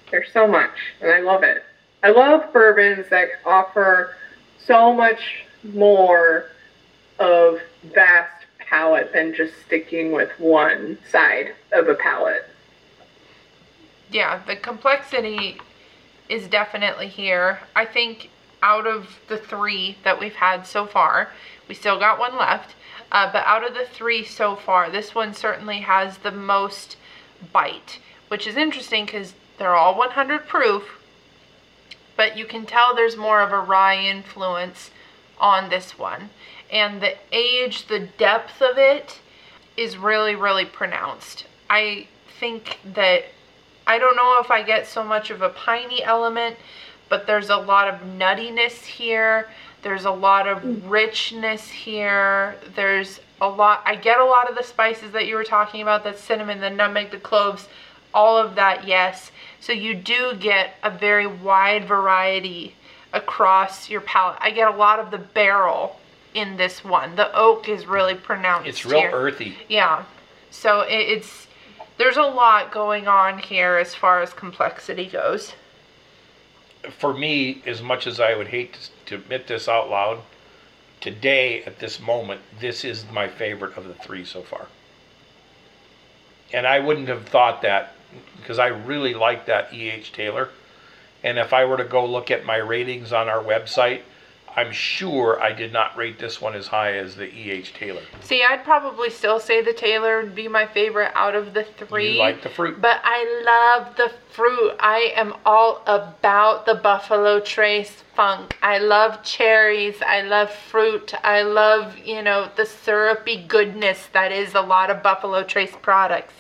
there's 0.09 0.31
so 0.31 0.47
much 0.47 0.71
and 1.01 1.11
I 1.11 1.19
love 1.19 1.43
it. 1.43 1.63
I 2.03 2.09
love 2.09 2.51
bourbons 2.53 3.09
that 3.09 3.27
offer 3.45 4.15
so 4.57 4.93
much 4.93 5.45
more 5.63 6.45
of 7.19 7.59
vast 7.93 8.45
palate 8.59 9.11
than 9.13 9.33
just 9.33 9.53
sticking 9.65 10.11
with 10.11 10.29
one 10.39 10.97
side 11.09 11.53
of 11.71 11.88
a 11.88 11.95
palate. 11.95 12.45
yeah, 14.11 14.41
the 14.45 14.55
complexity 14.55 15.57
is 16.29 16.47
definitely 16.47 17.07
here. 17.07 17.59
I 17.75 17.85
think 17.85 18.29
out 18.61 18.87
of 18.87 19.19
the 19.27 19.37
three 19.37 19.97
that 20.03 20.19
we've 20.19 20.35
had 20.35 20.65
so 20.65 20.85
far, 20.85 21.31
we 21.67 21.75
still 21.75 21.99
got 21.99 22.19
one 22.19 22.37
left. 22.37 22.75
Uh, 23.11 23.31
but 23.31 23.45
out 23.45 23.65
of 23.65 23.73
the 23.73 23.85
three 23.85 24.23
so 24.23 24.55
far, 24.55 24.89
this 24.89 25.15
one 25.15 25.33
certainly 25.33 25.79
has 25.79 26.17
the 26.17 26.31
most 26.31 26.97
bite, 27.53 27.99
which 28.27 28.45
is 28.47 28.57
interesting 28.57 29.05
because 29.05 29.33
they're 29.57 29.75
all 29.75 29.97
100 29.97 30.47
proof. 30.47 30.83
But 32.15 32.37
you 32.37 32.45
can 32.45 32.65
tell 32.65 32.95
there's 32.95 33.15
more 33.15 33.41
of 33.41 33.51
a 33.51 33.59
rye 33.59 33.97
influence 33.97 34.91
on 35.39 35.69
this 35.69 35.97
one. 35.97 36.29
And 36.69 37.01
the 37.01 37.15
age, 37.31 37.87
the 37.87 37.99
depth 37.99 38.61
of 38.61 38.77
it 38.77 39.19
is 39.77 39.97
really, 39.97 40.35
really 40.35 40.65
pronounced. 40.65 41.45
I 41.69 42.07
think 42.39 42.79
that 42.93 43.25
I 43.85 43.99
don't 43.99 44.17
know 44.17 44.39
if 44.41 44.51
I 44.51 44.63
get 44.63 44.85
so 44.85 45.03
much 45.03 45.29
of 45.29 45.41
a 45.41 45.49
piney 45.49 46.03
element, 46.03 46.57
but 47.09 47.27
there's 47.27 47.49
a 47.49 47.57
lot 47.57 47.87
of 47.87 48.01
nuttiness 48.01 48.83
here. 48.83 49.47
There's 49.81 50.05
a 50.05 50.11
lot 50.11 50.47
of 50.47 50.59
mm. 50.59 50.81
richness 50.89 51.67
here. 51.67 52.55
There's 52.75 53.19
a 53.39 53.47
lot, 53.47 53.83
I 53.85 53.95
get 53.95 54.19
a 54.19 54.25
lot 54.25 54.49
of 54.49 54.55
the 54.55 54.63
spices 54.63 55.11
that 55.11 55.27
you 55.27 55.35
were 55.35 55.43
talking 55.43 55.81
about, 55.81 56.03
the 56.03 56.13
cinnamon, 56.13 56.59
the 56.59 56.69
nutmeg, 56.69 57.11
the 57.11 57.19
cloves, 57.19 57.67
all 58.13 58.37
of 58.37 58.55
that, 58.55 58.87
yes. 58.87 59.31
So 59.59 59.73
you 59.73 59.93
do 59.93 60.33
get 60.39 60.75
a 60.83 60.89
very 60.89 61.27
wide 61.27 61.85
variety 61.85 62.75
across 63.13 63.89
your 63.89 64.01
palate. 64.01 64.37
I 64.41 64.51
get 64.51 64.67
a 64.67 64.75
lot 64.75 64.99
of 64.99 65.11
the 65.11 65.17
barrel 65.17 65.99
in 66.33 66.57
this 66.57 66.83
one. 66.83 67.15
The 67.15 67.35
oak 67.35 67.69
is 67.69 67.85
really 67.85 68.15
pronounced. 68.15 68.67
It's 68.67 68.85
real 68.85 68.99
here. 68.99 69.11
earthy. 69.11 69.55
Yeah. 69.67 70.03
So 70.51 70.81
it's 70.87 71.47
there's 71.97 72.17
a 72.17 72.21
lot 72.21 72.71
going 72.71 73.07
on 73.07 73.39
here 73.39 73.77
as 73.77 73.95
far 73.95 74.21
as 74.21 74.33
complexity 74.33 75.07
goes. 75.07 75.53
For 76.89 77.13
me, 77.13 77.61
as 77.65 77.82
much 77.82 78.07
as 78.07 78.19
I 78.19 78.36
would 78.36 78.47
hate 78.47 78.73
to, 78.73 78.80
to 79.07 79.15
admit 79.15 79.47
this 79.47 79.67
out 79.67 79.89
loud, 79.89 80.19
today, 81.01 81.63
at 81.63 81.80
this 81.80 81.99
moment, 81.99 82.41
this 82.59 82.84
is 82.84 83.05
my 83.11 83.28
favorite 83.28 83.78
of 83.78 83.88
the 83.88 83.93
three 83.93 84.25
so 84.25 84.41
far. 84.41 84.67
And 86.53 86.65
I 86.65 86.80
wouldn't 86.80 87.09
have 87.09 87.28
thought 87.28 87.61
that 87.61 87.93
because 88.38 88.59
I 88.59 88.67
really 88.67 89.13
like 89.13 89.45
that 89.47 89.73
E.H. 89.73 90.13
Taylor. 90.13 90.49
And 91.23 91.38
if 91.38 91.51
I 91.51 91.65
were 91.65 91.78
to 91.78 91.84
go 91.84 92.05
look 92.05 92.32
at 92.32 92.45
my 92.45 92.55
ratings 92.55 93.11
on 93.11 93.28
our 93.28 93.43
website, 93.43 94.01
I'm 94.57 94.71
sure 94.71 95.39
I 95.39 95.53
did 95.53 95.71
not 95.71 95.95
rate 95.95 96.17
this 96.17 96.41
one 96.41 96.55
as 96.55 96.65
high 96.65 96.93
as 96.93 97.15
the 97.15 97.31
E.H. 97.31 97.73
Taylor. 97.75 98.01
See, 98.21 98.43
I'd 98.43 98.63
probably 98.63 99.11
still 99.11 99.39
say 99.39 99.61
the 99.61 99.71
Taylor 99.71 100.23
would 100.23 100.33
be 100.33 100.47
my 100.47 100.65
favorite 100.65 101.11
out 101.13 101.35
of 101.35 101.53
the 101.53 101.63
three. 101.63 102.13
You 102.13 102.19
like 102.19 102.41
the 102.41 102.49
fruit? 102.49 102.81
But 102.81 102.99
I 103.03 103.43
love 103.45 103.95
the 103.95 104.11
fruit. 104.31 104.73
I 104.79 105.13
am 105.15 105.35
all 105.45 105.83
about 105.85 106.65
the 106.65 106.73
Buffalo 106.73 107.39
Trace 107.39 108.03
funk. 108.15 108.57
I 108.63 108.79
love 108.79 109.23
cherries. 109.23 110.01
I 110.01 110.23
love 110.23 110.51
fruit. 110.51 111.13
I 111.23 111.43
love, 111.43 111.95
you 111.99 112.23
know, 112.23 112.49
the 112.55 112.65
syrupy 112.65 113.45
goodness 113.47 114.07
that 114.13 114.31
is 114.31 114.55
a 114.55 114.61
lot 114.61 114.89
of 114.89 115.03
Buffalo 115.03 115.43
Trace 115.43 115.75
products. 115.83 116.33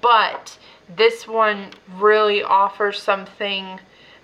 But 0.00 0.56
this 0.88 1.28
one 1.28 1.72
really 1.94 2.42
offers 2.42 3.02
something 3.02 3.80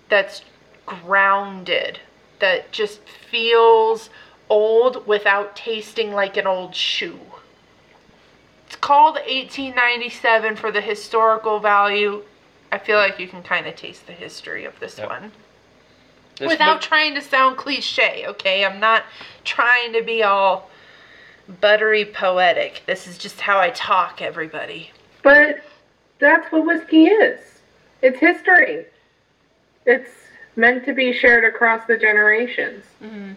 that's 0.09 0.41
grounded, 0.87 2.01
that 2.41 2.73
just 2.73 3.01
feels 3.31 4.11
old 4.49 5.07
without 5.07 5.55
tasting 5.55 6.13
like 6.13 6.37
an 6.37 6.47
old 6.47 6.75
shoe. 6.75 7.19
It's 8.67 8.77
called 8.77 9.15
1897 9.17 10.57
for 10.57 10.71
the 10.71 10.81
historical 10.81 11.59
value. 11.61 12.23
I 12.73 12.79
feel 12.79 12.99
like 12.99 13.19
you 13.19 13.29
can 13.29 13.43
kind 13.43 13.67
of 13.67 13.77
taste 13.77 14.07
the 14.07 14.13
history 14.13 14.65
of 14.65 14.79
this 14.81 14.99
Yep. 14.99 15.09
one. 15.09 15.33
This 16.39 16.49
Without 16.49 16.75
book- 16.81 16.83
trying 16.83 17.15
to 17.15 17.21
sound 17.21 17.57
cliche, 17.57 18.25
okay? 18.27 18.65
I'm 18.65 18.81
not 18.81 19.05
trying 19.45 19.93
to 19.93 20.03
be 20.03 20.23
all 20.23 20.71
buttery 21.61 22.05
poetic. 22.05 22.83
This 22.87 23.07
is 23.07 23.19
just 23.19 23.41
how 23.41 23.59
I 23.59 23.71
talk, 23.71 24.23
everybody. 24.23 24.93
But 25.23 25.61
that's 26.19 26.51
what 26.53 26.65
whiskey 26.65 27.07
is. 27.07 27.41
It's 28.03 28.19
history. 28.19 28.87
It's 29.85 30.11
meant 30.61 30.85
to 30.85 30.93
be 30.93 31.13
shared 31.13 31.45
across 31.45 31.87
the 31.87 31.97
generations. 31.97 32.85
Mm-hmm. 33.03 33.33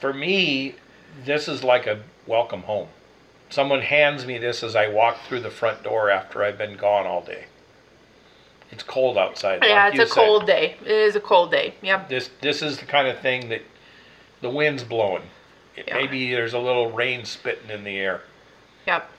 For 0.00 0.14
me, 0.14 0.76
this 1.24 1.48
is 1.48 1.64
like 1.64 1.86
a 1.86 2.00
welcome 2.26 2.62
home. 2.62 2.88
Someone 3.50 3.80
hands 3.82 4.24
me 4.24 4.38
this 4.38 4.62
as 4.62 4.76
I 4.76 4.88
walk 4.88 5.18
through 5.26 5.40
the 5.40 5.50
front 5.50 5.82
door 5.82 6.10
after 6.10 6.44
I've 6.44 6.56
been 6.58 6.76
gone 6.76 7.06
all 7.06 7.22
day. 7.22 7.46
It's 8.70 8.82
cold 8.82 9.16
outside. 9.16 9.60
Yeah, 9.62 9.86
like 9.86 9.94
it's 9.94 10.10
a 10.10 10.14
said. 10.14 10.24
cold 10.24 10.46
day. 10.46 10.76
It 10.82 10.90
is 10.90 11.16
a 11.16 11.20
cold 11.20 11.50
day. 11.50 11.74
Yep. 11.82 12.08
This 12.10 12.30
this 12.42 12.62
is 12.62 12.78
the 12.78 12.84
kind 12.84 13.08
of 13.08 13.18
thing 13.20 13.48
that 13.48 13.62
the 14.42 14.50
wind's 14.50 14.84
blowing. 14.84 15.22
It, 15.74 15.86
Yeah. 15.88 15.94
Maybe 15.94 16.30
there's 16.30 16.52
a 16.52 16.58
little 16.58 16.90
rain 16.92 17.24
spitting 17.24 17.70
in 17.70 17.84
the 17.84 17.96
air. 17.96 18.20
Yep. 18.86 19.10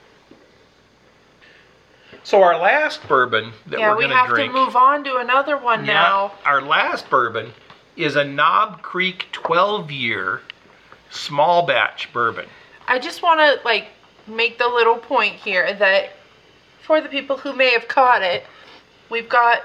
So 2.22 2.42
our 2.42 2.58
last 2.58 3.06
bourbon 3.08 3.52
that 3.66 3.80
Yeah, 3.80 3.90
we're 3.90 3.96
we 3.96 4.04
going 4.04 4.16
have 4.16 4.28
drink. 4.28 4.48
Yeah, 4.48 4.52
we 4.52 4.58
have 4.60 4.68
to 4.68 4.74
move 4.74 4.76
on 4.76 5.04
to 5.04 5.16
another 5.16 5.56
one 5.56 5.84
Yeah, 5.84 5.94
now. 5.94 6.32
Our 6.44 6.60
last 6.60 7.08
bourbon 7.10 7.52
is 7.96 8.16
a 8.16 8.24
Knob 8.24 8.82
Creek 8.82 9.26
12 9.32 9.90
year 9.90 10.42
small 11.10 11.66
batch 11.66 12.12
bourbon. 12.12 12.46
I 12.88 12.98
just 12.98 13.22
want 13.22 13.40
to 13.40 13.64
like 13.64 13.88
make 14.26 14.58
the 14.58 14.68
little 14.68 14.96
point 14.96 15.34
here 15.36 15.72
that 15.74 16.10
for 16.82 17.00
the 17.00 17.08
people 17.08 17.36
who 17.36 17.52
may 17.52 17.70
have 17.70 17.88
caught 17.88 18.22
it, 18.22 18.44
we've 19.10 19.28
got 19.28 19.62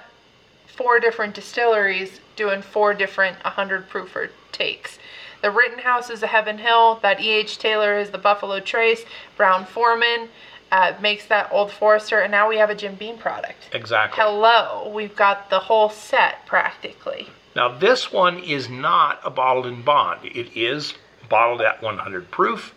four 0.68 1.00
different 1.00 1.34
distilleries 1.34 2.20
doing 2.36 2.62
four 2.62 2.93
different 2.93 3.41
100 3.43 3.89
proofer 3.89 4.30
takes. 4.52 5.00
The 5.41 5.52
Rittenhouse 5.52 6.10
is 6.10 6.24
a 6.24 6.28
Heaven 6.28 6.58
Hill. 6.58 7.00
That 7.02 7.22
E.H. 7.22 7.60
Taylor 7.60 7.98
is 7.98 8.10
the 8.10 8.18
Buffalo 8.18 8.60
Trace. 8.60 9.06
Brown-Forman 9.38 10.30
uh, 10.72 10.93
makes 11.01 11.26
that 11.28 11.51
Old 11.51 11.72
Forester, 11.72 12.20
and 12.20 12.32
now 12.32 12.49
we 12.49 12.57
have 12.57 12.70
a 12.70 12.76
Jim 12.76 12.95
Beam 12.95 13.18
product. 13.18 13.70
Exactly. 13.74 14.22
Hello, 14.22 14.91
we've 14.93 15.16
got 15.16 15.49
the 15.49 15.59
whole 15.59 15.89
set 15.89 16.45
practically. 16.45 17.28
Now, 17.55 17.70
this 17.70 18.11
one 18.11 18.39
is 18.39 18.70
not 18.70 19.20
a 19.24 19.30
bottled 19.30 19.66
in 19.66 19.82
bond. 19.82 20.26
It 20.26 20.57
is 20.57 20.93
bottled 21.30 21.61
at 21.61 21.82
100 21.82 22.30
proof. 22.32 22.76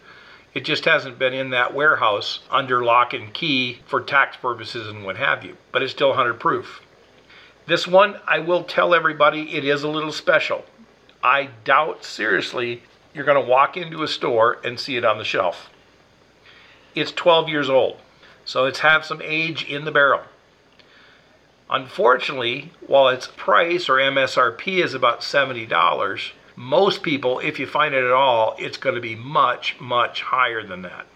It 0.55 0.65
just 0.65 0.85
hasn't 0.85 1.19
been 1.19 1.35
in 1.35 1.51
that 1.51 1.75
warehouse 1.75 2.41
under 2.51 2.85
lock 2.85 3.13
and 3.13 3.33
key 3.33 3.81
for 3.87 4.01
tax 4.01 4.37
purposes 4.37 4.89
and 4.89 5.05
what 5.05 5.17
have 5.17 5.45
you, 5.45 5.57
but 5.73 5.83
it's 5.83 5.93
still 5.93 6.09
100 6.09 6.35
proof. 6.35 6.81
This 7.67 7.87
one, 7.87 8.19
I 8.27 8.39
will 8.39 8.65
tell 8.65 8.95
everybody, 8.95 9.55
it 9.55 9.65
is 9.65 9.83
a 9.83 9.89
little 9.89 10.13
special. 10.13 10.65
I 11.23 11.51
doubt 11.65 12.05
seriously 12.05 12.83
you're 13.13 13.25
going 13.25 13.43
to 13.43 13.51
walk 13.51 13.77
into 13.77 14.03
a 14.03 14.09
store 14.09 14.59
and 14.65 14.79
see 14.79 14.97
it 14.97 15.05
on 15.05 15.19
the 15.19 15.25
shelf. 15.25 15.71
It's 17.01 17.13
12 17.13 17.49
years 17.49 17.71
old, 17.71 17.99
so 18.45 18.65
it's 18.65 18.81
have 18.81 19.05
some 19.05 19.23
age 19.23 19.65
in 19.65 19.85
the 19.85 19.93
barrel. 19.93 20.23
Unfortunately, 21.71 22.73
while 22.87 23.09
its 23.09 23.29
price 23.37 23.89
or 23.89 23.97
MSRP 23.97 24.83
is 24.83 24.95
about 24.95 25.21
$70, 25.21 26.33
most 26.57 27.03
people, 27.03 27.39
if 27.39 27.61
you 27.61 27.67
find 27.67 27.95
it 27.95 28.03
at 28.03 28.11
all, 28.11 28.57
it's 28.59 28.79
going 28.79 28.97
to 28.97 29.01
be 29.01 29.15
much, 29.15 29.79
much 29.79 30.23
higher 30.23 30.63
than 30.63 30.83
that. 30.83 31.07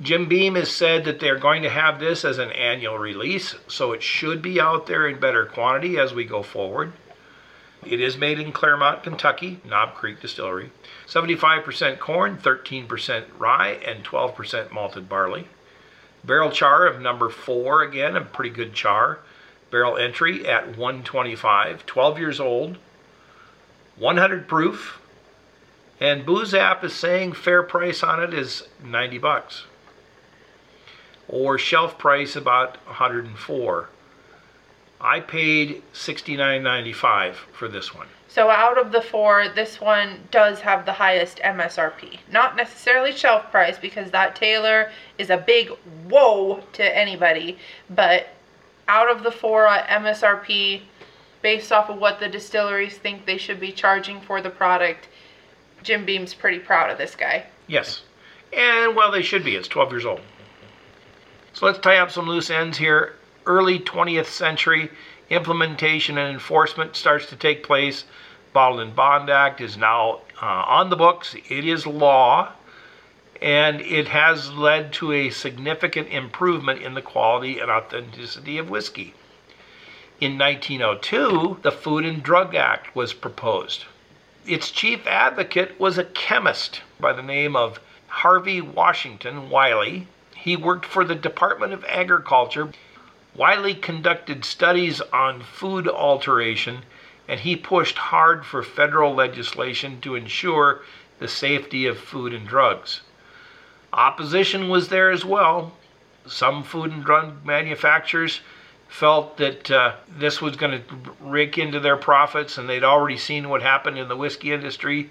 Jim 0.00 0.26
Beam 0.26 0.54
has 0.54 0.70
said 0.70 1.04
that 1.04 1.20
they're 1.20 1.38
going 1.38 1.62
to 1.62 1.68
have 1.68 2.00
this 2.00 2.24
as 2.24 2.38
an 2.38 2.50
annual 2.52 2.96
release, 2.96 3.54
so 3.68 3.92
it 3.92 4.02
should 4.02 4.40
be 4.40 4.58
out 4.58 4.86
there 4.86 5.06
in 5.06 5.20
better 5.20 5.44
quantity 5.44 5.98
as 5.98 6.14
we 6.14 6.24
go 6.24 6.42
forward. 6.42 6.94
It 7.84 8.00
is 8.00 8.18
made 8.18 8.38
in 8.38 8.52
Clermont, 8.52 9.02
Kentucky, 9.02 9.60
Knob 9.64 9.94
Creek 9.94 10.20
Distillery. 10.20 10.70
75% 11.06 11.98
corn, 11.98 12.36
13% 12.36 13.24
rye, 13.38 13.80
and 13.86 14.04
12% 14.04 14.70
malted 14.70 15.08
barley. 15.08 15.48
Barrel 16.22 16.50
char 16.50 16.86
of 16.86 17.00
number 17.00 17.30
four, 17.30 17.82
again, 17.82 18.16
a 18.16 18.20
pretty 18.20 18.50
good 18.50 18.74
char. 18.74 19.20
Barrel 19.70 19.96
entry 19.96 20.46
at 20.46 20.76
125, 20.76 21.86
12 21.86 22.18
years 22.18 22.40
old, 22.40 22.76
100 23.96 24.46
proof, 24.46 25.00
and 25.98 26.26
Booze 26.26 26.54
App 26.54 26.84
is 26.84 26.92
saying 26.94 27.32
fair 27.32 27.62
price 27.62 28.02
on 28.02 28.22
it 28.22 28.34
is 28.34 28.64
90 28.82 29.18
bucks, 29.18 29.64
or 31.28 31.56
shelf 31.56 31.96
price 31.98 32.36
about 32.36 32.76
104. 32.86 33.88
I 35.00 35.20
paid 35.20 35.82
69.95 35.94 37.34
for 37.52 37.68
this 37.68 37.94
one. 37.94 38.06
So 38.28 38.48
out 38.48 38.78
of 38.78 38.92
the 38.92 39.00
four, 39.00 39.48
this 39.48 39.80
one 39.80 40.20
does 40.30 40.60
have 40.60 40.84
the 40.86 40.92
highest 40.92 41.38
MSRP. 41.38 42.18
Not 42.30 42.54
necessarily 42.54 43.10
shelf 43.10 43.50
price 43.50 43.78
because 43.78 44.10
that 44.12 44.36
Taylor 44.36 44.92
is 45.18 45.30
a 45.30 45.36
big 45.36 45.70
whoa 46.08 46.62
to 46.74 46.96
anybody, 46.96 47.58
but 47.88 48.28
out 48.86 49.10
of 49.10 49.22
the 49.24 49.32
four 49.32 49.66
uh, 49.66 49.84
MSRP, 49.86 50.82
based 51.42 51.72
off 51.72 51.88
of 51.88 51.98
what 51.98 52.20
the 52.20 52.28
distilleries 52.28 52.98
think 52.98 53.24
they 53.24 53.38
should 53.38 53.58
be 53.58 53.72
charging 53.72 54.20
for 54.20 54.40
the 54.40 54.50
product, 54.50 55.08
Jim 55.82 56.04
Beam's 56.04 56.34
pretty 56.34 56.58
proud 56.58 56.90
of 56.90 56.98
this 56.98 57.16
guy. 57.16 57.46
Yes. 57.66 58.02
And 58.52 58.94
well, 58.94 59.10
they 59.10 59.22
should 59.22 59.44
be. 59.44 59.56
It's 59.56 59.68
12 59.68 59.92
years 59.92 60.04
old. 60.04 60.20
So 61.52 61.66
let's 61.66 61.78
tie 61.78 61.98
up 61.98 62.10
some 62.10 62.28
loose 62.28 62.50
ends 62.50 62.78
here. 62.78 63.14
Early 63.46 63.78
20th 63.78 64.26
century 64.26 64.90
implementation 65.28 66.18
and 66.18 66.32
enforcement 66.32 66.96
starts 66.96 67.26
to 67.26 67.36
take 67.36 67.62
place. 67.62 68.04
Bottled 68.52 68.80
in 68.80 68.94
Bond 68.94 69.30
Act 69.30 69.60
is 69.60 69.76
now 69.76 70.20
uh, 70.42 70.46
on 70.46 70.90
the 70.90 70.96
books. 70.96 71.36
It 71.48 71.64
is 71.64 71.86
law 71.86 72.52
and 73.40 73.80
it 73.80 74.08
has 74.08 74.52
led 74.52 74.92
to 74.92 75.12
a 75.12 75.30
significant 75.30 76.08
improvement 76.08 76.82
in 76.82 76.94
the 76.94 77.02
quality 77.02 77.58
and 77.58 77.70
authenticity 77.70 78.58
of 78.58 78.68
whiskey. 78.68 79.14
In 80.20 80.36
1902, 80.36 81.60
the 81.62 81.72
Food 81.72 82.04
and 82.04 82.22
Drug 82.22 82.54
Act 82.54 82.94
was 82.94 83.14
proposed. 83.14 83.86
Its 84.46 84.70
chief 84.70 85.06
advocate 85.06 85.80
was 85.80 85.96
a 85.96 86.04
chemist 86.04 86.82
by 86.98 87.14
the 87.14 87.22
name 87.22 87.56
of 87.56 87.80
Harvey 88.08 88.60
Washington 88.60 89.48
Wiley. 89.48 90.06
He 90.36 90.56
worked 90.56 90.84
for 90.84 91.04
the 91.04 91.14
Department 91.14 91.72
of 91.72 91.84
Agriculture. 91.86 92.72
Wiley 93.34 93.74
conducted 93.74 94.44
studies 94.44 95.00
on 95.12 95.42
food 95.42 95.86
alteration 95.86 96.84
and 97.30 97.40
he 97.40 97.54
pushed 97.54 97.96
hard 97.96 98.44
for 98.44 98.60
federal 98.60 99.14
legislation 99.14 100.00
to 100.00 100.16
ensure 100.16 100.82
the 101.20 101.28
safety 101.28 101.86
of 101.86 101.96
food 101.96 102.32
and 102.32 102.48
drugs. 102.48 103.02
Opposition 103.92 104.68
was 104.68 104.88
there 104.88 105.10
as 105.10 105.24
well. 105.24 105.72
Some 106.26 106.64
food 106.64 106.90
and 106.90 107.04
drug 107.04 107.44
manufacturers 107.44 108.40
felt 108.88 109.36
that 109.36 109.70
uh, 109.70 109.94
this 110.08 110.42
was 110.42 110.56
going 110.56 110.82
to 110.82 110.94
rake 111.20 111.56
into 111.56 111.78
their 111.78 111.96
profits, 111.96 112.58
and 112.58 112.68
they'd 112.68 112.82
already 112.82 113.16
seen 113.16 113.48
what 113.48 113.62
happened 113.62 113.96
in 113.96 114.08
the 114.08 114.16
whiskey 114.16 114.52
industry. 114.52 115.10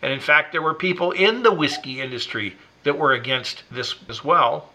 And 0.00 0.12
in 0.12 0.20
fact, 0.20 0.52
there 0.52 0.62
were 0.62 0.74
people 0.74 1.10
in 1.10 1.42
the 1.42 1.52
whiskey 1.52 2.00
industry 2.00 2.56
that 2.84 2.96
were 2.96 3.12
against 3.12 3.64
this 3.70 3.96
as 4.08 4.22
well. 4.22 4.70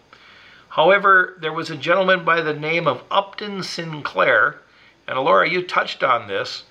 However, 0.72 1.36
there 1.40 1.52
was 1.52 1.70
a 1.70 1.76
gentleman 1.76 2.24
by 2.24 2.40
the 2.40 2.54
name 2.54 2.86
of 2.86 3.04
Upton 3.10 3.62
Sinclair, 3.62 4.60
and 5.06 5.16
Elora, 5.16 5.50
you 5.50 5.62
touched 5.62 6.02
on 6.02 6.28
this. 6.28 6.64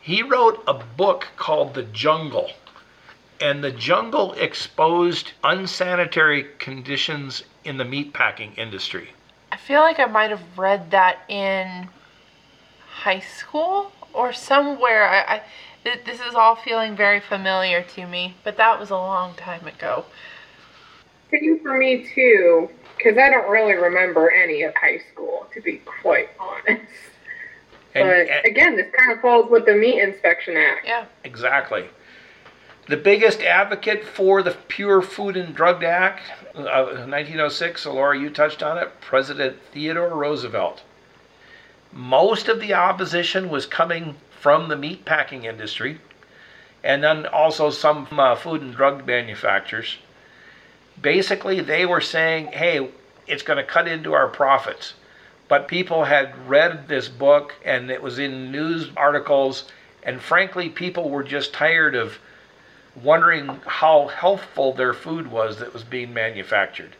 He 0.00 0.22
wrote 0.22 0.62
a 0.66 0.74
book 0.74 1.28
called 1.36 1.74
The 1.74 1.84
Jungle 1.84 2.50
and 3.40 3.62
the 3.62 3.70
jungle 3.70 4.32
exposed 4.34 5.32
unsanitary 5.42 6.46
conditions 6.58 7.42
in 7.64 7.76
the 7.76 7.84
meatpacking 7.84 8.56
industry. 8.56 9.10
I 9.52 9.56
feel 9.56 9.80
like 9.80 9.98
I 9.98 10.06
might 10.06 10.30
have 10.30 10.58
read 10.58 10.90
that 10.92 11.18
in 11.28 11.88
high 12.86 13.20
school 13.20 13.92
or 14.12 14.32
somewhere. 14.32 15.08
I, 15.08 15.36
I 15.36 15.42
this 16.06 16.20
is 16.20 16.34
all 16.34 16.56
feeling 16.56 16.96
very 16.96 17.20
familiar 17.20 17.82
to 17.82 18.06
me, 18.06 18.34
but 18.42 18.56
that 18.56 18.80
was 18.80 18.90
a 18.90 18.96
long 18.96 19.34
time 19.34 19.66
ago. 19.66 20.06
Same 21.30 21.60
for 21.60 21.76
me 21.76 22.08
too, 22.14 22.70
because 23.04 23.18
I 23.18 23.28
don't 23.28 23.50
really 23.50 23.74
remember 23.74 24.30
any 24.30 24.62
of 24.62 24.74
high 24.74 25.00
school, 25.12 25.46
to 25.52 25.60
be 25.60 25.82
quite 26.02 26.30
honest. 26.40 26.80
And, 27.94 28.08
but 28.08 28.16
and, 28.16 28.44
again, 28.46 28.76
this 28.76 28.90
kind 28.96 29.12
of 29.12 29.20
falls 29.20 29.50
with 29.50 29.66
the 29.66 29.74
Meat 29.74 30.00
Inspection 30.00 30.56
Act. 30.56 30.86
Yeah. 30.86 31.04
Exactly. 31.22 31.84
The 32.88 32.96
biggest 32.96 33.40
advocate 33.40 34.04
for 34.04 34.42
the 34.42 34.56
Pure 34.68 35.02
Food 35.02 35.36
and 35.36 35.54
Drug 35.54 35.84
Act 35.84 36.22
of 36.54 36.88
1906, 36.88 37.82
so 37.82 37.92
Elora, 37.92 38.20
you 38.20 38.30
touched 38.30 38.62
on 38.62 38.78
it, 38.78 38.90
President 39.00 39.56
Theodore 39.72 40.08
Roosevelt. 40.08 40.82
Most 41.92 42.48
of 42.48 42.60
the 42.60 42.74
opposition 42.74 43.48
was 43.48 43.66
coming 43.66 44.16
from 44.40 44.68
the 44.68 44.76
meatpacking 44.76 45.44
industry 45.44 46.00
and 46.82 47.02
then 47.02 47.26
also 47.26 47.70
some 47.70 48.08
uh, 48.12 48.34
food 48.34 48.60
and 48.60 48.74
drug 48.74 49.06
manufacturers. 49.06 49.98
Basically, 51.00 51.60
they 51.60 51.86
were 51.86 52.00
saying, 52.00 52.48
hey, 52.48 52.90
it's 53.26 53.42
going 53.42 53.56
to 53.56 53.64
cut 53.64 53.88
into 53.88 54.12
our 54.12 54.28
profits. 54.28 54.94
But 55.48 55.68
people 55.68 56.04
had 56.04 56.48
read 56.48 56.88
this 56.88 57.08
book 57.08 57.54
and 57.64 57.90
it 57.90 58.02
was 58.02 58.18
in 58.18 58.50
news 58.50 58.90
articles, 58.96 59.70
and 60.02 60.20
frankly, 60.20 60.68
people 60.68 61.10
were 61.10 61.22
just 61.22 61.52
tired 61.52 61.94
of 61.94 62.18
wondering 63.02 63.60
how 63.66 64.06
healthful 64.06 64.72
their 64.72 64.94
food 64.94 65.30
was 65.30 65.58
that 65.58 65.72
was 65.72 65.84
being 65.84 66.14
manufactured. 66.14 66.96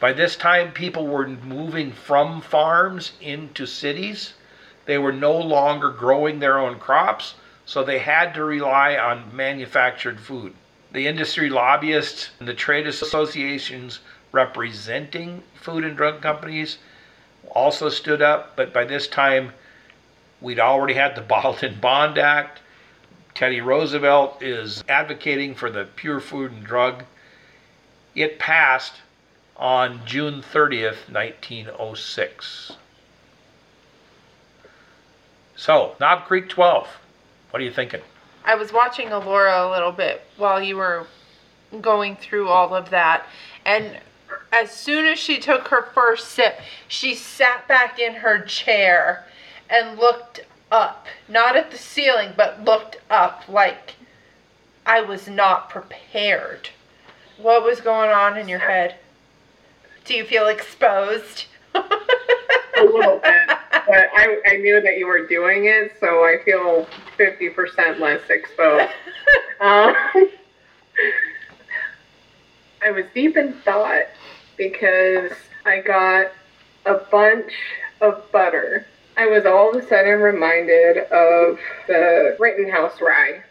By 0.00 0.12
this 0.12 0.34
time, 0.34 0.72
people 0.72 1.06
were 1.06 1.28
moving 1.28 1.92
from 1.92 2.40
farms 2.40 3.12
into 3.20 3.66
cities. 3.66 4.34
They 4.86 4.98
were 4.98 5.12
no 5.12 5.36
longer 5.36 5.90
growing 5.90 6.38
their 6.38 6.58
own 6.58 6.78
crops, 6.78 7.34
so 7.66 7.84
they 7.84 7.98
had 7.98 8.34
to 8.34 8.42
rely 8.42 8.96
on 8.96 9.36
manufactured 9.36 10.18
food. 10.18 10.54
The 10.92 11.06
industry 11.06 11.48
lobbyists 11.48 12.30
and 12.38 12.48
the 12.48 12.54
trade 12.54 12.86
associations 12.86 14.00
representing 14.32 15.42
food 15.54 15.84
and 15.84 15.96
drug 15.96 16.20
companies 16.20 16.78
also 17.50 17.88
stood 17.88 18.22
up, 18.22 18.56
but 18.56 18.72
by 18.72 18.84
this 18.84 19.06
time, 19.06 19.52
we'd 20.40 20.58
already 20.58 20.94
had 20.94 21.14
the 21.14 21.20
Bottled 21.30 21.62
in 21.62 21.78
Bond 21.80 22.18
Act. 22.18 22.60
Teddy 23.34 23.60
Roosevelt 23.60 24.42
is 24.42 24.82
advocating 24.88 25.54
for 25.54 25.70
the 25.70 25.84
Pure 25.84 26.20
Food 26.20 26.52
and 26.52 26.64
Drug. 26.64 27.04
It 28.14 28.38
passed 28.38 28.94
on 29.56 30.04
June 30.04 30.42
30th, 30.42 31.08
1906. 31.10 32.72
So, 35.54 35.94
Knob 36.00 36.24
Creek 36.26 36.48
12. 36.48 36.88
What 37.50 37.60
are 37.60 37.64
you 37.64 37.70
thinking? 37.70 38.00
I 38.44 38.54
was 38.54 38.72
watching 38.72 39.08
Elora 39.08 39.68
a 39.68 39.70
little 39.70 39.92
bit 39.92 40.22
while 40.36 40.62
you 40.62 40.76
were 40.76 41.06
going 41.80 42.16
through 42.16 42.48
all 42.48 42.74
of 42.74 42.90
that. 42.90 43.26
And 43.64 43.98
as 44.52 44.70
soon 44.70 45.06
as 45.06 45.18
she 45.18 45.38
took 45.38 45.68
her 45.68 45.82
first 45.94 46.28
sip, 46.28 46.58
she 46.88 47.14
sat 47.14 47.68
back 47.68 47.98
in 47.98 48.14
her 48.14 48.40
chair 48.40 49.26
and 49.68 49.98
looked 49.98 50.40
up, 50.72 51.06
not 51.28 51.56
at 51.56 51.70
the 51.70 51.78
ceiling, 51.78 52.32
but 52.36 52.64
looked 52.64 52.98
up 53.08 53.44
like 53.48 53.94
I 54.84 55.00
was 55.02 55.28
not 55.28 55.70
prepared. 55.70 56.70
What 57.38 57.64
was 57.64 57.80
going 57.80 58.10
on 58.10 58.36
in 58.36 58.48
your 58.48 58.58
head? 58.58 58.96
Do 60.04 60.14
you 60.14 60.24
feel 60.24 60.48
exposed? 60.48 61.46
a 61.74 62.84
little 62.84 63.18
bit. 63.18 63.58
But 63.70 63.84
I, 63.88 64.40
I 64.46 64.56
knew 64.56 64.80
that 64.80 64.98
you 64.98 65.06
were 65.06 65.26
doing 65.26 65.66
it, 65.66 65.92
so 66.00 66.24
I 66.24 66.38
feel 66.44 66.86
50% 67.18 68.00
less 68.00 68.22
exposed. 68.28 68.90
um, 69.60 69.94
I 72.82 72.90
was 72.90 73.04
deep 73.14 73.36
in 73.36 73.52
thought 73.64 74.06
because 74.56 75.32
I 75.64 75.80
got 75.80 76.32
a 76.86 76.94
bunch 76.94 77.52
of 78.00 78.30
butter. 78.32 78.86
I 79.16 79.26
was 79.26 79.44
all 79.44 79.70
of 79.70 79.82
a 79.82 79.86
sudden 79.86 80.20
reminded 80.20 80.98
of 80.98 81.58
the 81.86 82.36
Rittenhouse 82.38 83.00
rye. 83.00 83.42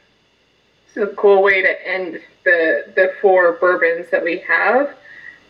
It's 0.88 0.98
a 0.98 1.08
cool 1.16 1.44
way 1.44 1.62
to 1.62 1.88
end 1.88 2.20
the 2.44 2.92
the 2.96 3.14
four 3.22 3.54
bourbons 3.54 4.10
that 4.10 4.24
we 4.24 4.40
have 4.40 4.96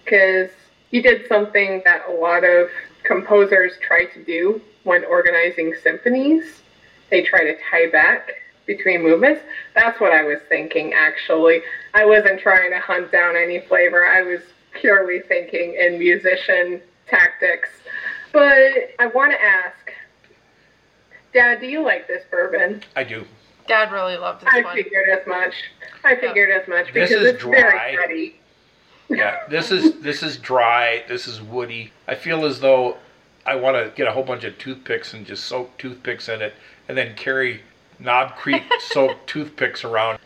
because 0.04 0.50
you 0.92 1.02
did 1.02 1.28
something 1.28 1.82
that 1.86 2.04
a 2.10 2.12
lot 2.12 2.44
of 2.44 2.70
composers 3.10 3.74
try 3.82 4.06
to 4.06 4.24
do 4.24 4.62
when 4.84 5.04
organizing 5.04 5.74
symphonies. 5.82 6.62
They 7.10 7.24
try 7.24 7.44
to 7.44 7.56
tie 7.70 7.90
back 7.90 8.30
between 8.68 9.02
movements. 9.02 9.42
That's 9.74 10.00
what 10.00 10.12
I 10.14 10.24
was 10.24 10.38
thinking 10.48 10.94
actually. 10.94 11.64
I 11.96 12.06
wasn't 12.06 12.40
trying 12.40 12.70
to 12.70 12.80
hunt 12.80 13.12
down 13.12 13.36
any 13.36 13.62
flavor. 13.62 14.06
I 14.06 14.22
was 14.22 14.42
purely 14.80 15.22
thinking 15.22 15.74
in 15.74 15.98
musician 15.98 16.82
tactics. 17.08 17.70
But 18.32 18.92
I 19.00 19.08
want 19.08 19.32
to 19.32 19.42
ask, 19.44 19.92
Dad, 21.34 21.60
do 21.60 21.66
you 21.66 21.82
like 21.84 22.08
this 22.08 22.24
bourbon? 22.30 22.84
I 22.96 23.04
do. 23.04 23.26
Dad 23.68 23.92
really 23.92 24.18
loved 24.18 24.42
this 24.42 24.50
I 24.54 24.62
one. 24.62 24.74
I 24.78 24.84
figured 24.84 25.10
as 25.10 25.26
much. 25.28 25.54
I 26.04 26.16
figured 26.16 26.52
as 26.52 26.68
much 26.68 26.94
This 26.94 27.10
because 27.10 27.24
is 27.26 27.34
it's 27.34 27.42
dry. 27.42 27.52
very 27.62 27.96
nutty. 27.96 28.39
Yeah, 29.10 29.40
this 29.50 29.72
is 29.72 30.00
this 30.02 30.22
is 30.22 30.38
dry. 30.38 31.04
This 31.08 31.28
is 31.28 31.42
woody. 31.42 31.92
I 32.08 32.16
feel 32.16 32.46
as 32.46 32.60
though 32.60 32.98
I 33.46 33.56
want 33.56 33.76
to 33.78 33.92
get 33.96 34.08
a 34.08 34.12
whole 34.12 34.24
bunch 34.24 34.44
of 34.44 34.58
toothpicks 34.58 35.14
and 35.14 35.26
just 35.26 35.46
soak 35.46 35.78
toothpicks 35.78 36.30
in 36.30 36.42
it, 36.42 36.54
and 36.88 36.98
then 36.98 37.16
carry 37.16 37.62
Knob 37.98 38.36
Creek 38.36 38.64
soaked 38.80 39.28
toothpicks 39.28 39.84
around 39.84 40.20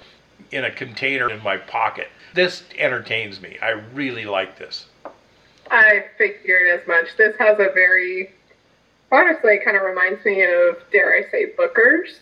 in 0.52 0.66
a 0.66 0.72
container 0.72 1.30
in 1.30 1.42
my 1.42 1.58
pocket. 1.58 2.10
This 2.34 2.64
entertains 2.78 3.42
me. 3.42 3.58
I 3.62 3.72
really 3.94 4.26
like 4.26 4.60
this. 4.60 4.88
I 5.72 6.06
figured 6.18 6.68
as 6.80 6.86
much. 6.88 7.16
This 7.18 7.36
has 7.40 7.60
a 7.60 7.70
very, 7.74 8.34
honestly, 9.12 9.60
kind 9.64 9.78
of 9.78 9.84
reminds 9.84 10.24
me 10.26 10.44
of, 10.44 10.78
dare 10.92 11.16
I 11.16 11.30
say, 11.32 11.46
Booker's 11.56 12.20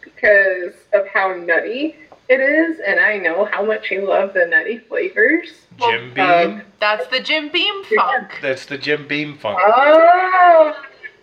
because 0.00 0.72
of 0.92 1.06
how 1.08 1.34
nutty 1.34 1.96
it 2.28 2.40
is, 2.40 2.78
and 2.86 3.00
I 3.00 3.18
know 3.18 3.46
how 3.46 3.64
much 3.64 3.90
you 3.90 4.06
love 4.06 4.34
the 4.34 4.46
nutty 4.46 4.78
flavors. 4.78 5.50
Jim 5.78 6.12
Beam. 6.14 6.24
um, 6.24 6.62
That's 6.80 7.06
the 7.08 7.20
Jim 7.20 7.48
Beam 7.50 7.84
funk. 7.84 8.38
That's 8.42 8.66
the 8.66 8.78
Jim 8.78 9.06
Beam 9.08 9.36
funk. 9.38 9.58
Oh, 9.60 10.74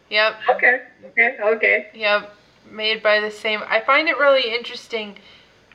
Yep. 0.10 0.36
okay, 0.52 0.82
okay, 1.08 1.38
okay. 1.42 1.88
Yep, 1.94 2.32
made 2.72 3.04
by 3.04 3.20
the 3.20 3.32
same. 3.32 3.62
I 3.68 3.82
find 3.82 4.08
it 4.08 4.18
really 4.18 4.54
interesting 4.54 5.18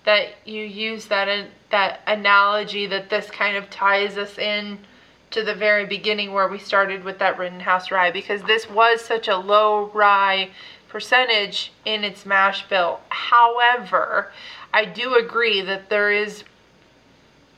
that 0.05 0.29
you 0.47 0.63
use 0.63 1.07
that 1.07 1.29
an 1.29 1.49
that 1.71 2.01
analogy 2.07 2.87
that 2.87 3.11
this 3.11 3.31
kind 3.31 3.57
of 3.57 3.69
ties 3.71 4.17
us 4.17 4.39
in 4.39 4.79
to 5.31 5.45
the 5.45 5.55
very 5.55 5.85
beginning 5.87 6.33
where 6.33 6.49
we 6.49 6.59
started 6.59 7.05
with 7.05 7.19
that 7.21 7.39
Rittenhouse 7.39 7.91
rye 7.93 8.11
because 8.11 8.43
this 8.43 8.69
was 8.69 9.01
such 9.01 9.29
a 9.29 9.37
low 9.37 9.91
rye 9.95 10.51
percentage 10.89 11.73
in 11.85 12.03
its 12.03 12.27
mash 12.27 12.67
bill. 12.69 13.01
However, 13.11 14.33
I 14.73 14.85
do 14.85 15.15
agree 15.15 15.63
that 15.63 15.91
there 15.91 16.13
is 16.13 16.45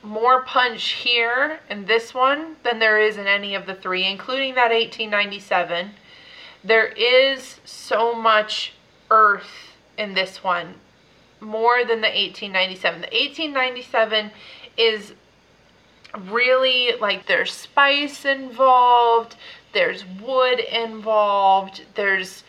more 0.01 0.43
punch 0.43 0.89
here 0.89 1.59
in 1.69 1.85
this 1.85 2.13
one 2.13 2.57
than 2.63 2.79
there 2.79 2.99
is 2.99 3.17
in 3.17 3.27
any 3.27 3.55
of 3.55 3.65
the 3.65 3.75
three, 3.75 4.05
including 4.05 4.55
that 4.55 4.71
1897 4.71 5.91
there 6.63 6.87
is 6.87 7.59
so 7.65 8.15
much 8.15 8.73
earth 9.11 9.75
in 9.97 10.13
this 10.13 10.43
one 10.43 10.75
more 11.39 11.79
than 11.79 12.01
the 12.01 12.07
1897 12.07 13.01
the 13.01 13.07
1897 13.07 14.31
is 14.77 15.13
really 16.29 16.93
like 17.01 17.27
there's 17.27 17.51
spice 17.51 18.23
involved 18.23 19.35
there's 19.73 20.05
wood 20.21 20.59
involved 20.59 21.83
there's 21.95 22.43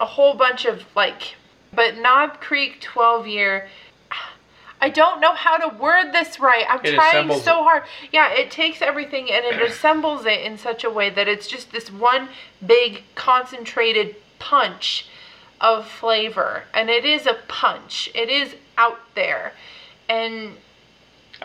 a 0.00 0.04
whole 0.04 0.34
bunch 0.34 0.66
of 0.66 0.84
like 0.94 1.34
but 1.72 1.96
knob 1.96 2.38
creek 2.40 2.80
12 2.80 3.26
year 3.26 3.68
I 4.80 4.88
don't 4.90 5.20
know 5.20 5.34
how 5.34 5.56
to 5.56 5.76
word 5.76 6.12
this 6.12 6.38
right. 6.40 6.64
I'm 6.68 6.80
It 6.84 6.94
trying 6.94 7.28
so 7.40 7.62
hard. 7.64 7.82
Yeah, 8.12 8.30
it 8.32 8.50
takes 8.50 8.80
everything 8.80 9.30
and 9.30 9.44
it 9.44 9.60
assembles 9.70 10.24
it 10.26 10.40
in 10.42 10.56
such 10.58 10.84
a 10.84 10.90
way 10.90 11.10
that 11.10 11.26
it's 11.28 11.46
just 11.48 11.72
this 11.72 11.90
one 11.90 12.28
big 12.64 13.02
concentrated 13.14 14.16
punch 14.38 15.06
of 15.60 15.88
flavor. 15.88 16.64
And 16.72 16.88
it 16.90 17.04
is 17.04 17.26
a 17.26 17.34
punch. 17.48 18.08
It 18.14 18.28
is 18.28 18.54
out 18.76 19.00
there. 19.14 19.52
And 20.08 20.56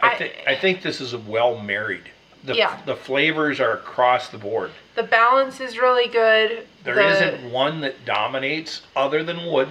I 0.01 0.11
I- 0.11 0.15
think 0.17 0.33
I 0.47 0.55
think 0.55 0.81
this 0.81 1.01
is 1.01 1.15
well 1.15 1.57
married. 1.59 2.03
The, 2.43 2.55
Yeah. 2.55 2.77
the 2.85 2.95
flavors 2.95 3.61
are 3.61 3.71
across 3.71 4.27
the 4.27 4.37
board. 4.37 4.71
the 4.95 5.03
balance 5.03 5.61
is 5.61 5.77
really 5.77 6.09
good. 6.09 6.67
There 6.83 6.93
the, 6.93 7.31
not 7.41 7.51
one 7.51 7.79
that 7.81 8.03
dominates 8.05 8.81
other 8.97 9.23
than 9.23 9.45
wood. 9.49 9.69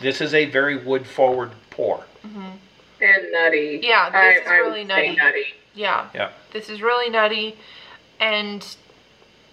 This 0.00 0.20
is 0.20 0.32
a 0.32 0.44
very 0.46 0.76
wood 0.76 1.06
forward 1.06 1.50
pour. 1.70 2.04
Mm-hmm. 2.24 2.50
And 3.00 3.32
nutty. 3.32 3.80
Yeah, 3.82 4.10
this 4.10 4.16
I, 4.16 4.30
is 4.40 4.46
I 4.46 4.56
really 4.56 4.80
would 4.80 4.88
say 4.90 5.06
nutty. 5.06 5.16
nutty. 5.16 5.44
Yeah. 5.74 6.08
Yeah. 6.14 6.30
This 6.52 6.68
is 6.68 6.82
really 6.82 7.10
nutty. 7.10 7.56
And 8.20 8.64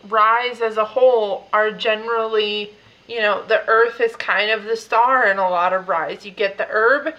ryes 0.08 0.62
as 0.62 0.78
a 0.78 0.86
whole 0.86 1.48
are 1.52 1.72
generally, 1.72 2.72
you 3.08 3.20
know, 3.20 3.44
the 3.46 3.68
earth 3.68 4.00
is 4.00 4.16
kind 4.16 4.52
of 4.52 4.66
the 4.66 4.78
star 4.78 5.28
in 5.28 5.38
a 5.38 5.50
lot 5.50 5.74
of 5.74 5.90
ryes. 5.90 6.26
You 6.26 6.32
get 6.32 6.58
the 6.58 6.68
herb, 6.70 7.16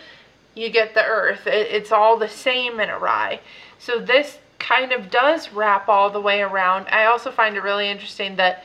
you 0.55 0.71
get 0.71 0.95
the 0.95 1.05
earth. 1.05 1.47
It, 1.47 1.69
it's 1.71 1.93
all 1.93 2.17
the 2.17 2.29
same 2.29 2.79
in 2.81 2.91
a 2.91 2.99
rye. 2.99 3.41
So 3.79 3.99
this 3.99 4.39
kind 4.59 4.93
of 4.93 5.11
does 5.11 5.53
wrap 5.53 5.89
all 5.89 6.11
the 6.11 6.21
way 6.21 6.43
around. 6.43 6.87
I 6.89 7.07
also 7.07 7.31
find 7.31 7.57
it 7.57 7.63
really 7.63 7.89
interesting 7.89 8.37
that 8.37 8.63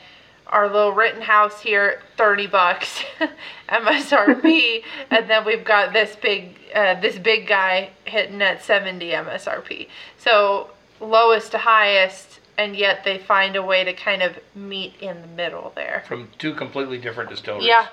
our 0.48 0.68
little 0.68 0.92
Rittenhouse 0.92 1.60
here, 1.60 2.00
30 2.16 2.46
bucks 2.46 3.02
MSRP, 3.68 4.82
and 5.10 5.28
then 5.28 5.44
we've 5.44 5.64
got 5.64 5.92
this 5.92 6.16
big, 6.16 6.56
uh, 6.74 7.00
this 7.00 7.18
big 7.18 7.46
guy 7.46 7.90
hitting 8.04 8.40
at 8.42 8.62
70 8.62 9.10
MSRP. 9.10 9.88
So 10.18 10.70
lowest 11.00 11.52
to 11.52 11.58
highest, 11.58 12.40
and 12.56 12.76
yet 12.76 13.04
they 13.04 13.18
find 13.18 13.56
a 13.56 13.62
way 13.62 13.84
to 13.84 13.92
kind 13.92 14.22
of 14.22 14.38
meet 14.54 14.94
in 15.00 15.20
the 15.20 15.28
middle 15.28 15.72
there. 15.74 16.04
From 16.06 16.28
two 16.38 16.54
completely 16.54 16.98
different 16.98 17.30
distilleries. 17.30 17.66
Yeah, 17.66 17.86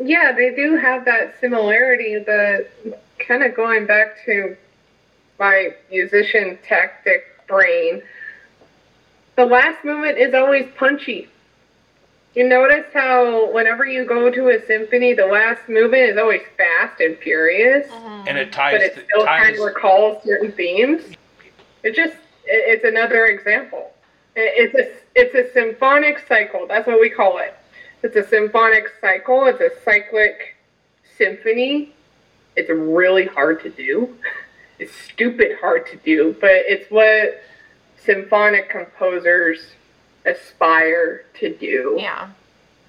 Yeah, 0.00 0.32
they 0.32 0.54
do 0.54 0.76
have 0.76 1.04
that 1.06 1.34
similarity, 1.40 2.22
but 2.24 2.70
kind 3.18 3.42
of 3.42 3.54
going 3.54 3.86
back 3.86 4.24
to 4.26 4.56
my 5.38 5.74
musician 5.90 6.58
tactic 6.62 7.24
brain, 7.48 8.02
the 9.40 9.46
last 9.46 9.82
movement 9.86 10.18
is 10.18 10.34
always 10.34 10.68
punchy. 10.76 11.26
You 12.34 12.46
notice 12.46 12.84
how 12.92 13.50
whenever 13.52 13.86
you 13.86 14.04
go 14.04 14.30
to 14.30 14.48
a 14.50 14.64
symphony, 14.66 15.14
the 15.14 15.24
last 15.26 15.66
movement 15.66 16.02
is 16.10 16.18
always 16.18 16.42
fast 16.58 17.00
and 17.00 17.16
furious, 17.16 17.90
uh-huh. 17.90 18.24
And 18.26 18.36
it 18.36 18.52
ties 18.52 18.74
but 18.74 18.82
it 18.82 18.94
the- 18.96 19.04
still 19.04 19.24
kind 19.24 19.44
ties 19.54 19.58
of 19.58 19.64
recalls 19.64 20.22
certain 20.24 20.52
themes. 20.52 21.02
It 21.82 21.94
just, 21.94 22.12
it- 22.44 22.64
it's 22.72 22.84
another 22.84 23.26
example. 23.26 23.92
It- 24.36 24.52
It's 24.62 24.74
a, 24.74 25.20
it's 25.20 25.34
a 25.34 25.50
symphonic 25.54 26.18
cycle. 26.28 26.66
That's 26.66 26.86
what 26.86 27.00
we 27.00 27.08
call 27.08 27.38
it. 27.38 27.54
It's 28.02 28.16
a 28.16 28.26
symphonic 28.28 28.84
cycle. 29.00 29.46
It's 29.46 29.60
a 29.60 29.70
cyclic 29.84 30.54
symphony. 31.16 31.94
It's 32.56 32.68
really 32.68 33.24
hard 33.26 33.62
to 33.62 33.70
do. 33.70 34.16
It's 34.78 34.94
stupid 35.12 35.58
hard 35.60 35.86
to 35.88 35.96
do, 35.98 36.34
but 36.40 36.52
it's 36.52 36.90
what 36.90 37.42
symphonic 38.04 38.70
composers 38.70 39.58
aspire 40.24 41.24
to 41.38 41.54
do. 41.54 41.96
yeah. 41.98 42.30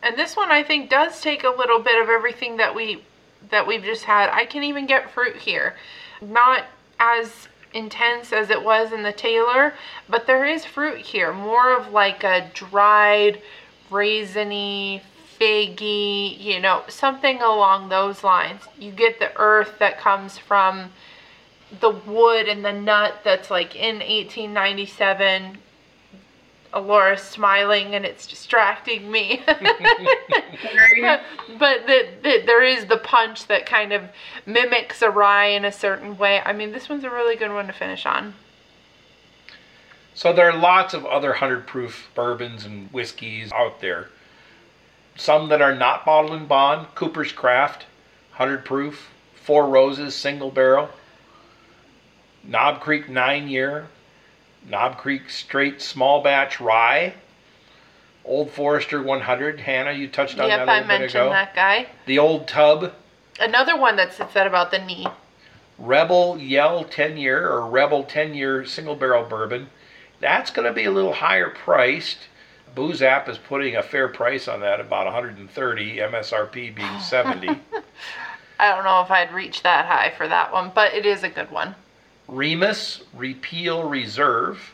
And 0.04 0.18
this 0.18 0.36
one 0.36 0.52
I 0.52 0.64
think 0.64 0.90
does 0.90 1.22
take 1.22 1.44
a 1.44 1.50
little 1.50 1.80
bit 1.80 2.02
of 2.02 2.10
everything 2.10 2.58
that 2.58 2.74
we 2.74 3.04
that 3.50 3.68
we've 3.68 3.84
just 3.84 4.04
had. 4.04 4.30
I 4.30 4.46
can 4.46 4.64
even 4.64 4.88
get 4.88 5.12
fruit 5.12 5.36
here. 5.36 5.76
Not 6.22 6.66
as 7.00 7.48
intense 7.74 8.34
as 8.34 8.50
it 8.50 8.64
was 8.64 8.92
in 8.92 9.04
the 9.04 9.12
Taylor, 9.14 9.74
but 10.10 10.28
there 10.28 10.46
is 10.46 10.66
fruit 10.66 11.00
here. 11.00 11.34
More 11.34 11.76
of 11.76 11.92
like 11.92 12.24
a 12.24 12.50
dried, 12.54 13.42
raisiny, 13.90 15.02
figgy, 15.40 16.40
you 16.40 16.60
know, 16.60 16.84
something 16.88 17.42
along 17.42 17.90
those 17.90 18.24
lines. 18.24 18.62
You 18.78 18.92
get 18.92 19.20
the 19.20 19.36
earth 19.38 19.80
that 19.80 20.00
comes 20.00 20.38
from 20.38 20.92
the 21.80 21.90
wood 21.90 22.48
and 22.48 22.64
the 22.64 22.74
nut 22.74 23.22
that's 23.24 23.50
like 23.50 23.76
in 23.76 23.96
1897. 23.96 25.58
Elora's 26.74 27.22
smiling 27.22 27.96
and 27.96 28.06
it's 28.06 28.26
distracting 28.26 29.12
me. 29.12 29.44
But 31.60 31.86
the, 31.86 32.08
the, 32.24 32.44
there 32.46 32.64
is 32.64 32.86
the 32.86 32.98
punch 32.98 33.48
that 33.48 33.66
kind 33.66 33.92
of 33.92 34.04
mimics 34.46 35.02
a 35.02 35.10
rye 35.10 35.48
in 35.48 35.66
a 35.66 35.72
certain 35.72 36.18
way. 36.18 36.42
I 36.46 36.54
mean, 36.54 36.72
this 36.72 36.88
one's 36.88 37.04
a 37.04 37.10
really 37.10 37.36
good 37.36 37.52
one 37.52 37.68
to 37.68 37.74
finish 37.74 38.06
on. 38.06 38.34
So 40.14 40.32
there 40.34 40.50
are 40.50 40.58
lots 40.58 40.94
of 40.94 41.06
other 41.06 41.34
hundred 41.34 41.68
proof 41.68 42.10
bourbons 42.16 42.66
and 42.66 42.92
whiskeys 42.92 43.52
out 43.52 43.82
there. 43.82 44.10
some 45.16 45.50
that 45.50 45.62
are 45.62 45.76
not 45.76 46.06
bottled 46.06 46.34
in 46.34 46.48
bond 46.48 46.88
Cooper's 46.96 47.32
Craft, 47.32 47.84
100 48.38 48.64
proof, 48.64 49.10
Four 49.36 49.68
Roses, 49.68 50.16
single 50.16 50.52
barrel, 50.52 50.90
Knob 52.44 52.82
Creek, 52.82 53.10
nine 53.10 53.48
year, 53.48 53.88
Knob 54.68 54.98
Creek 54.98 55.30
straight 55.30 55.82
small 55.82 56.22
batch 56.22 56.60
rye, 56.60 57.14
Old 58.24 58.52
Forester 58.52 59.02
100. 59.02 59.60
Hannah, 59.60 59.92
you 59.92 60.08
touched 60.08 60.40
on 60.40 60.48
Yep, 60.48 60.60
that 60.60 60.68
a 60.68 60.72
I 60.72 60.82
little 60.82 60.98
bit 61.00 61.10
ago. 61.10 61.26
Yep, 61.26 61.32
I 61.32 61.32
mentioned 61.32 61.32
that 61.32 61.56
guy. 61.56 61.88
The 62.06 62.20
Old 62.20 62.48
Tub, 62.48 62.94
Another 63.40 63.76
one 63.76 63.96
that's 63.96 64.20
at 64.20 64.48
about 64.48 64.70
the 64.72 64.78
knee. 64.80 65.08
Rebel 65.80 66.38
Yell 66.38 66.84
10 66.84 67.18
year 67.18 67.50
or 67.50 67.66
Rebel 67.68 68.04
10 68.04 68.36
year 68.36 68.66
single 68.66 68.96
barrel 68.96 69.26
bourbon. 69.26 69.70
That's 70.20 70.52
going 70.52 70.68
to 70.68 70.74
be 70.74 70.84
a 70.86 70.92
little 70.92 71.14
higher 71.14 71.50
priced. 71.50 72.28
Booze 72.76 73.02
App 73.02 73.28
is 73.28 73.38
putting 73.40 73.76
a 73.76 73.82
fair 73.82 74.08
price 74.08 74.48
on 74.48 74.60
that, 74.62 74.80
about 74.80 75.06
130, 75.06 75.98
MSRP 75.98 76.76
being 76.76 77.00
70. 77.00 77.48
I 78.60 78.76
don't 78.76 78.84
know 78.84 79.02
if 79.02 79.10
I'd 79.10 79.34
reach 79.34 79.64
that 79.64 79.88
high 79.88 80.12
for 80.16 80.28
that 80.28 80.54
one, 80.54 80.72
but 80.74 80.94
it 80.94 81.06
is 81.06 81.24
a 81.24 81.30
good 81.30 81.50
one. 81.50 81.76
Remus 82.32 83.04
Repeal 83.14 83.84
Reserve, 83.84 84.74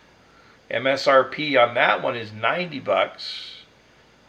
MSRP 0.70 1.60
on 1.60 1.74
that 1.74 2.04
one 2.04 2.16
is 2.16 2.32
90 2.32 2.80
bucks. 2.82 3.64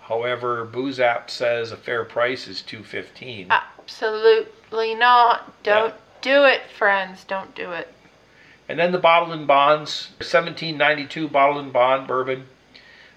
However, 0.00 0.64
Booze 0.64 0.98
App 0.98 1.28
says 1.28 1.70
a 1.70 1.76
fair 1.76 2.06
price 2.06 2.48
is 2.48 2.62
215. 2.62 3.48
Absolutely 3.50 4.94
not. 4.94 5.62
Don't 5.62 5.94
do 6.22 6.44
it, 6.44 6.62
friends. 6.78 7.24
Don't 7.24 7.54
do 7.54 7.72
it. 7.72 7.92
And 8.66 8.78
then 8.78 8.92
the 8.92 8.98
bottled 8.98 9.38
in 9.38 9.44
bonds, 9.44 10.08
1792 10.16 11.28
bottled 11.28 11.66
in 11.66 11.70
bond 11.70 12.06
bourbon. 12.08 12.46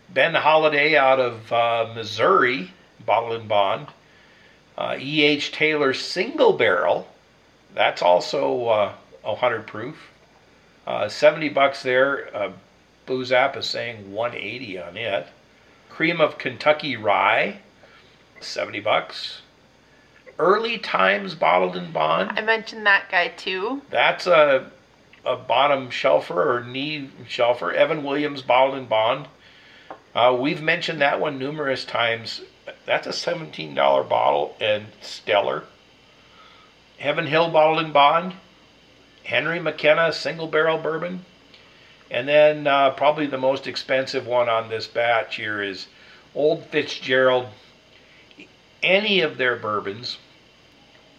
Ben 0.09 0.33
Holladay 0.33 0.95
out 0.95 1.21
of 1.21 1.53
uh, 1.53 1.93
Missouri, 1.95 2.73
bottled 3.05 3.39
in 3.39 3.47
bond. 3.47 3.87
Uh, 4.77 4.97
E.H. 4.99 5.53
Taylor 5.53 5.93
single 5.93 6.51
barrel, 6.51 7.07
that's 7.73 8.01
also 8.01 8.65
uh, 8.67 8.93
100 9.23 9.67
proof. 9.67 10.11
Uh, 10.85 11.07
70 11.07 11.49
bucks 11.49 11.83
there. 11.83 12.35
Uh, 12.35 12.51
Booze 13.05 13.31
App 13.31 13.57
is 13.57 13.65
saying 13.65 14.13
180 14.13 14.79
on 14.79 14.97
it. 14.97 15.27
Cream 15.89 16.21
of 16.21 16.37
Kentucky 16.37 16.95
rye, 16.95 17.59
70 18.39 18.79
bucks. 18.79 19.41
Early 20.39 20.77
Times 20.77 21.35
bottled 21.35 21.75
in 21.75 21.91
bond. 21.91 22.31
I 22.39 22.41
mentioned 22.41 22.85
that 22.85 23.11
guy 23.11 23.27
too. 23.27 23.81
That's 23.89 24.25
a 24.25 24.71
a 25.23 25.35
bottom 25.35 25.89
shelfer 25.89 26.43
or 26.43 26.63
knee 26.63 27.11
shelfer. 27.27 27.71
Evan 27.73 28.03
Williams 28.03 28.41
bottled 28.41 28.77
in 28.77 28.85
bond. 28.85 29.27
Uh, 30.15 30.35
we've 30.39 30.61
mentioned 30.61 30.99
that 31.01 31.19
one 31.19 31.37
numerous 31.37 31.85
times. 31.85 32.41
That's 32.85 33.05
a 33.05 33.13
seventeen 33.13 33.75
dollar 33.75 34.03
bottle 34.03 34.55
and 34.59 34.87
stellar. 35.01 35.65
Heaven 36.97 37.27
Hill 37.27 37.51
bottled 37.51 37.85
in 37.85 37.91
bond. 37.91 38.33
Henry 39.23 39.59
McKenna 39.59 40.11
single 40.13 40.47
barrel 40.47 40.77
bourbon. 40.77 41.25
And 42.09 42.27
then 42.27 42.67
uh, 42.67 42.89
probably 42.91 43.25
the 43.27 43.37
most 43.37 43.67
expensive 43.67 44.27
one 44.27 44.49
on 44.49 44.69
this 44.69 44.87
batch 44.87 45.37
here 45.37 45.61
is 45.61 45.87
Old 46.35 46.65
Fitzgerald. 46.65 47.47
Any 48.83 49.21
of 49.21 49.37
their 49.37 49.55
bourbons, 49.55 50.17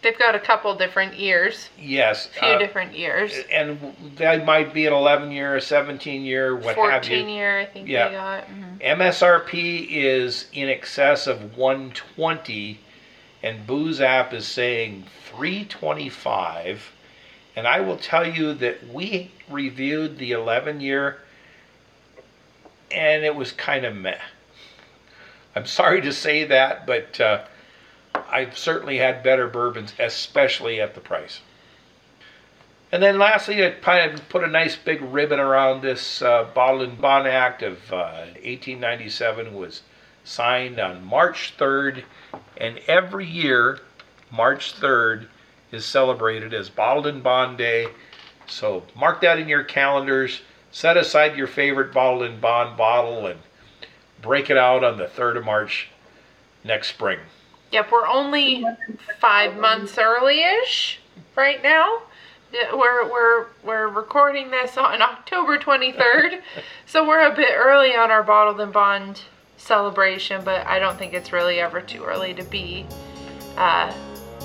They've 0.02 0.18
got 0.18 0.34
a 0.34 0.40
couple 0.40 0.74
different 0.74 1.14
years, 1.14 1.68
yes, 1.78 2.26
a 2.26 2.40
few 2.40 2.48
uh, 2.48 2.58
different 2.58 2.98
years. 2.98 3.32
and 3.52 3.94
that 4.16 4.44
might 4.44 4.74
be 4.74 4.84
an 4.86 4.92
11 4.92 5.30
year, 5.30 5.54
a 5.54 5.60
17 5.60 6.22
year, 6.24 6.56
what 6.56 6.74
have 6.74 7.04
you. 7.04 7.18
14 7.20 7.28
year, 7.28 7.60
I 7.60 7.64
think 7.66 7.88
Yeah. 7.88 8.08
they 8.08 8.14
got. 8.14 8.46
mhm. 8.48 8.80
MSRP 8.80 9.86
is 9.88 10.48
in 10.52 10.68
excess 10.68 11.28
of 11.28 11.56
120, 11.56 12.80
and 13.44 13.64
Booze 13.64 14.00
App 14.00 14.32
is 14.34 14.44
saying 14.48 15.04
325. 15.30 16.90
And 17.54 17.68
I 17.68 17.80
will 17.80 17.98
tell 17.98 18.26
you 18.26 18.54
that 18.54 18.88
we 18.88 19.30
reviewed 19.48 20.18
the 20.18 20.32
11 20.32 20.80
year, 20.80 21.18
and 22.90 23.24
it 23.24 23.34
was 23.34 23.52
kind 23.52 23.84
of 23.84 23.94
meh. 23.94 24.18
I'm 25.54 25.66
sorry 25.66 26.00
to 26.00 26.12
say 26.12 26.44
that, 26.44 26.86
but 26.86 27.20
uh, 27.20 27.44
I've 28.14 28.56
certainly 28.56 28.98
had 28.98 29.22
better 29.22 29.48
bourbons, 29.48 29.92
especially 29.98 30.80
at 30.80 30.94
the 30.94 31.00
price. 31.00 31.40
And 32.90 33.02
then 33.02 33.18
lastly, 33.18 33.64
I 33.64 33.70
kind 33.70 34.12
of 34.12 34.28
put 34.28 34.44
a 34.44 34.48
nice 34.48 34.76
big 34.76 35.00
ribbon 35.02 35.40
around 35.40 35.82
this 35.82 36.22
uh, 36.22 36.46
Bottled 36.54 36.88
in 36.88 36.96
Bond 36.96 37.26
Act 37.26 37.62
of 37.62 37.92
uh, 37.92 38.26
1897 38.42 39.54
was 39.54 39.82
signed 40.24 40.78
on 40.78 41.04
March 41.04 41.54
3rd, 41.58 42.04
and 42.56 42.78
every 42.86 43.26
year, 43.26 43.80
March 44.30 44.74
3rd 44.74 45.26
is 45.72 45.84
celebrated 45.84 46.54
as 46.54 46.68
Bottled 46.68 47.06
in 47.06 47.20
Bond 47.20 47.58
Day. 47.58 47.88
So 48.46 48.84
mark 48.94 49.22
that 49.22 49.38
in 49.38 49.48
your 49.48 49.64
calendars. 49.64 50.42
Set 50.70 50.96
aside 50.96 51.36
your 51.36 51.46
favorite 51.46 51.92
Bottled 51.92 52.22
in 52.22 52.38
Bond 52.38 52.76
bottle 52.76 53.26
and 53.26 53.40
break 54.20 54.50
it 54.50 54.56
out 54.56 54.84
on 54.84 54.98
the 54.98 55.06
3rd 55.06 55.38
of 55.38 55.44
March 55.44 55.88
next 56.62 56.88
spring. 56.88 57.18
Yep, 57.72 57.90
we're 57.90 58.06
only 58.06 58.64
five 59.18 59.56
months 59.56 59.96
early-ish 59.98 61.00
right 61.34 61.62
now. 61.62 62.02
We're 62.72 63.10
we're 63.10 63.46
we're 63.64 63.88
recording 63.88 64.50
this 64.50 64.76
on 64.76 65.00
October 65.00 65.56
23rd, 65.56 66.42
so 66.86 67.08
we're 67.08 67.32
a 67.32 67.34
bit 67.34 67.54
early 67.56 67.94
on 67.94 68.10
our 68.10 68.22
bottled 68.22 68.60
in 68.60 68.70
bond 68.70 69.22
celebration. 69.56 70.44
But 70.44 70.66
I 70.66 70.78
don't 70.78 70.98
think 70.98 71.14
it's 71.14 71.32
really 71.32 71.60
ever 71.60 71.80
too 71.80 72.04
early 72.04 72.34
to 72.34 72.44
be 72.44 72.84
uh, 73.56 73.90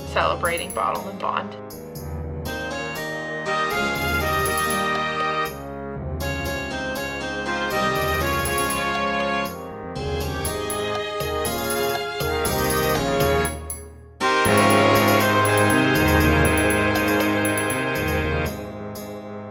celebrating 0.08 0.72
Bottle 0.74 1.08
in 1.10 1.18
bond. 1.18 1.56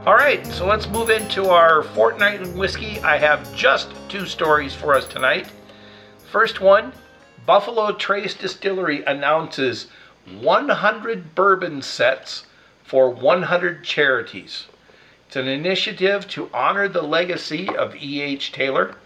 All 0.06 0.14
right, 0.14 0.46
so 0.46 0.66
let's 0.68 0.88
move 0.88 1.10
into 1.10 1.46
our 1.46 1.82
fortnight 1.82 2.40
in 2.40 2.56
whiskey. 2.56 3.00
I 3.00 3.18
have 3.18 3.52
just 3.56 3.88
two 4.08 4.24
stories 4.24 4.72
for 4.72 4.94
us 4.94 5.04
tonight. 5.04 5.50
First 6.30 6.60
one 6.60 6.92
Buffalo 7.44 7.92
Trace 7.92 8.34
Distillery 8.34 9.02
announces 9.04 9.88
100 10.26 11.34
bourbon 11.34 11.80
sets 11.82 12.46
for 12.82 13.08
100 13.10 13.84
charities. 13.84 14.66
It's 15.26 15.36
an 15.36 15.48
initiative 15.48 16.26
to 16.28 16.50
honor 16.52 16.88
the 16.88 17.02
legacy 17.02 17.68
of 17.68 17.94
E.H. 17.96 18.52
Taylor. 18.52 18.96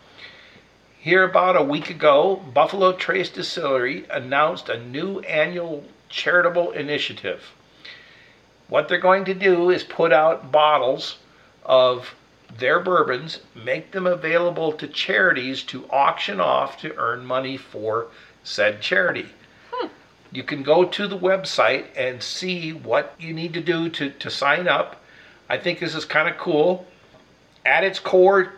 Here, 0.99 1.23
about 1.23 1.57
a 1.57 1.63
week 1.63 1.89
ago, 1.91 2.37
Buffalo 2.37 2.93
Trace 2.93 3.31
Distillery 3.31 4.07
announced 4.11 4.69
a 4.69 4.79
new 4.79 5.21
annual 5.21 5.85
charitable 6.09 6.73
initiative. 6.73 7.53
What 8.69 8.89
they're 8.89 8.99
going 8.99 9.25
to 9.25 9.35
do 9.35 9.71
is 9.71 9.83
put 9.83 10.13
out 10.13 10.53
bottles 10.53 11.19
of 11.65 12.15
their 12.59 12.81
bourbons, 12.81 13.41
make 13.55 13.93
them 13.93 14.07
available 14.07 14.73
to 14.73 14.87
charities 14.87 15.63
to 15.65 15.89
auction 15.91 16.41
off 16.41 16.81
to 16.81 16.97
earn 16.97 17.25
money 17.25 17.57
for 17.57 18.09
said 18.43 18.81
charity. 18.81 19.27
You 20.33 20.43
can 20.43 20.63
go 20.63 20.85
to 20.85 21.09
the 21.09 21.19
website 21.19 21.87
and 21.97 22.23
see 22.23 22.73
what 22.73 23.15
you 23.19 23.33
need 23.33 23.55
to 23.55 23.61
do 23.61 23.89
to, 23.91 24.11
to 24.11 24.31
sign 24.31 24.69
up. 24.69 25.03
I 25.49 25.59
think 25.59 25.81
this 25.81 25.95
is 25.95 26.05
kind 26.05 26.29
of 26.29 26.39
cool. 26.39 26.87
At 27.67 27.85
its 27.85 27.99
core, 27.99 28.53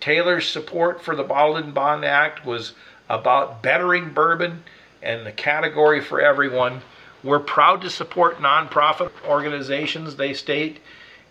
Taylor's 0.00 0.48
support 0.48 1.00
for 1.00 1.16
the 1.16 1.22
Bottled 1.22 1.64
in 1.64 1.72
Bond 1.72 2.04
Act 2.04 2.44
was 2.44 2.74
about 3.08 3.62
bettering 3.62 4.12
bourbon 4.12 4.64
and 5.02 5.24
the 5.26 5.32
category 5.32 6.00
for 6.00 6.20
everyone. 6.20 6.82
We're 7.24 7.40
proud 7.40 7.82
to 7.82 7.90
support 7.90 8.38
nonprofit 8.38 9.10
organizations, 9.26 10.16
they 10.16 10.34
state, 10.34 10.80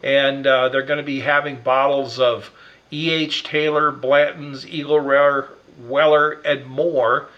and 0.04 0.48
uh, 0.48 0.70
they're 0.70 0.84
going 0.84 0.98
to 0.98 1.04
be 1.04 1.20
having 1.20 1.58
bottles 1.58 2.20
of 2.20 2.52
E.H. 2.92 3.44
Taylor, 3.44 3.92
Blanton's, 3.92 4.68
Eagle 4.68 5.00
Rare, 5.00 5.50
Weller, 5.80 6.42
and 6.44 6.66
more. 6.66 7.30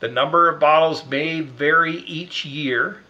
The 0.00 0.08
number 0.08 0.48
of 0.48 0.60
bottles 0.60 1.04
may 1.06 1.40
vary 1.40 1.96
each 1.96 2.44
year. 2.44 3.02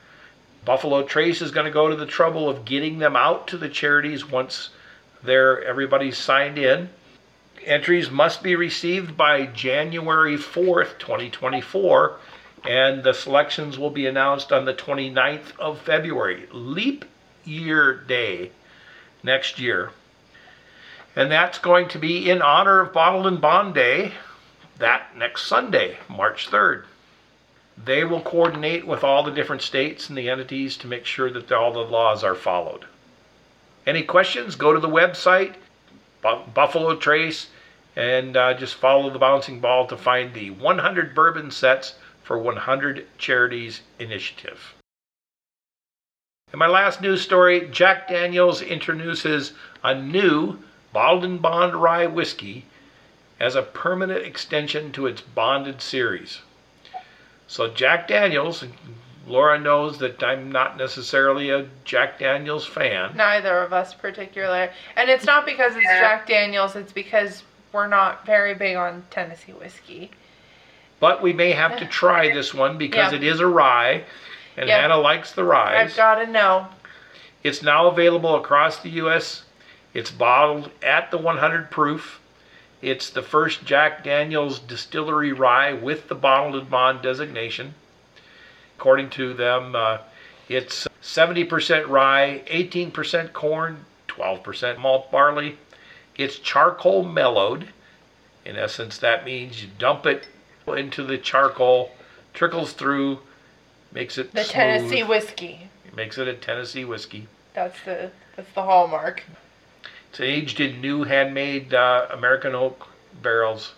Buffalo 0.65 1.03
Trace 1.03 1.43
is 1.43 1.51
going 1.51 1.67
to 1.67 1.73
go 1.73 1.89
to 1.89 1.97
the 1.97 2.07
trouble 2.07 2.49
of 2.49 2.65
getting 2.65 2.99
them 2.99 3.17
out 3.17 3.47
to 3.49 3.59
the 3.59 3.69
charities 3.69 4.29
once 4.29 4.71
they're 5.23 5.63
everybody's 5.65 6.17
signed 6.17 6.59
in. 6.59 6.91
Entries 7.65 8.11
must 8.11 8.43
be 8.43 8.57
received 8.57 9.17
by 9.17 9.47
January 9.47 10.37
4th, 10.37 10.99
2024, 10.99 12.17
and 12.65 13.03
the 13.03 13.13
selections 13.13 13.79
will 13.79 13.91
be 13.91 14.07
announced 14.07 14.53
on 14.53 14.65
the 14.65 14.75
29th 14.75 15.59
of 15.59 15.81
February, 15.81 16.49
leap 16.53 17.05
year 17.45 17.95
day 17.95 18.51
next 19.23 19.59
year. 19.59 19.91
And 21.17 21.31
that's 21.31 21.59
going 21.59 21.89
to 21.89 21.99
be 21.99 22.31
in 22.31 22.43
honor 22.43 22.81
of 22.81 22.93
Bottled 22.93 23.27
in 23.27 23.39
Bond 23.39 23.75
Day, 23.75 24.13
that 24.79 25.17
next 25.17 25.47
Sunday, 25.47 25.99
March 26.09 26.49
3rd. 26.51 26.85
They 27.83 28.05
will 28.05 28.21
coordinate 28.21 28.87
with 28.87 29.05
all 29.05 29.23
the 29.23 29.31
different 29.31 29.63
states 29.63 30.09
and 30.09 30.19
the 30.19 30.29
entities 30.29 30.77
to 30.79 30.87
make 30.87 31.05
sure 31.05 31.31
that 31.31 31.53
all 31.53 31.73
the 31.73 31.81
laws 31.81 32.25
are 32.25 32.35
followed. 32.35 32.87
Any 33.87 34.03
questions? 34.03 34.57
Go 34.57 34.73
to 34.73 34.81
the 34.81 34.89
website, 34.89 35.55
Buffalo 36.23 36.97
Trace, 36.97 37.49
and 37.97 38.37
uh, 38.37 38.55
just 38.55 38.75
follow 38.75 39.11
the 39.11 39.19
bouncing 39.19 39.61
ball 39.61 39.87
to 39.87 39.97
find 39.97 40.35
the 40.35 40.51
100 40.51 41.15
bourbon 41.15 41.51
sets 41.51 41.95
for 42.23 42.39
100 42.39 43.07
Charities 43.17 43.81
Initiative. 43.99 44.75
In 46.53 46.59
my 46.59 46.67
last 46.67 47.01
news 47.01 47.23
story, 47.23 47.69
Jack 47.71 48.09
Daniels 48.09 48.63
introduces 48.63 49.53
a 49.85 49.95
new 49.95 50.59
Bottled 50.93 51.25
in 51.25 51.39
Bond 51.39 51.75
Rye 51.75 52.07
whiskey 52.07 52.65
as 53.41 53.55
a 53.55 53.63
permanent 53.63 54.25
extension 54.25 54.93
to 54.93 55.07
its 55.07 55.21
bonded 55.21 55.81
series. 55.81 56.41
So 57.47 57.69
Jack 57.69 58.09
Daniels, 58.09 58.65
Elora 59.27 59.63
knows 59.63 59.99
that 59.99 60.23
I'm 60.23 60.51
not 60.51 60.77
necessarily 60.77 61.51
a 61.51 61.67
Jack 61.85 62.19
Daniels 62.19 62.67
fan. 62.67 63.17
Neither 63.17 63.59
of 63.63 63.73
us 63.73 63.95
particularly. 63.95 64.69
And 64.97 65.09
it's 65.09 65.25
not 65.25 65.47
because 65.47 65.77
it's 65.77 65.85
Yeah. 65.85 66.01
Jack 66.01 66.27
Daniels, 66.27 66.77
it's 66.77 66.93
because 66.93 67.43
we're 67.73 67.87
not 67.87 68.27
very 68.27 68.55
big 68.55 68.77
on 68.77 69.05
Tennessee 69.11 69.53
whiskey. 69.53 70.11
But 71.01 71.23
we 71.23 71.33
may 71.33 71.53
have 71.53 71.79
to 71.79 71.87
try 71.87 72.29
this 72.35 72.53
one 72.53 72.77
because 72.77 73.13
Yeah. 73.13 73.19
it 73.19 73.25
is 73.25 73.41
a 73.41 73.47
rye, 73.47 74.05
and 74.57 74.69
Yeah. 74.69 74.81
Hannah 74.81 74.97
likes 74.99 75.33
the 75.33 75.45
rye. 75.45 75.81
I've 75.81 75.97
got 75.97 76.17
to 76.17 76.27
know. 76.27 76.67
It's 77.45 77.63
now 77.63 77.87
available 77.87 78.35
across 78.35 78.79
the 78.79 78.91
U.S. 78.91 79.45
It's 79.95 80.11
bottled 80.11 80.71
at 80.83 81.11
the 81.11 81.19
100 81.19 81.71
proof. 81.71 82.21
It's 82.81 83.11
the 83.11 83.23
first 83.23 83.65
Jack 83.65 84.05
Daniels 84.05 84.61
distillery 84.61 85.33
rye 85.33 85.73
with 85.73 86.09
the 86.09 86.15
bottled 86.15 86.55
in 86.55 86.69
bond 86.69 87.03
designation. 87.03 87.75
According 88.77 89.11
to 89.11 89.35
them, 89.35 89.75
uh, 89.75 89.99
it's 90.49 90.87
70% 91.03 91.89
rye, 91.89 92.43
18% 92.47 93.33
corn, 93.33 93.85
12% 94.07 94.79
malt 94.79 95.11
barley. 95.11 95.59
It's 96.17 96.39
charcoal 96.39 97.03
mellowed. 97.03 97.69
In 98.45 98.57
essence, 98.57 98.99
that 98.99 99.25
means 99.25 99.63
you 99.63 99.69
dump 99.79 100.07
it 100.07 100.27
into 100.67 101.03
the 101.03 101.19
charcoal, 101.19 101.93
trickles 102.33 102.73
through, 102.73 103.19
makes 103.93 104.19
it 104.19 104.33
The 104.33 104.45
smooth, 104.45 104.53
Tennessee 104.53 105.03
whiskey. 105.03 105.69
makes 105.95 106.17
it 106.19 106.29
a 106.29 106.35
Tennessee 106.35 106.85
whiskey. 106.85 107.27
That's 107.55 107.81
the 107.85 108.11
that's 108.37 108.53
the 108.55 108.63
hallmark. 108.63 109.25
It's 110.19 110.25
aged 110.25 110.59
in 110.59 110.81
new 110.81 111.05
handmade 111.05 111.73
uh, 111.73 112.09
American 112.11 112.53
oak 112.53 112.89
barrels, 113.23 113.75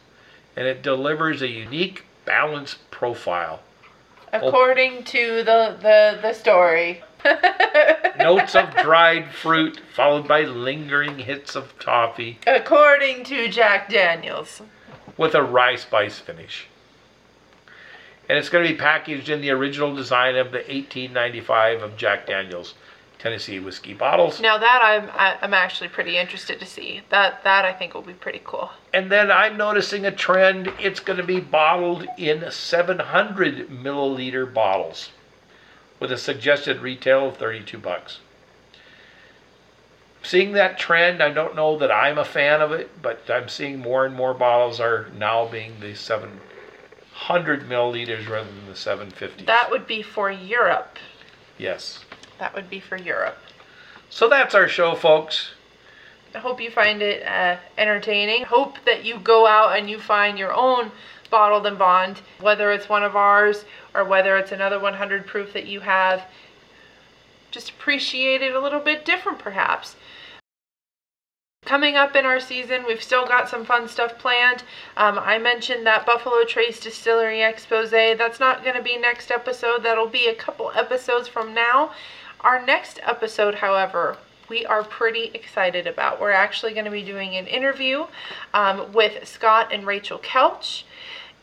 and 0.56 0.66
it 0.66 0.82
delivers 0.82 1.42
a 1.42 1.48
unique, 1.48 2.06
balanced 2.24 2.90
profile. 2.90 3.60
According 4.32 5.04
to 5.04 5.44
the 5.44 5.76
the 5.78 6.18
the 6.22 6.32
story. 6.32 7.04
Notes 8.18 8.54
of 8.54 8.74
dried 8.76 9.30
fruit, 9.34 9.82
followed 9.92 10.26
by 10.26 10.44
lingering 10.44 11.18
hits 11.18 11.54
of 11.54 11.78
toffee, 11.78 12.38
According 12.46 13.24
to 13.24 13.48
Jack 13.48 13.90
Daniels. 13.90 14.62
with 15.18 15.34
a 15.34 15.42
rye 15.42 15.76
spice 15.76 16.20
finish. 16.20 16.68
And 18.30 18.38
it's 18.38 18.48
going 18.48 18.66
to 18.66 18.72
be 18.72 18.78
packaged 18.78 19.28
in 19.28 19.42
the 19.42 19.50
original 19.50 19.94
design 19.94 20.36
of 20.36 20.52
the 20.52 20.60
1895 20.60 21.82
of 21.82 21.98
Jack 21.98 22.26
Daniels 22.26 22.72
Tennessee 23.20 23.60
whiskey 23.60 23.92
bottles. 23.92 24.40
Now 24.40 24.56
that 24.58 24.80
I'm 24.82 25.10
I- 25.14 25.36
I'm 25.42 25.52
actually 25.54 25.88
pretty 25.88 26.16
interested 26.16 26.58
to 26.58 26.66
see. 26.66 27.02
That 27.10 27.44
that 27.44 27.64
I 27.66 27.72
think 27.72 27.92
will 27.92 28.00
be 28.02 28.14
pretty 28.14 28.40
cool. 28.44 28.70
And 28.94 29.12
then 29.12 29.30
I'm 29.30 29.56
noticing 29.58 30.06
a 30.06 30.10
trend. 30.10 30.72
It's 30.80 31.00
going 31.00 31.18
to 31.18 31.22
be 31.22 31.38
bottled 31.38 32.06
in 32.16 32.50
700 32.50 33.68
milliliter 33.68 34.52
bottles 34.52 35.10
with 36.00 36.10
a 36.10 36.16
suggested 36.16 36.80
retail 36.80 37.28
of 37.28 37.36
32 37.36 37.76
bucks. 37.78 38.20
Seeing 40.22 40.52
that 40.52 40.78
trend, 40.78 41.22
I 41.22 41.30
don't 41.30 41.54
know 41.56 41.78
that 41.78 41.90
I'm 41.90 42.18
a 42.18 42.24
fan 42.24 42.60
of 42.60 42.72
it, 42.72 43.00
but 43.02 43.22
I'm 43.30 43.48
seeing 43.48 43.78
more 43.80 44.04
and 44.06 44.14
more 44.14 44.34
bottles 44.34 44.78
are 44.80 45.08
now 45.16 45.46
being 45.46 45.80
the 45.80 45.94
700 45.94 47.68
milliliters 47.68 48.28
rather 48.28 48.50
than 48.50 48.66
the 48.66 48.76
750. 48.76 49.44
That 49.44 49.70
would 49.70 49.86
be 49.86 50.02
for 50.02 50.30
Europe. 50.30 50.98
yes. 51.58 52.04
That 52.40 52.54
would 52.54 52.68
be 52.68 52.80
for 52.80 52.96
Europe. 52.96 53.38
So 54.08 54.28
that's 54.28 54.54
our 54.54 54.66
show, 54.66 54.94
folks. 54.96 55.50
I 56.34 56.38
hope 56.38 56.60
you 56.60 56.70
find 56.70 57.02
it 57.02 57.24
uh, 57.26 57.58
entertaining. 57.76 58.44
Hope 58.44 58.76
that 58.86 59.04
you 59.04 59.18
go 59.18 59.46
out 59.46 59.78
and 59.78 59.90
you 59.90 59.98
find 59.98 60.38
your 60.38 60.52
own 60.52 60.90
bottled 61.28 61.66
in 61.66 61.76
bond, 61.76 62.22
whether 62.40 62.72
it's 62.72 62.88
one 62.88 63.04
of 63.04 63.14
ours 63.14 63.64
or 63.94 64.04
whether 64.04 64.36
it's 64.36 64.52
another 64.52 64.80
100 64.80 65.26
proof 65.26 65.52
that 65.52 65.66
you 65.66 65.80
have. 65.80 66.24
Just 67.50 67.70
appreciate 67.70 68.42
it 68.42 68.54
a 68.54 68.60
little 68.60 68.80
bit 68.80 69.04
different, 69.04 69.38
perhaps. 69.38 69.96
Coming 71.66 71.94
up 71.94 72.16
in 72.16 72.24
our 72.24 72.40
season, 72.40 72.84
we've 72.86 73.02
still 73.02 73.26
got 73.26 73.48
some 73.48 73.64
fun 73.64 73.86
stuff 73.86 74.18
planned. 74.18 74.62
Um, 74.96 75.18
I 75.18 75.38
mentioned 75.38 75.86
that 75.86 76.06
Buffalo 76.06 76.44
Trace 76.44 76.80
Distillery 76.80 77.42
expose. 77.42 77.90
That's 77.90 78.40
not 78.40 78.64
going 78.64 78.76
to 78.76 78.82
be 78.82 78.96
next 78.96 79.30
episode. 79.30 79.82
That'll 79.82 80.08
be 80.08 80.26
a 80.26 80.34
couple 80.34 80.72
episodes 80.74 81.28
from 81.28 81.52
now. 81.52 81.92
Our 82.42 82.64
next 82.64 83.00
episode, 83.02 83.56
however, 83.56 84.16
we 84.48 84.64
are 84.64 84.82
pretty 84.82 85.30
excited 85.34 85.86
about. 85.86 86.20
We're 86.20 86.30
actually 86.30 86.72
going 86.72 86.86
to 86.86 86.90
be 86.90 87.02
doing 87.02 87.36
an 87.36 87.46
interview 87.46 88.06
um, 88.54 88.92
with 88.92 89.28
Scott 89.28 89.72
and 89.72 89.86
Rachel 89.86 90.18
Kelch. 90.18 90.84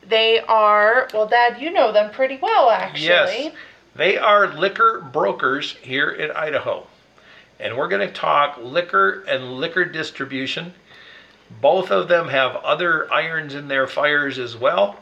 They 0.08 0.40
are, 0.40 1.08
well, 1.14 1.28
Dad, 1.28 1.62
you 1.62 1.72
know 1.72 1.92
them 1.92 2.12
pretty 2.12 2.40
well, 2.42 2.70
actually. 2.70 3.06
Yes. 3.06 3.54
They 3.96 4.18
are 4.18 4.54
liquor 4.54 5.08
brokers 5.14 5.74
here 5.82 6.10
in 6.10 6.32
Idaho. 6.32 6.88
And 7.60 7.78
we're 7.78 7.88
going 7.88 8.08
to 8.08 8.14
talk 8.14 8.58
liquor 8.62 9.24
and 9.28 9.54
liquor 9.54 9.86
distribution. 9.86 10.74
Both 11.62 11.92
of 11.92 12.08
them 12.08 12.28
have 12.28 12.56
other 12.58 13.12
irons 13.12 13.54
in 13.54 13.68
their 13.68 13.88
fires 13.88 14.40
as 14.40 14.58
well. 14.58 14.98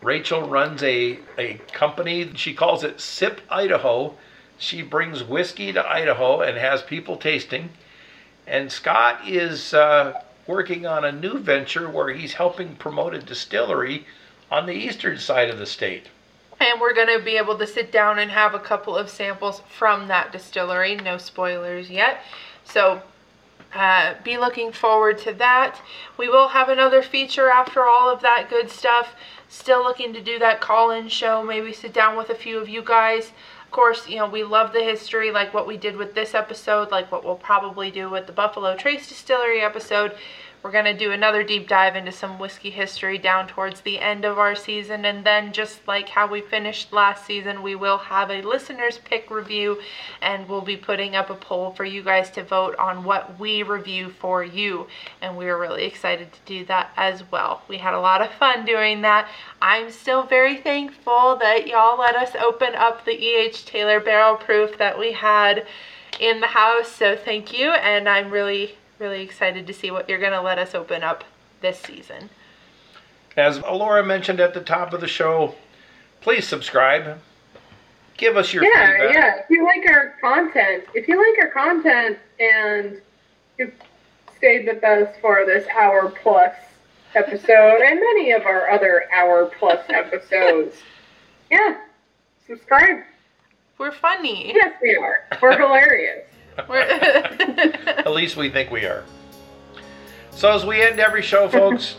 Rachel 0.00 0.48
runs 0.48 0.82
a, 0.82 1.18
a 1.38 1.54
company, 1.72 2.30
she 2.34 2.54
calls 2.54 2.84
it 2.84 3.00
Sip 3.00 3.40
Idaho. 3.50 4.14
She 4.58 4.82
brings 4.82 5.22
whiskey 5.22 5.72
to 5.72 5.86
Idaho 5.86 6.40
and 6.40 6.56
has 6.56 6.82
people 6.82 7.16
tasting. 7.16 7.70
And 8.46 8.70
Scott 8.70 9.26
is 9.26 9.74
uh, 9.74 10.20
working 10.46 10.86
on 10.86 11.04
a 11.04 11.12
new 11.12 11.38
venture 11.38 11.88
where 11.88 12.10
he's 12.10 12.34
helping 12.34 12.76
promote 12.76 13.14
a 13.14 13.18
distillery 13.18 14.06
on 14.50 14.66
the 14.66 14.74
eastern 14.74 15.18
side 15.18 15.50
of 15.50 15.58
the 15.58 15.66
state. 15.66 16.08
And 16.60 16.80
we're 16.80 16.94
going 16.94 17.18
to 17.18 17.24
be 17.24 17.36
able 17.36 17.58
to 17.58 17.66
sit 17.66 17.90
down 17.90 18.18
and 18.18 18.30
have 18.30 18.54
a 18.54 18.58
couple 18.58 18.96
of 18.96 19.10
samples 19.10 19.62
from 19.68 20.08
that 20.08 20.32
distillery. 20.32 20.94
No 20.96 21.18
spoilers 21.18 21.90
yet. 21.90 22.20
So 22.64 23.02
uh, 23.74 24.14
be 24.22 24.38
looking 24.38 24.70
forward 24.70 25.18
to 25.18 25.32
that. 25.34 25.80
We 26.16 26.28
will 26.28 26.48
have 26.48 26.68
another 26.68 27.02
feature 27.02 27.50
after 27.50 27.84
all 27.84 28.08
of 28.08 28.22
that 28.22 28.48
good 28.48 28.70
stuff. 28.70 29.14
Still 29.48 29.82
looking 29.82 30.12
to 30.12 30.20
do 30.20 30.38
that 30.38 30.60
call 30.60 30.90
in 30.90 31.08
show, 31.08 31.42
maybe 31.42 31.72
sit 31.72 31.92
down 31.92 32.16
with 32.16 32.30
a 32.30 32.34
few 32.34 32.58
of 32.58 32.68
you 32.68 32.82
guys. 32.82 33.32
Course, 33.74 34.08
you 34.08 34.18
know, 34.18 34.28
we 34.28 34.44
love 34.44 34.72
the 34.72 34.84
history, 34.84 35.32
like 35.32 35.52
what 35.52 35.66
we 35.66 35.76
did 35.76 35.96
with 35.96 36.14
this 36.14 36.32
episode, 36.32 36.92
like 36.92 37.10
what 37.10 37.24
we'll 37.24 37.34
probably 37.34 37.90
do 37.90 38.08
with 38.08 38.28
the 38.28 38.32
Buffalo 38.32 38.76
Trace 38.76 39.08
Distillery 39.08 39.62
episode. 39.62 40.14
We're 40.64 40.70
going 40.70 40.86
to 40.86 40.96
do 40.96 41.12
another 41.12 41.42
deep 41.42 41.68
dive 41.68 41.94
into 41.94 42.10
some 42.10 42.38
whiskey 42.38 42.70
history 42.70 43.18
down 43.18 43.48
towards 43.48 43.82
the 43.82 43.98
end 43.98 44.24
of 44.24 44.38
our 44.38 44.54
season. 44.54 45.04
And 45.04 45.22
then, 45.22 45.52
just 45.52 45.86
like 45.86 46.08
how 46.08 46.26
we 46.26 46.40
finished 46.40 46.90
last 46.90 47.26
season, 47.26 47.62
we 47.62 47.74
will 47.74 47.98
have 47.98 48.30
a 48.30 48.40
listener's 48.40 48.96
pick 48.96 49.30
review 49.30 49.82
and 50.22 50.48
we'll 50.48 50.62
be 50.62 50.78
putting 50.78 51.16
up 51.16 51.28
a 51.28 51.34
poll 51.34 51.74
for 51.74 51.84
you 51.84 52.02
guys 52.02 52.30
to 52.30 52.42
vote 52.42 52.74
on 52.76 53.04
what 53.04 53.38
we 53.38 53.62
review 53.62 54.08
for 54.08 54.42
you. 54.42 54.86
And 55.20 55.36
we're 55.36 55.60
really 55.60 55.84
excited 55.84 56.32
to 56.32 56.40
do 56.46 56.64
that 56.64 56.92
as 56.96 57.30
well. 57.30 57.60
We 57.68 57.76
had 57.76 57.92
a 57.92 58.00
lot 58.00 58.22
of 58.22 58.32
fun 58.32 58.64
doing 58.64 59.02
that. 59.02 59.28
I'm 59.60 59.90
still 59.90 60.22
very 60.22 60.56
thankful 60.56 61.36
that 61.40 61.66
y'all 61.66 61.98
let 61.98 62.16
us 62.16 62.34
open 62.36 62.74
up 62.74 63.04
the 63.04 63.22
E.H. 63.22 63.66
Taylor 63.66 64.00
barrel 64.00 64.36
proof 64.36 64.78
that 64.78 64.98
we 64.98 65.12
had 65.12 65.66
in 66.18 66.40
the 66.40 66.46
house. 66.46 66.88
So, 66.88 67.16
thank 67.16 67.52
you. 67.52 67.68
And 67.68 68.08
I'm 68.08 68.30
really 68.30 68.76
really 69.04 69.22
excited 69.22 69.66
to 69.66 69.72
see 69.74 69.90
what 69.90 70.08
you're 70.08 70.18
going 70.18 70.32
to 70.32 70.40
let 70.40 70.58
us 70.58 70.74
open 70.74 71.02
up 71.02 71.24
this 71.60 71.78
season. 71.78 72.30
As 73.36 73.58
Elora 73.58 74.04
mentioned 74.04 74.40
at 74.40 74.54
the 74.54 74.62
top 74.62 74.94
of 74.94 75.02
the 75.02 75.06
show, 75.06 75.54
please 76.22 76.48
subscribe. 76.48 77.20
Give 78.16 78.38
us 78.38 78.54
your 78.54 78.64
yeah, 78.64 78.86
feedback. 78.86 79.14
yeah. 79.14 79.34
If 79.40 79.50
you 79.50 79.64
like 79.64 79.86
our 79.90 80.14
content, 80.22 80.84
if 80.94 81.06
you 81.06 81.18
like 81.18 81.44
our 81.44 81.50
content 81.50 82.18
and 82.40 83.02
you 83.58 83.70
stayed 84.38 84.66
with 84.66 84.82
us 84.82 85.14
for 85.20 85.44
this 85.44 85.66
hour 85.68 86.10
plus 86.22 86.54
episode 87.14 87.82
and 87.82 88.00
many 88.00 88.32
of 88.32 88.46
our 88.46 88.70
other 88.70 89.04
hour 89.14 89.50
plus 89.58 89.80
episodes, 89.90 90.76
yeah, 91.50 91.76
subscribe. 92.46 93.02
We're 93.76 93.92
funny. 93.92 94.52
Yes, 94.54 94.72
we 94.80 94.96
are. 94.96 95.24
We're 95.42 95.58
hilarious. 95.58 96.24
At 96.56 98.06
least 98.12 98.36
we 98.36 98.48
think 98.50 98.70
we 98.70 98.84
are. 98.84 99.04
So 100.30 100.50
as 100.50 100.64
we 100.64 100.82
end 100.82 101.00
every 101.00 101.22
show, 101.22 101.48
folks, 101.48 101.96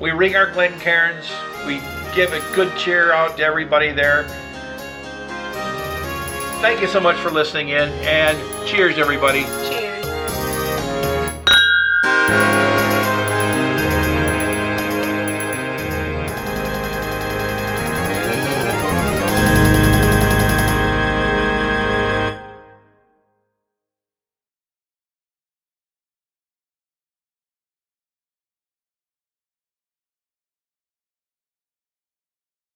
we 0.00 0.10
ring 0.10 0.36
our 0.36 0.50
Glencairns. 0.50 1.26
we 1.66 1.80
give 2.14 2.32
a 2.32 2.40
good 2.54 2.76
cheer 2.76 3.12
out 3.12 3.36
to 3.36 3.44
everybody 3.44 3.92
there. 3.92 4.24
Thank 6.60 6.80
you 6.82 6.88
so 6.88 7.00
much 7.00 7.16
for 7.16 7.30
listening 7.30 7.70
in, 7.70 7.88
and 8.04 8.38
cheers, 8.66 8.98
everybody. 8.98 9.44